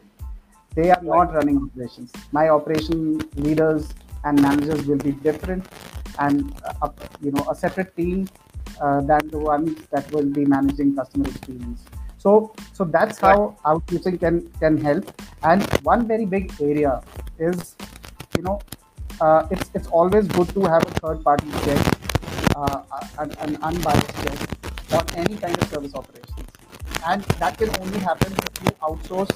They 0.75 0.91
are 0.91 1.01
not 1.01 1.33
running 1.33 1.57
operations. 1.57 2.11
My 2.31 2.49
operation 2.49 3.19
leaders 3.35 3.93
and 4.23 4.41
managers 4.41 4.85
will 4.85 4.97
be 4.97 5.11
different, 5.11 5.65
and 6.19 6.53
uh, 6.81 6.89
you 7.21 7.31
know 7.31 7.45
a 7.49 7.55
separate 7.55 7.95
team 7.95 8.27
uh, 8.81 9.01
than 9.01 9.27
the 9.29 9.39
one 9.39 9.75
that 9.91 10.11
will 10.11 10.29
be 10.39 10.45
managing 10.45 10.95
customer 10.95 11.27
experience. 11.27 11.83
So 12.17 12.53
so 12.73 12.83
that's 12.83 13.19
how 13.19 13.55
outsourcing 13.65 14.19
can 14.19 14.41
can 14.59 14.77
help. 14.77 15.11
And 15.43 15.63
one 15.83 16.07
very 16.07 16.25
big 16.25 16.51
area 16.59 17.01
is 17.39 17.75
you 18.35 18.43
know 18.43 18.59
uh, 19.21 19.47
it's 19.51 19.69
it's 19.73 19.87
always 19.87 20.27
good 20.27 20.49
to 20.49 20.61
have 20.63 20.83
a 20.83 20.91
third 20.99 21.23
party 21.23 21.49
check, 21.65 21.81
uh, 22.55 22.81
an, 23.19 23.31
an 23.39 23.57
unbiased 23.61 24.15
check 24.23 24.39
on 24.93 25.05
any 25.15 25.37
kind 25.37 25.57
of 25.61 25.67
service 25.69 25.93
operations, 25.95 26.45
and 27.07 27.21
that 27.43 27.57
can 27.57 27.69
only 27.81 27.99
happen 27.99 28.31
if 28.33 28.63
you 28.63 28.71
outsource 28.89 29.31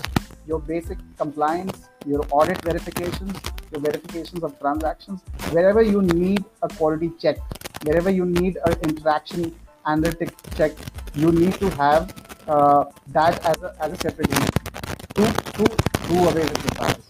your 0.47 0.59
basic 0.59 0.97
compliance, 1.17 1.89
your 2.05 2.25
audit 2.31 2.61
verifications, 2.63 3.35
your 3.71 3.81
verifications 3.81 4.43
of 4.43 4.59
transactions, 4.59 5.21
wherever 5.51 5.81
you 5.81 6.01
need 6.01 6.43
a 6.63 6.69
quality 6.69 7.11
check, 7.19 7.37
wherever 7.83 8.09
you 8.09 8.25
need 8.25 8.57
an 8.65 8.73
interaction 8.83 9.55
analytic 9.85 10.33
check, 10.55 10.71
you 11.15 11.31
need 11.31 11.53
to 11.55 11.69
have 11.71 12.13
uh, 12.47 12.85
that 13.07 13.45
as 13.45 13.61
a, 13.61 13.75
as 13.79 13.93
a 13.93 13.97
separate 13.97 14.29
unit 14.33 14.55
to, 15.15 15.23
to 15.53 15.63
do 16.07 16.17
away 16.29 16.41
with 16.41 16.63
the 16.63 16.75
bias. 16.75 17.05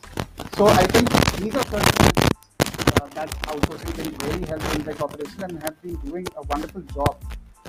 So 0.57 0.67
I 0.67 0.85
think 0.87 1.09
these 1.37 1.55
are 1.55 1.63
certain 1.63 1.88
outsourcing 3.59 3.93
can 3.95 4.29
really 4.29 4.45
help 4.47 4.75
in 4.75 4.83
tech 4.83 5.01
operation 5.01 5.43
and 5.43 5.63
have 5.63 5.81
been 5.81 5.95
doing 6.07 6.25
a 6.37 6.41
wonderful 6.43 6.81
job 6.81 7.15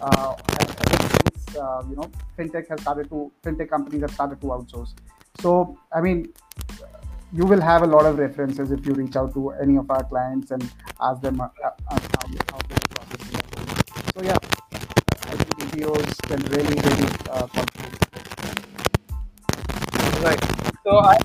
uh, 0.02 0.34
since 0.88 1.56
uh, 1.56 1.82
you 1.88 1.96
know 1.96 2.10
fintech 2.38 2.68
has 2.68 2.80
started 2.80 3.08
to 3.08 3.30
fintech 3.42 3.68
companies 3.68 4.02
have 4.02 4.10
started 4.12 4.40
to 4.40 4.46
outsource. 4.46 4.94
So 5.40 5.78
I 5.92 6.00
mean, 6.00 6.32
you 7.32 7.44
will 7.44 7.60
have 7.60 7.82
a 7.82 7.86
lot 7.86 8.06
of 8.06 8.18
references 8.18 8.70
if 8.70 8.86
you 8.86 8.92
reach 8.94 9.16
out 9.16 9.34
to 9.34 9.50
any 9.50 9.76
of 9.76 9.90
our 9.90 10.04
clients 10.04 10.50
and 10.50 10.70
ask 11.00 11.20
them 11.22 11.40
uh, 11.40 11.48
uh, 11.64 11.70
how, 11.90 11.98
how 12.50 12.58
process. 12.68 13.20
So 14.14 14.22
yeah, 14.22 14.38
I 14.72 15.36
think 15.36 15.50
BPOs 15.58 16.18
can 16.28 16.40
really 16.54 16.76
really 16.86 17.08
uh, 17.30 17.46
contribute. 17.46 17.96
Right. 20.22 20.40
So 20.84 20.98
I 20.98 21.18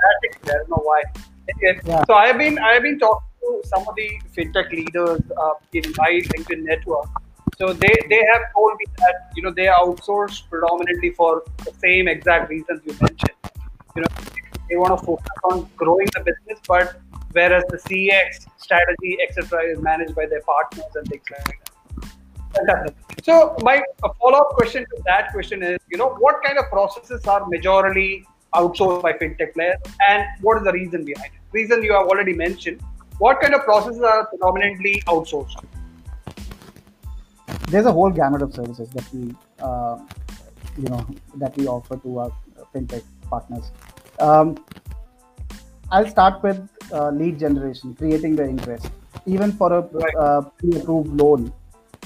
static 0.00 0.42
there, 0.42 0.64
no 0.68 0.76
why. 0.76 1.02
Anyway, 1.50 1.80
Yeah. 1.86 2.04
So 2.06 2.14
I've 2.14 2.38
been 2.38 2.58
I've 2.58 2.82
been 2.82 2.98
talking 2.98 3.28
to 3.42 3.68
some 3.68 3.86
of 3.88 3.94
the 3.94 4.08
fintech 4.36 4.70
leaders 4.70 5.22
uh, 5.36 5.54
in 5.72 5.84
my 5.96 6.20
LinkedIn 6.32 6.62
network. 6.62 7.08
So 7.58 7.72
they 7.72 7.94
they 8.08 8.22
have 8.32 8.42
told 8.54 8.72
me 8.78 8.86
that 8.98 9.32
you 9.36 9.42
know 9.42 9.52
they 9.52 9.66
outsource 9.66 10.42
predominantly 10.48 11.10
for 11.10 11.42
the 11.64 11.72
same 11.78 12.08
exact 12.08 12.50
reasons 12.50 12.82
you 12.84 12.94
mentioned. 13.00 13.38
You 13.96 14.02
know, 14.02 14.08
they 14.68 14.76
want 14.76 14.98
to 14.98 15.04
focus 15.04 15.36
on 15.50 15.68
growing 15.76 16.08
the 16.14 16.20
business, 16.20 16.60
but 16.66 17.00
whereas 17.32 17.64
the 17.70 17.78
CX 17.78 18.46
strategy, 18.56 19.18
etc., 19.26 19.64
is 19.64 19.80
managed 19.80 20.14
by 20.14 20.26
their 20.26 20.42
partners 20.42 20.92
and 20.94 21.06
things 21.08 21.24
like 21.30 21.44
that. 21.46 22.94
So 23.22 23.56
my 23.62 23.82
follow-up 24.18 24.50
question 24.50 24.84
to 24.84 25.02
that 25.06 25.32
question 25.32 25.62
is, 25.62 25.78
you 25.90 25.98
know, 25.98 26.10
what 26.18 26.42
kind 26.42 26.58
of 26.58 26.64
processes 26.70 27.26
are 27.26 27.42
majorly 27.42 28.24
outsourced 28.54 29.02
by 29.02 29.12
fintech 29.12 29.54
players, 29.54 29.78
and 30.08 30.26
what 30.40 30.58
is 30.58 30.64
the 30.64 30.72
reason 30.72 31.04
behind 31.04 31.32
it? 31.34 31.40
Reason 31.52 31.82
you 31.82 31.92
have 31.92 32.06
already 32.06 32.32
mentioned. 32.32 32.80
What 33.18 33.40
kind 33.40 33.54
of 33.54 33.64
processes 33.64 34.02
are 34.02 34.26
predominantly 34.26 35.02
outsourced? 35.06 35.62
There's 37.68 37.86
a 37.86 37.92
whole 37.92 38.10
gamut 38.10 38.42
of 38.42 38.54
services 38.54 38.88
that 38.90 39.12
we, 39.12 39.34
uh, 39.60 39.98
you 40.78 40.88
know, 40.88 41.06
that 41.36 41.56
we 41.56 41.66
offer 41.66 41.96
to 41.98 42.18
our 42.18 42.32
fintech 42.74 43.02
partners. 43.28 43.70
Um, 44.18 44.64
I'll 45.92 46.08
start 46.08 46.42
with 46.42 46.68
uh, 46.92 47.10
lead 47.10 47.38
generation, 47.38 47.94
creating 47.94 48.36
the 48.36 48.48
interest. 48.48 48.90
Even 49.26 49.52
for 49.52 49.72
a 49.72 49.80
Right. 49.82 50.14
uh, 50.16 50.42
pre-approved 50.58 51.20
loan, 51.20 51.52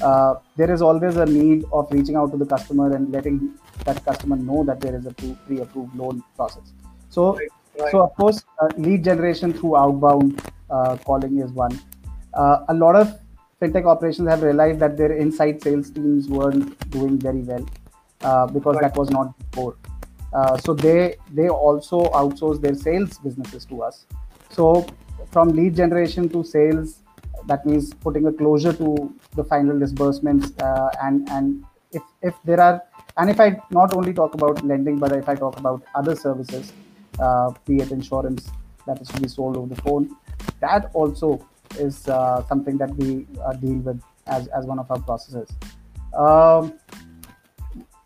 uh, 0.03 0.34
there 0.57 0.70
is 0.70 0.82
always 0.82 1.16
a 1.16 1.26
need 1.26 1.64
of 1.72 1.90
reaching 1.92 2.16
out 2.16 2.32
to 2.32 2.36
the 2.36 2.47
customer 2.47 2.95
and 2.95 3.12
letting 3.12 3.55
that 3.85 4.05
customer 4.05 4.37
know 4.37 4.64
that 4.64 4.81
there 4.81 4.95
is 4.97 5.07
a 5.07 5.12
pre- 5.12 5.37
pre-approved 5.47 5.95
loan 5.95 6.22
process. 6.37 6.72
So, 7.11 7.37
Right, 7.37 7.49
right. 7.81 7.91
so 7.93 8.03
of 8.03 8.14
course, 8.14 8.45
uh, 8.61 8.68
lead 8.77 9.05
generation 9.05 9.53
through 9.53 9.77
outbound 9.77 10.41
uh, 10.70 10.97
calling 11.05 11.39
is 11.39 11.51
one. 11.53 11.79
Uh, 12.33 12.64
a 12.68 12.75
lot 12.75 12.97
of 12.97 13.18
fintech 13.61 13.87
operations 13.87 14.29
have 14.29 14.43
realized 14.43 14.81
that 14.81 14.97
their 14.97 15.12
inside 15.12 15.62
sales 15.62 15.91
teams 15.91 16.29
weren't 16.29 16.91
doing 16.91 17.18
very 17.18 17.43
well 17.43 17.66
uh, 18.22 18.47
because 18.47 18.77
Right. 18.77 18.83
that 18.83 18.97
was 18.97 19.11
not 19.11 19.37
before. 19.39 19.77
Uh, 20.33 20.57
so 20.59 20.75
they 20.75 21.14
they 21.33 21.49
also 21.49 22.05
outsource 22.20 22.61
their 22.61 22.75
sales 22.75 23.18
businesses 23.18 23.64
to 23.66 23.83
us. 23.83 24.07
So 24.51 24.87
from 25.31 25.51
lead 25.51 25.77
generation 25.77 26.29
to 26.31 26.43
sales, 26.43 27.03
that 27.47 27.64
means 27.64 27.95
putting 27.95 28.27
a 28.27 28.33
closure 28.33 28.72
to 28.72 29.14
the 29.37 29.45
final 29.45 29.79
disbursements 29.79 30.53
uh, 30.61 30.89
and 31.03 31.29
and 31.31 31.64
if 31.93 32.03
if 32.22 32.35
there 32.45 32.61
are 32.61 32.83
and 33.16 33.30
if 33.30 33.40
I 33.40 33.60
not 33.70 33.94
only 33.94 34.12
talk 34.12 34.34
about 34.34 34.64
lending, 34.64 34.98
but 34.98 35.12
if 35.12 35.28
I 35.28 35.34
talk 35.34 35.58
about 35.58 35.82
other 35.94 36.16
services, 36.16 36.72
uh, 37.20 37.52
be 37.66 37.76
it 37.76 37.90
insurance 37.90 38.50
that 38.86 39.00
is 39.00 39.08
to 39.08 39.20
be 39.20 39.28
sold 39.28 39.56
over 39.56 39.72
the 39.72 39.80
phone, 39.82 40.10
that 40.60 40.90
also 40.94 41.46
is 41.78 42.08
uh, 42.08 42.44
something 42.46 42.76
that 42.78 42.94
we 42.96 43.26
uh, 43.44 43.52
deal 43.54 43.78
with 43.78 44.02
as, 44.26 44.48
as 44.48 44.66
one 44.66 44.78
of 44.78 44.90
our 44.90 45.00
processes. 45.00 45.48
Um, 46.16 46.74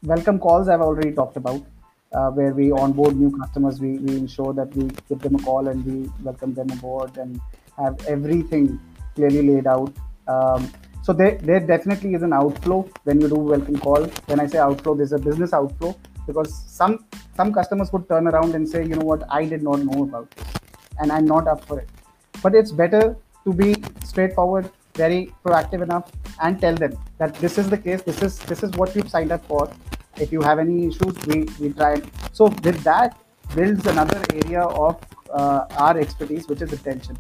welcome 0.03 0.39
calls 0.39 0.69
I've 0.69 0.81
already 0.81 1.13
talked 1.13 1.37
about, 1.37 1.65
uh, 2.13 2.31
where 2.31 2.53
we 2.53 2.71
onboard 2.71 3.17
new 3.17 3.37
customers. 3.39 3.81
We, 3.81 3.99
we 3.99 4.17
ensure 4.17 4.53
that 4.55 4.75
we 4.77 4.91
give 5.09 5.21
them 5.21 5.37
a 5.37 5.39
call 5.39 5.69
and 5.69 5.85
we 5.85 6.11
welcome 6.23 6.55
them 6.55 6.71
aboard 6.71 7.17
and 7.17 7.41
have 7.77 8.05
everything 8.07 8.79
clearly 9.15 9.55
laid 9.55 9.67
out. 9.67 9.93
Um, 10.27 10.71
so 11.09 11.15
there, 11.15 11.39
there 11.39 11.61
definitely 11.61 12.13
is 12.13 12.23
an 12.23 12.35
outflow 12.35 12.87
when 13.05 13.19
you 13.19 13.29
do 13.31 13.37
welcome 13.37 13.79
call. 13.79 14.05
When 14.27 14.41
I 14.41 14.47
say 14.47 14.59
outflow, 14.59 14.95
there's 14.95 15.13
a 15.13 15.19
business 15.19 15.55
outflow 15.55 15.97
because 16.27 16.51
some 16.67 17.07
some 17.35 17.51
customers 17.51 17.91
would 17.95 18.07
turn 18.11 18.29
around 18.29 18.55
and 18.55 18.69
say, 18.69 18.83
you 18.83 18.95
know 18.95 19.07
what, 19.07 19.23
I 19.31 19.47
did 19.47 19.63
not 19.63 19.79
know 19.87 20.03
about 20.03 20.31
this, 20.33 20.45
and 20.99 21.11
I'm 21.11 21.25
not 21.25 21.49
up 21.49 21.65
for 21.65 21.79
it. 21.81 21.89
But 22.43 22.55
it's 22.55 22.73
better 22.73 23.17
to 23.45 23.55
be 23.55 23.83
straightforward, 24.05 24.71
very 24.97 25.33
proactive 25.47 25.81
enough, 25.89 26.13
and 26.43 26.61
tell 26.61 26.75
them 26.75 26.99
that 27.17 27.35
this 27.37 27.57
is 27.57 27.71
the 27.71 27.79
case. 27.79 28.03
This 28.03 28.21
is 28.21 28.39
this 28.41 28.63
is 28.63 28.73
what 28.73 28.95
you've 28.95 29.09
signed 29.09 29.33
up 29.33 29.47
for. 29.47 29.73
If 30.19 30.31
you 30.31 30.43
have 30.43 30.59
any 30.59 30.89
issues, 30.89 31.27
we 31.27 31.41
we 31.59 31.73
try. 31.73 32.03
So 32.35 32.53
with 32.69 32.85
that 32.93 33.17
builds 33.57 33.87
another 33.87 34.23
area 34.45 34.71
of 34.87 35.03
uh, 35.33 35.85
our 35.87 35.99
expertise, 36.07 36.49
which 36.49 36.61
is 36.61 36.75
attention. 36.75 37.17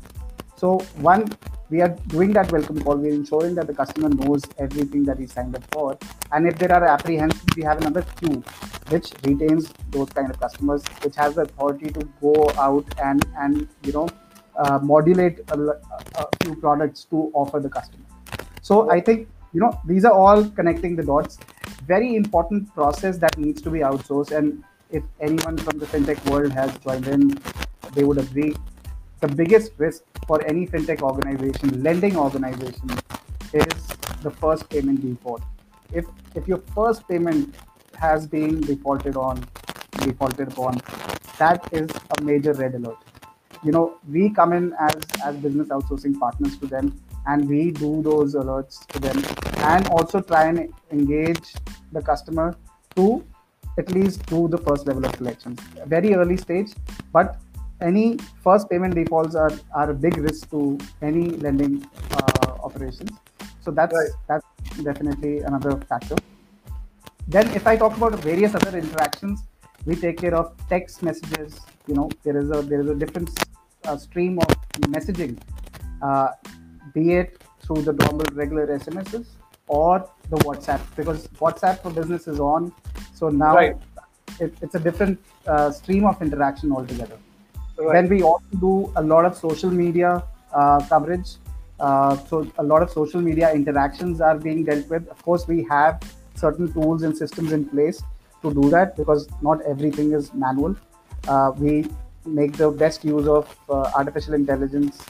So 0.59 0.79
one, 1.09 1.31
we 1.71 1.83
are 1.83 1.91
doing 2.09 2.33
that 2.33 2.51
welcome 2.51 2.83
call. 2.83 2.97
We're 2.97 3.15
ensuring 3.15 3.55
that 3.55 3.69
the 3.69 3.75
customer 3.75 4.09
knows 4.09 4.43
everything 4.59 5.05
that 5.05 5.17
he 5.17 5.27
signed 5.29 5.55
up 5.55 5.63
for. 5.71 5.97
And 6.33 6.49
if 6.49 6.59
there 6.59 6.73
are 6.73 6.85
apprehensions, 6.85 7.45
we 7.57 7.63
have 7.63 7.79
another 7.79 8.03
queue, 8.19 8.43
which 8.89 9.13
retains 9.25 9.73
those 9.91 10.09
kind 10.11 10.29
of 10.31 10.41
customers, 10.41 10.83
which 11.05 11.15
has 11.15 11.37
the 11.37 11.43
authority 11.43 11.91
to 11.91 12.09
go 12.21 12.51
out 12.59 12.85
and 13.01 13.25
and 13.37 13.69
you 13.85 13.93
know 13.93 14.09
uh, 14.57 14.81
modulate 14.83 15.39
a, 15.53 15.59
a 16.23 16.27
few 16.43 16.57
products 16.57 17.05
to 17.05 17.31
offer 17.35 17.61
the 17.61 17.71
customer. 17.71 18.05
So 18.61 18.91
I 18.91 19.01
think 19.01 19.29
you 19.53 19.61
know 19.61 19.81
these 19.87 20.05
are 20.05 20.13
all 20.13 20.45
connecting 20.51 20.97
the 20.97 21.05
dots. 21.05 21.39
Very 21.87 22.17
important 22.17 22.75
process 22.75 23.17
that 23.19 23.39
needs 23.39 23.63
to 23.63 23.71
be 23.71 23.87
outsourced. 23.91 24.37
And 24.37 24.65
if 24.91 25.05
anyone 25.21 25.57
from 25.57 25.79
the 25.79 25.87
fintech 25.87 26.29
world 26.29 26.51
has 26.51 26.77
joined 26.79 27.07
in, 27.07 27.41
they 27.95 28.03
would 28.03 28.19
agree 28.19 28.57
the 29.21 29.29
biggest 29.29 29.73
risk 29.79 30.03
for 30.27 30.45
any 30.47 30.67
fintech 30.67 31.03
organization, 31.03 31.83
lending 31.83 32.17
organization, 32.17 32.91
is 33.53 33.87
the 34.23 34.31
first 34.31 34.69
payment 34.71 35.01
default. 35.01 35.43
If 35.93 36.07
if 36.35 36.47
your 36.47 36.59
first 36.75 37.09
payment 37.09 37.55
has 37.97 38.27
been 38.27 38.61
defaulted 38.61 39.17
on, 39.17 39.45
defaulted 39.93 40.53
upon, 40.53 40.81
that 41.39 41.69
is 41.73 41.89
a 42.19 42.23
major 42.23 42.53
red 42.53 42.75
alert. 42.75 42.99
You 43.65 43.73
know, 43.73 43.99
we 44.09 44.31
come 44.31 44.53
in 44.53 44.73
as 44.79 44.95
as 45.25 45.37
business 45.37 45.69
outsourcing 45.69 46.19
partners 46.19 46.59
to 46.59 46.67
them, 46.67 46.95
and 47.27 47.49
we 47.49 47.71
do 47.71 48.03
those 48.03 48.35
alerts 48.35 48.87
to 48.89 49.01
them, 49.01 49.25
and 49.73 49.89
also 49.89 50.21
try 50.21 50.45
and 50.47 50.73
engage 50.93 51.55
the 51.93 52.03
customer 52.03 52.55
to 52.97 53.25
at 53.79 53.91
least 53.91 54.25
do 54.27 54.47
the 54.49 54.59
first 54.59 54.87
level 54.87 55.05
of 55.05 55.13
collections. 55.13 55.61
Very 55.87 56.15
early 56.15 56.37
stage, 56.37 56.73
but 57.13 57.39
any 57.81 58.19
first 58.43 58.69
payment 58.71 58.95
defaults 58.95 59.35
are, 59.35 59.53
are 59.75 59.91
a 59.91 59.95
big 59.95 60.17
risk 60.17 60.51
to 60.51 60.79
any 61.03 61.31
lending 61.31 61.87
uh, 62.13 62.53
operations. 62.65 63.11
So 63.61 63.71
that's 63.71 63.95
Right. 63.95 64.11
that's 64.29 64.47
definitely 64.83 65.41
another 65.41 65.77
factor. 65.89 66.17
Then 67.27 67.47
if 67.55 67.67
I 67.67 67.77
talk 67.77 67.97
about 67.97 68.15
various 68.21 68.55
other 68.55 68.77
interactions, 68.79 69.43
we 69.85 69.95
take 69.97 70.19
care 70.19 70.35
of 70.35 70.55
text 70.69 71.03
messages. 71.03 71.61
You 71.87 71.95
know, 71.95 72.09
there 72.25 72.37
is 72.37 72.51
a 72.51 72.63
there 72.63 72.81
is 72.81 72.89
a 72.89 72.95
different 72.95 73.31
uh, 73.85 73.97
stream 73.97 74.39
of 74.39 74.49
messaging, 74.97 75.39
uh, 76.03 76.29
be 76.95 77.15
it 77.15 77.43
through 77.61 77.83
the 77.83 77.93
normal 77.93 78.27
regular 78.33 78.67
SMSs 78.79 79.27
or 79.69 80.09
the 80.31 80.37
WhatsApp 80.39 80.81
because 80.97 81.29
WhatsApp 81.45 81.81
for 81.83 81.91
business 81.91 82.27
is 82.27 82.41
on. 82.41 82.73
So 83.15 83.29
now 83.29 83.55
Right. 83.55 83.77
it, 84.41 84.55
it's 84.63 84.75
a 84.75 84.81
different 84.81 85.19
uh, 85.47 85.71
stream 85.71 86.07
of 86.07 86.21
interaction 86.23 86.73
altogether. 86.73 87.19
Right. 87.79 87.93
Then 87.93 88.09
we 88.09 88.23
also 88.23 88.47
do 88.61 88.93
a 88.97 89.03
lot 89.03 89.25
of 89.25 89.37
social 89.37 89.71
media 89.71 90.25
uh, 90.53 90.81
coverage. 90.89 91.37
Uh, 91.79 92.17
so 92.17 92.51
a 92.59 92.63
lot 92.63 92.83
of 92.83 92.91
social 92.91 93.21
media 93.21 93.53
interactions 93.53 94.21
are 94.21 94.37
being 94.37 94.65
dealt 94.65 94.89
with. 94.89 95.07
Of 95.09 95.23
course, 95.23 95.47
we 95.47 95.63
have 95.71 96.03
certain 96.35 96.73
tools 96.73 97.03
and 97.03 97.17
systems 97.17 97.53
in 97.53 97.65
place 97.65 98.03
to 98.43 98.53
do 98.53 98.69
that 98.71 98.97
because 98.97 99.29
not 99.43 99.63
everything 99.63 100.13
is 100.13 100.35
manual. 100.35 100.75
Uh, 101.29 101.53
we 101.57 101.87
make 102.27 102.57
the 102.57 102.71
best 102.71 103.05
use 103.05 103.29
of 103.29 103.57
uh, 103.71 103.91
artificial 103.95 104.35
intelligence 104.35 105.05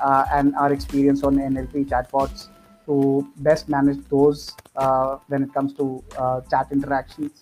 uh, 0.00 0.24
and 0.32 0.54
our 0.54 0.72
experience 0.72 1.24
on 1.24 1.36
NLP 1.36 1.88
chatbots 1.88 2.48
to 2.86 3.28
best 3.38 3.68
manage 3.68 3.98
those 4.08 4.54
uh, 4.76 5.18
when 5.26 5.42
it 5.42 5.52
comes 5.52 5.74
to 5.74 6.02
chat 6.50 6.68
interactions. 6.70 7.40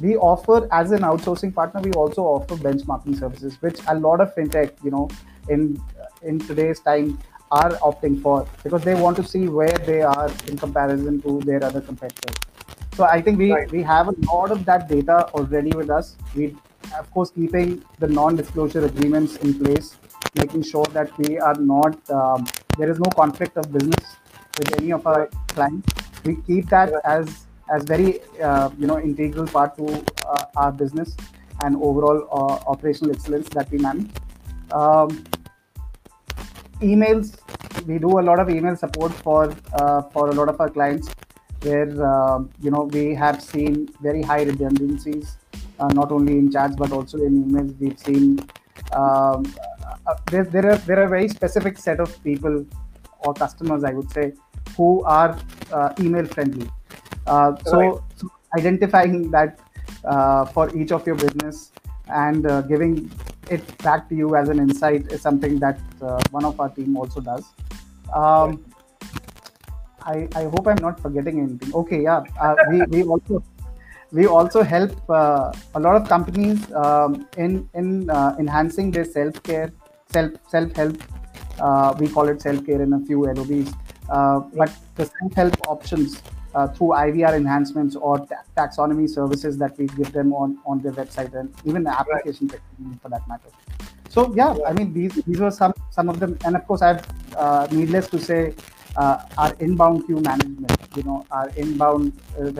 We 0.00 0.16
offer 0.16 0.68
as 0.72 0.92
an 0.92 1.00
outsourcing 1.00 1.54
partner 1.54 1.80
we 1.80 1.92
also 1.92 2.22
offer 2.22 2.56
benchmarking 2.56 3.18
services 3.18 3.56
which 3.60 3.80
a 3.88 3.94
lot 3.98 4.20
of 4.20 4.34
fintech 4.34 4.72
you 4.84 4.90
know 4.90 5.08
in 5.48 5.80
in 6.22 6.38
today's 6.38 6.80
time 6.80 7.18
are 7.50 7.72
opting 7.90 8.20
for 8.22 8.46
because 8.62 8.82
they 8.84 8.94
want 8.94 9.16
to 9.16 9.24
see 9.24 9.48
where 9.48 9.78
they 9.90 10.02
are 10.02 10.30
in 10.46 10.56
comparison 10.58 11.20
to 11.22 11.40
their 11.44 11.62
other 11.64 11.80
competitors. 11.80 12.36
So 12.94 13.04
i 13.04 13.20
think 13.22 13.38
we 13.38 13.50
Right. 13.52 13.70
we 13.72 13.82
have 13.82 14.08
a 14.08 14.14
lot 14.32 14.50
of 14.56 14.64
that 14.66 14.88
data 14.88 15.18
already 15.40 15.72
with 15.80 15.90
us. 15.90 16.16
We 16.34 16.56
of 16.98 17.10
course 17.10 17.30
keeping 17.30 17.82
the 17.98 18.08
non-disclosure 18.08 18.84
agreements 18.84 19.36
in 19.36 19.54
place 19.62 19.96
making 20.34 20.62
sure 20.62 20.84
that 20.96 21.16
we 21.18 21.38
are 21.38 21.54
not 21.54 22.10
um, 22.10 22.46
there 22.78 22.90
is 22.90 22.98
no 22.98 23.10
conflict 23.20 23.56
of 23.56 23.72
business 23.72 24.16
with 24.58 24.72
any 24.80 24.92
of 24.92 25.06
our 25.06 25.28
clients. 25.48 25.88
We 26.24 26.36
keep 26.46 26.68
that 26.70 26.92
as 27.04 27.46
as 27.70 27.84
very 27.84 28.20
uh, 28.40 28.70
you 28.78 28.86
know 28.86 28.98
integral 28.98 29.46
part 29.46 29.76
to 29.76 29.86
uh, 30.26 30.44
our 30.56 30.72
business 30.72 31.16
and 31.62 31.76
overall 31.76 32.20
uh, 32.32 32.70
operational 32.70 33.14
excellence 33.14 33.48
that 33.50 33.70
we 33.70 33.78
manage. 33.78 34.10
Um, 34.72 35.24
emails, 36.80 37.36
we 37.86 37.98
do 37.98 38.18
a 38.20 38.24
lot 38.30 38.38
of 38.38 38.50
email 38.50 38.76
support 38.76 39.12
for 39.12 39.50
for 40.12 40.28
a 40.28 40.32
lot 40.32 40.48
of 40.48 40.60
our 40.60 40.70
clients, 40.70 41.14
where 41.62 41.90
um 42.12 42.50
you 42.60 42.70
know 42.70 42.84
we 42.98 43.14
have 43.14 43.42
seen 43.42 43.88
very 44.00 44.22
high 44.22 44.42
redundancies, 44.42 45.36
not 46.00 46.12
only 46.12 46.38
in 46.38 46.52
chats 46.52 46.76
but 46.76 46.92
also 46.92 47.18
in 47.18 47.44
emails. 47.44 47.78
We've 47.78 47.98
seen 47.98 48.38
um, 48.92 49.44
uh, 50.06 50.14
there, 50.30 50.44
there 50.44 50.70
are 50.70 50.76
there 50.76 51.02
are 51.02 51.08
very 51.08 51.28
specific 51.28 51.78
set 51.78 52.00
of 52.00 52.22
people 52.24 52.64
or 53.20 53.34
customers, 53.34 53.84
I 53.84 53.92
would 53.92 54.10
say, 54.10 54.32
who 54.76 55.02
are 55.04 55.38
uh, 55.72 55.92
email 56.00 56.24
friendly. 56.24 56.70
Uh, 57.28 57.56
so, 57.64 57.78
Right. 57.78 58.00
so 58.16 58.30
identifying 58.58 59.30
that 59.30 59.60
uh, 60.04 60.44
for 60.46 60.74
each 60.76 60.92
of 60.92 61.06
your 61.06 61.16
business, 61.16 61.72
and 62.10 62.46
uh, 62.46 62.62
giving 62.62 63.10
it 63.50 63.78
back 63.78 64.08
to 64.08 64.14
you 64.14 64.34
as 64.36 64.48
an 64.48 64.58
insight 64.58 65.12
is 65.12 65.20
something 65.20 65.58
that 65.58 65.78
uh, 66.02 66.20
one 66.30 66.44
of 66.44 66.58
our 66.60 66.70
team 66.70 66.96
also 66.96 67.20
does. 67.20 67.44
Um, 68.14 68.64
I, 70.02 70.28
I 70.34 70.44
hope 70.44 70.66
I'm 70.66 70.80
not 70.80 71.00
forgetting 71.00 71.40
anything. 71.40 71.74
Okay, 71.74 72.02
yeah, 72.02 72.22
uh, 72.40 72.56
we, 72.70 72.82
we 72.84 73.02
also 73.04 73.42
we 74.10 74.26
also 74.26 74.62
help 74.62 74.92
uh, 75.10 75.52
a 75.74 75.80
lot 75.80 75.96
of 75.96 76.08
companies 76.08 76.72
um, 76.72 77.26
in 77.36 77.68
in 77.74 78.08
uh, 78.08 78.34
enhancing 78.38 78.90
their 78.90 79.04
self 79.04 79.42
care, 79.42 79.70
self 80.10 80.32
self 80.48 80.74
help. 80.74 80.96
Uh, 81.60 81.94
we 81.98 82.08
call 82.08 82.28
it 82.28 82.40
self 82.40 82.64
care 82.64 82.80
in 82.80 82.92
a 82.94 83.00
few 83.00 83.24
LOBs, 83.24 83.72
uh, 84.08 84.40
but 84.54 84.72
the 84.94 85.04
self 85.04 85.34
help 85.34 85.68
options 85.68 86.22
uh, 86.58 86.66
through 86.68 86.88
IVR 87.06 87.34
enhancements 87.40 87.96
or 87.96 88.14
ta- 88.30 88.44
taxonomy 88.56 89.08
services 89.08 89.58
that 89.58 89.78
we 89.78 89.86
give 89.98 90.12
them 90.12 90.32
on 90.32 90.58
on 90.66 90.80
their 90.86 90.96
website 91.00 91.34
and 91.42 91.54
even 91.64 91.84
the 91.88 91.94
application 92.00 92.48
right. 92.48 93.00
for 93.02 93.08
that 93.14 93.26
matter. 93.28 93.50
So 94.08 94.32
yeah, 94.40 94.56
I 94.70 94.72
mean 94.78 94.92
these 94.98 95.14
these 95.28 95.40
were 95.46 95.54
some 95.60 95.74
some 95.90 96.08
of 96.14 96.18
them, 96.24 96.38
and 96.44 96.56
of 96.60 96.66
course 96.70 96.82
I've 96.90 97.04
uh, 97.36 97.66
needless 97.80 98.08
to 98.16 98.20
say. 98.30 98.42
our 99.42 99.50
inbound 99.64 99.98
queue 100.06 100.20
management, 100.28 100.72
you 100.98 101.02
know, 101.08 101.18
our 101.38 101.48
inbound 101.64 102.06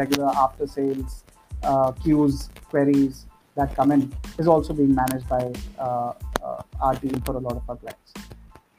regular 0.01 0.29
after 0.43 0.67
sales 0.75 1.15
uh, 1.63 1.91
queues, 2.03 2.37
queries 2.71 3.27
that 3.59 3.75
come 3.75 3.91
in 3.91 4.13
is 4.39 4.47
also 4.47 4.73
being 4.73 4.95
managed 4.95 5.29
by 5.29 5.53
uh, 5.79 6.13
uh, 6.43 6.63
our 6.81 6.95
team 6.95 7.21
for 7.23 7.37
a 7.37 7.39
lot 7.39 7.57
of 7.57 7.69
our 7.69 7.77
clients. 7.77 8.13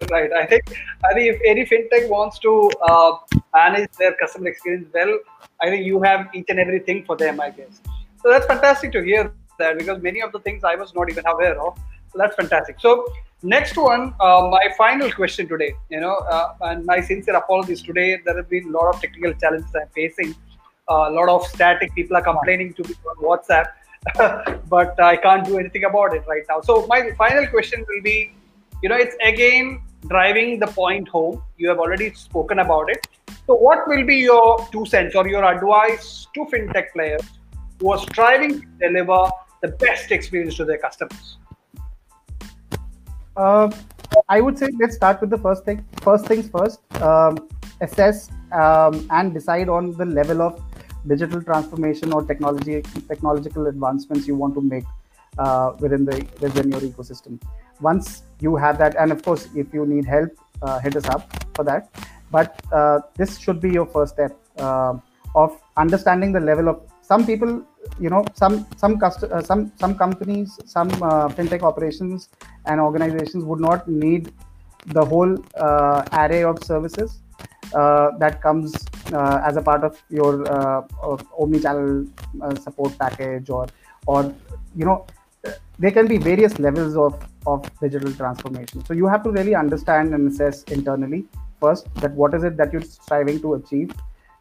Right. 0.09 0.31
I 0.31 0.45
think 0.45 0.63
I 1.03 1.13
think 1.13 1.35
if 1.35 1.41
any 1.45 1.65
fintech 1.65 2.07
wants 2.09 2.39
to 2.39 2.71
uh, 2.81 3.17
manage 3.53 3.91
their 3.99 4.15
customer 4.15 4.47
experience 4.47 4.87
well, 4.93 5.19
I 5.61 5.69
think 5.69 5.85
you 5.85 6.01
have 6.01 6.27
each 6.33 6.45
and 6.49 6.59
everything 6.59 7.03
for 7.05 7.17
them. 7.17 7.41
I 7.41 7.49
guess. 7.49 7.81
So 8.21 8.29
that's 8.29 8.45
fantastic 8.45 8.91
to 8.93 9.03
hear 9.03 9.31
that 9.59 9.77
because 9.77 10.01
many 10.01 10.21
of 10.21 10.31
the 10.31 10.39
things 10.39 10.63
I 10.63 10.75
was 10.75 10.95
not 10.95 11.09
even 11.09 11.25
aware 11.27 11.61
of. 11.61 11.77
So 12.11 12.17
that's 12.17 12.35
fantastic. 12.35 12.79
So 12.79 13.05
next 13.43 13.75
one, 13.77 14.13
uh, 14.19 14.47
my 14.49 14.69
final 14.77 15.11
question 15.11 15.47
today. 15.49 15.73
You 15.89 15.99
know, 15.99 16.15
uh, 16.15 16.53
and 16.61 16.85
my 16.85 17.01
sincere 17.01 17.35
apologies 17.35 17.81
today. 17.81 18.19
There 18.25 18.37
have 18.37 18.49
been 18.49 18.69
a 18.69 18.71
lot 18.71 18.95
of 18.95 19.01
technical 19.01 19.33
challenges 19.33 19.69
I'm 19.75 19.89
facing 19.93 20.33
a 20.89 21.11
lot 21.11 21.29
of 21.29 21.45
static 21.45 21.93
people 21.93 22.17
are 22.17 22.21
complaining 22.21 22.73
to 22.73 22.83
me 22.83 22.95
on 23.09 23.17
whatsapp 23.27 23.67
but 24.69 24.99
i 24.99 25.15
can't 25.15 25.45
do 25.45 25.59
anything 25.59 25.83
about 25.83 26.15
it 26.15 26.23
right 26.27 26.43
now 26.49 26.59
so 26.61 26.85
my 26.87 27.11
final 27.11 27.45
question 27.47 27.85
will 27.87 28.01
be 28.01 28.33
you 28.81 28.89
know 28.89 28.95
it's 28.95 29.15
again 29.23 29.81
driving 30.07 30.59
the 30.59 30.67
point 30.67 31.07
home. 31.07 31.41
You 31.57 31.69
have 31.69 31.79
already 31.79 32.13
spoken 32.13 32.59
about 32.59 32.89
it. 32.89 33.07
So 33.47 33.55
what 33.55 33.87
will 33.87 34.05
be 34.05 34.17
your 34.17 34.67
two 34.71 34.85
cents 34.85 35.15
or 35.15 35.27
your 35.27 35.43
advice 35.43 36.27
to 36.35 36.45
fintech 36.45 36.91
players 36.93 37.21
who 37.79 37.91
are 37.91 37.99
striving 37.99 38.61
to 38.61 38.67
deliver 38.79 39.29
the 39.61 39.69
best 39.69 40.11
experience 40.11 40.55
to 40.55 40.65
their 40.65 40.77
customers? 40.77 41.37
Uh, 43.35 43.69
i 44.27 44.41
would 44.41 44.57
say 44.57 44.67
let's 44.79 44.95
start 44.95 45.21
with 45.21 45.29
the 45.29 45.37
first 45.37 45.63
thing. 45.65 45.85
First 46.01 46.25
things 46.25 46.49
first 46.49 46.79
um, 47.01 47.47
assess 47.81 48.29
um, 48.51 49.07
and 49.11 49.33
decide 49.33 49.69
on 49.69 49.93
the 49.97 50.05
level 50.05 50.41
of 50.41 50.61
digital 51.07 51.41
transformation 51.41 52.11
or 52.11 52.23
technology 52.23 52.81
technological 53.07 53.67
advancements 53.67 54.27
you 54.27 54.35
want 54.35 54.53
to 54.55 54.61
make 54.61 54.83
uh, 55.37 55.71
within 55.79 56.05
the 56.05 56.25
within 56.41 56.69
your 56.71 56.81
ecosystem 56.81 57.39
once 57.81 58.23
you 58.39 58.55
have 58.55 58.77
that 58.77 58.95
and 58.95 59.11
of 59.11 59.23
course 59.23 59.47
if 59.55 59.73
you 59.73 59.85
need 59.85 60.05
help 60.05 60.29
uh, 60.61 60.79
hit 60.79 60.95
us 60.95 61.05
up 61.05 61.31
for 61.55 61.63
that. 61.63 61.89
But 62.31 62.59
uh, 62.71 62.99
this 63.15 63.37
should 63.39 63.59
be 63.59 63.71
your 63.71 63.85
first 63.85 64.13
step 64.13 64.37
uh, 64.57 64.93
of 65.35 65.59
understanding 65.77 66.31
the 66.31 66.39
level 66.39 66.69
of 66.69 66.81
some 67.01 67.25
people 67.25 67.65
you 67.99 68.09
know 68.09 68.23
some 68.35 68.67
some 68.77 68.99
cust- 68.99 69.23
uh, 69.23 69.41
some 69.41 69.71
some 69.77 69.95
companies 69.95 70.59
some 70.65 70.89
uh, 71.01 71.27
fintech 71.29 71.63
operations 71.63 72.29
and 72.65 72.79
organizations 72.79 73.43
would 73.43 73.59
not 73.59 73.87
need 73.87 74.31
the 74.87 75.03
whole 75.03 75.37
array 76.13 76.43
of 76.43 76.63
services 76.63 77.19
uh, 77.73 78.17
that 78.17 78.41
comes 78.41 78.73
uh, 79.13 79.41
as 79.45 79.55
a 79.55 79.61
part 79.61 79.83
of 79.83 80.01
your 80.09 80.41
uh, 80.51 80.81
omni-channel 81.37 82.05
support 82.59 82.97
package 82.97 83.49
or 83.49 83.67
or 84.07 84.33
you 84.75 84.85
know 84.85 85.05
there 85.79 85.91
can 85.91 86.07
be 86.07 86.17
various 86.17 86.59
levels 86.59 86.95
of 86.95 87.17
of 87.47 87.67
digital 87.81 88.13
transformation. 88.13 88.85
So 88.85 88.93
you 88.93 89.07
have 89.07 89.23
to 89.23 89.31
really 89.31 89.55
understand 89.55 90.13
and 90.13 90.31
assess 90.31 90.63
internally 90.63 91.25
first 91.59 91.93
that 91.95 92.11
what 92.13 92.33
is 92.33 92.43
it 92.43 92.57
that 92.57 92.73
you're 92.73 92.81
striving 92.81 93.41
to 93.41 93.53
achieve. 93.55 93.91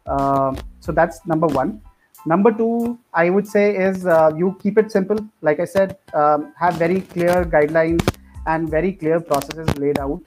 Uh, 0.05 0.55
so 0.79 0.91
that's 0.91 1.25
number 1.25 1.47
one. 1.47 1.81
Number 2.25 2.51
two 2.51 2.99
i 3.13 3.29
would 3.29 3.47
say 3.47 3.65
is 3.87 4.05
uh, 4.05 4.31
you 4.35 4.55
keep 4.61 4.77
it 4.77 4.91
simple. 4.91 5.19
Like 5.41 5.59
i 5.59 5.65
said 5.65 5.97
um, 6.13 6.53
have 6.57 6.75
very 6.75 7.01
clear 7.01 7.45
guidelines 7.45 8.05
and 8.45 8.69
very 8.69 8.91
clear 8.93 9.19
processes 9.19 9.77
laid 9.77 9.99
out 9.99 10.21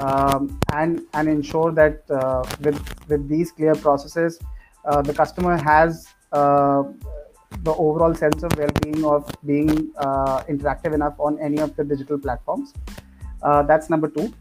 um, 0.00 0.58
and 0.72 1.02
and 1.14 1.28
ensure 1.28 1.72
that 1.72 2.10
uh, 2.10 2.44
with 2.60 2.80
with 3.08 3.28
these 3.28 3.52
clear 3.52 3.74
processes, 3.74 4.38
uh, 4.84 5.02
the 5.02 5.12
customer 5.12 5.56
has 5.56 6.06
uh, 6.32 6.84
the 7.62 7.74
overall 7.74 8.14
sense 8.14 8.42
of 8.42 8.56
well-being 8.56 9.04
of 9.04 9.30
being 9.46 9.90
uh, 9.98 10.42
interactive 10.48 10.94
enough 10.94 11.14
on 11.18 11.38
any 11.40 11.58
of 11.58 11.74
the 11.76 11.84
digital 11.84 12.18
platforms. 12.18 12.72
Uh, 13.42 13.62
that's 13.62 13.90
number 13.90 14.08
two. 14.08 14.32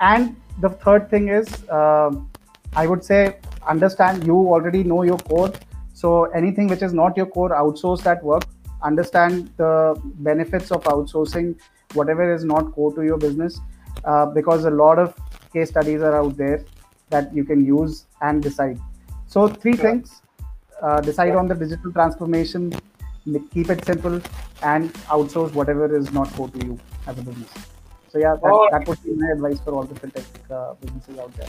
And 0.00 0.36
the 0.60 0.70
third 0.70 1.10
thing 1.10 1.28
is, 1.28 1.48
um, 1.70 2.30
I 2.74 2.86
would 2.86 3.04
say, 3.04 3.38
understand 3.66 4.26
you 4.26 4.36
already 4.36 4.84
know 4.84 5.02
your 5.02 5.18
core. 5.18 5.52
So 5.94 6.24
anything 6.26 6.68
which 6.68 6.82
is 6.82 6.92
not 6.92 7.16
your 7.16 7.26
core, 7.26 7.50
outsource 7.50 8.02
that 8.02 8.22
work. 8.22 8.44
Understand 8.82 9.50
the 9.56 10.00
benefits 10.20 10.70
of 10.70 10.84
outsourcing 10.84 11.56
whatever 11.94 12.32
is 12.32 12.44
not 12.44 12.72
core 12.72 12.94
to 12.94 13.02
your 13.02 13.18
business 13.18 13.58
uh, 14.04 14.26
because 14.26 14.64
a 14.64 14.70
lot 14.70 14.98
of 14.98 15.14
case 15.52 15.70
studies 15.70 16.00
are 16.00 16.14
out 16.16 16.36
there 16.36 16.64
that 17.10 17.34
you 17.34 17.44
can 17.44 17.64
use 17.64 18.04
and 18.20 18.42
decide. 18.42 18.78
So 19.26 19.48
three 19.48 19.74
sure. 19.74 19.84
things: 19.84 20.22
uh, 20.82 21.00
decide 21.00 21.34
on 21.34 21.48
the 21.48 21.54
digital 21.54 21.92
transformation, 21.92 22.72
keep 23.52 23.70
it 23.70 23.84
simple, 23.84 24.20
and 24.62 24.92
outsource 25.06 25.52
whatever 25.54 25.94
is 25.96 26.12
not 26.12 26.32
core 26.32 26.48
to 26.48 26.66
you 26.66 26.78
as 27.06 27.18
a 27.18 27.22
business. 27.22 27.50
So 28.08 28.18
yeah, 28.18 28.34
that, 28.34 28.50
oh. 28.50 28.68
that 28.70 28.86
would 28.88 29.02
be 29.02 29.12
my 29.14 29.30
advice 29.32 29.60
for 29.60 29.74
all 29.74 29.82
the 29.82 29.94
fintech 29.94 30.24
uh, 30.50 30.74
businesses 30.74 31.18
out 31.18 31.32
there. 31.34 31.48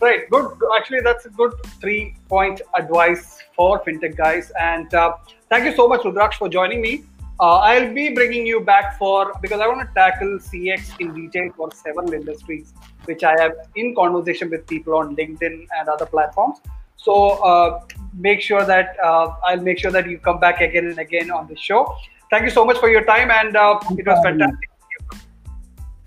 Right, 0.00 0.28
good. 0.28 0.50
Actually, 0.76 1.00
that's 1.00 1.24
a 1.24 1.30
good 1.30 1.52
three-point 1.80 2.60
advice 2.76 3.38
for 3.56 3.82
fintech 3.84 4.16
guys. 4.16 4.52
And 4.60 4.92
uh, 4.92 5.14
thank 5.48 5.64
you 5.64 5.74
so 5.74 5.88
much, 5.88 6.02
Rudraksh, 6.02 6.34
for 6.34 6.48
joining 6.48 6.82
me. 6.82 7.04
Uh, 7.40 7.56
I'll 7.56 7.92
be 7.92 8.14
bringing 8.14 8.46
you 8.46 8.60
back 8.60 8.96
for 8.98 9.32
because 9.42 9.60
I 9.60 9.66
want 9.66 9.80
to 9.80 9.92
tackle 9.94 10.38
CX 10.38 11.00
in 11.00 11.14
detail 11.14 11.50
for 11.56 11.70
several 11.72 12.12
industries, 12.12 12.74
which 13.06 13.24
I 13.24 13.34
have 13.40 13.54
in 13.74 13.94
conversation 13.94 14.50
with 14.50 14.66
people 14.66 14.94
on 14.94 15.16
LinkedIn 15.16 15.66
and 15.76 15.88
other 15.88 16.06
platforms. 16.06 16.58
So 16.96 17.42
uh, 17.44 17.80
make 18.16 18.40
sure 18.40 18.64
that 18.64 18.96
uh, 19.02 19.34
I'll 19.44 19.60
make 19.60 19.78
sure 19.78 19.90
that 19.90 20.08
you 20.08 20.18
come 20.18 20.40
back 20.40 20.60
again 20.60 20.86
and 20.86 20.98
again 20.98 21.30
on 21.30 21.46
the 21.48 21.56
show. 21.56 21.96
Thank 22.30 22.44
you 22.44 22.50
so 22.50 22.64
much 22.64 22.78
for 22.78 22.88
your 22.88 23.04
time, 23.04 23.30
and 23.30 23.56
uh, 23.56 23.78
it 23.98 24.06
was 24.06 24.22
fantastic. 24.24 24.70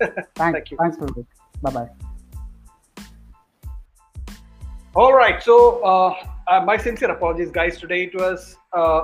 Thanks. 0.00 0.28
Thank 0.34 0.70
you. 0.70 0.76
Thanks, 0.78 0.96
for 0.96 1.06
it. 1.06 1.26
Bye 1.62 1.70
bye. 1.70 1.88
All 4.94 5.12
right. 5.12 5.42
So 5.42 5.82
uh, 5.82 6.14
uh, 6.48 6.60
my 6.64 6.76
sincere 6.76 7.10
apologies, 7.10 7.50
guys. 7.50 7.78
Today 7.78 8.04
it 8.04 8.14
was 8.14 8.56
a 8.72 9.02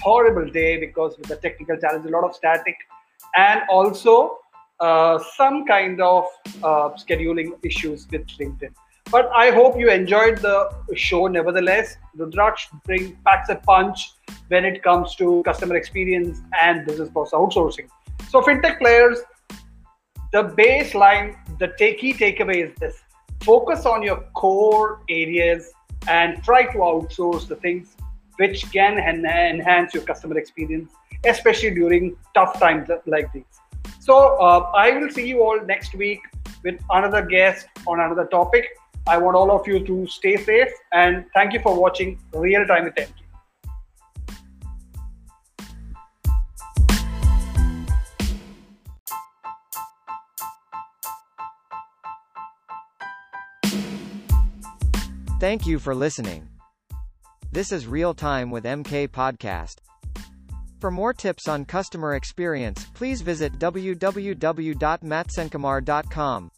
horrible 0.00 0.48
day 0.50 0.78
because 0.78 1.16
with 1.18 1.28
the 1.28 1.36
technical 1.36 1.76
challenge, 1.76 2.06
a 2.06 2.10
lot 2.10 2.24
of 2.24 2.34
static, 2.34 2.76
and 3.36 3.62
also 3.68 4.38
uh, 4.80 5.18
some 5.36 5.64
kind 5.66 6.00
of 6.00 6.24
uh, 6.62 6.90
scheduling 6.96 7.52
issues 7.64 8.06
with 8.10 8.26
LinkedIn. 8.38 8.74
But 9.12 9.30
I 9.36 9.50
hope 9.50 9.78
you 9.78 9.90
enjoyed 9.90 10.38
the 10.38 10.70
show 10.94 11.26
nevertheless. 11.26 11.96
Rudraksh 12.16 12.62
bring 12.86 13.14
packs 13.26 13.50
a 13.50 13.56
punch 13.56 14.14
when 14.48 14.64
it 14.64 14.82
comes 14.82 15.14
to 15.16 15.42
customer 15.44 15.76
experience 15.76 16.40
and 16.58 16.86
business 16.86 17.10
process 17.10 17.34
outsourcing. 17.34 17.88
So 18.30 18.40
fintech 18.40 18.78
players, 18.78 19.18
the 20.32 20.44
baseline, 20.60 21.36
the 21.58 21.68
key 21.78 22.14
takeaway 22.14 22.64
is 22.66 22.74
this: 22.80 22.96
focus 23.42 23.84
on 23.84 24.02
your 24.02 24.24
core 24.34 25.02
areas 25.10 25.70
and 26.08 26.42
try 26.42 26.64
to 26.72 26.78
outsource 26.78 27.46
the 27.46 27.56
things 27.56 27.96
which 28.38 28.64
can 28.72 28.98
enhance 28.98 29.92
your 29.92 30.04
customer 30.04 30.38
experience, 30.38 30.90
especially 31.26 31.74
during 31.74 32.16
tough 32.34 32.58
times 32.58 32.88
like 33.06 33.30
these. 33.34 33.44
So 34.00 34.36
uh, 34.38 34.70
I 34.74 34.92
will 34.96 35.10
see 35.10 35.28
you 35.28 35.42
all 35.42 35.60
next 35.66 35.94
week 35.94 36.20
with 36.64 36.80
another 36.90 37.20
guest 37.20 37.66
on 37.86 38.00
another 38.00 38.24
topic. 38.24 38.68
I 39.06 39.18
want 39.18 39.36
all 39.36 39.50
of 39.50 39.66
you 39.66 39.84
to 39.84 40.06
stay 40.06 40.36
safe 40.36 40.70
and 40.92 41.26
thank 41.34 41.52
you 41.52 41.60
for 41.60 41.78
watching 41.78 42.18
Real 42.32 42.66
Time 42.66 42.84
with 42.84 42.94
MK. 42.94 43.12
Thank 55.40 55.66
you 55.66 55.80
for 55.80 55.92
listening. 55.92 56.48
This 57.50 57.72
is 57.72 57.88
Real 57.88 58.14
Time 58.14 58.52
with 58.52 58.62
MK 58.64 59.08
Podcast. 59.08 59.78
For 60.78 60.92
more 60.92 61.12
tips 61.12 61.48
on 61.48 61.64
customer 61.64 62.14
experience, 62.14 62.86
please 62.94 63.22
visit 63.22 63.58
www.matsenkumar.com. 63.58 66.50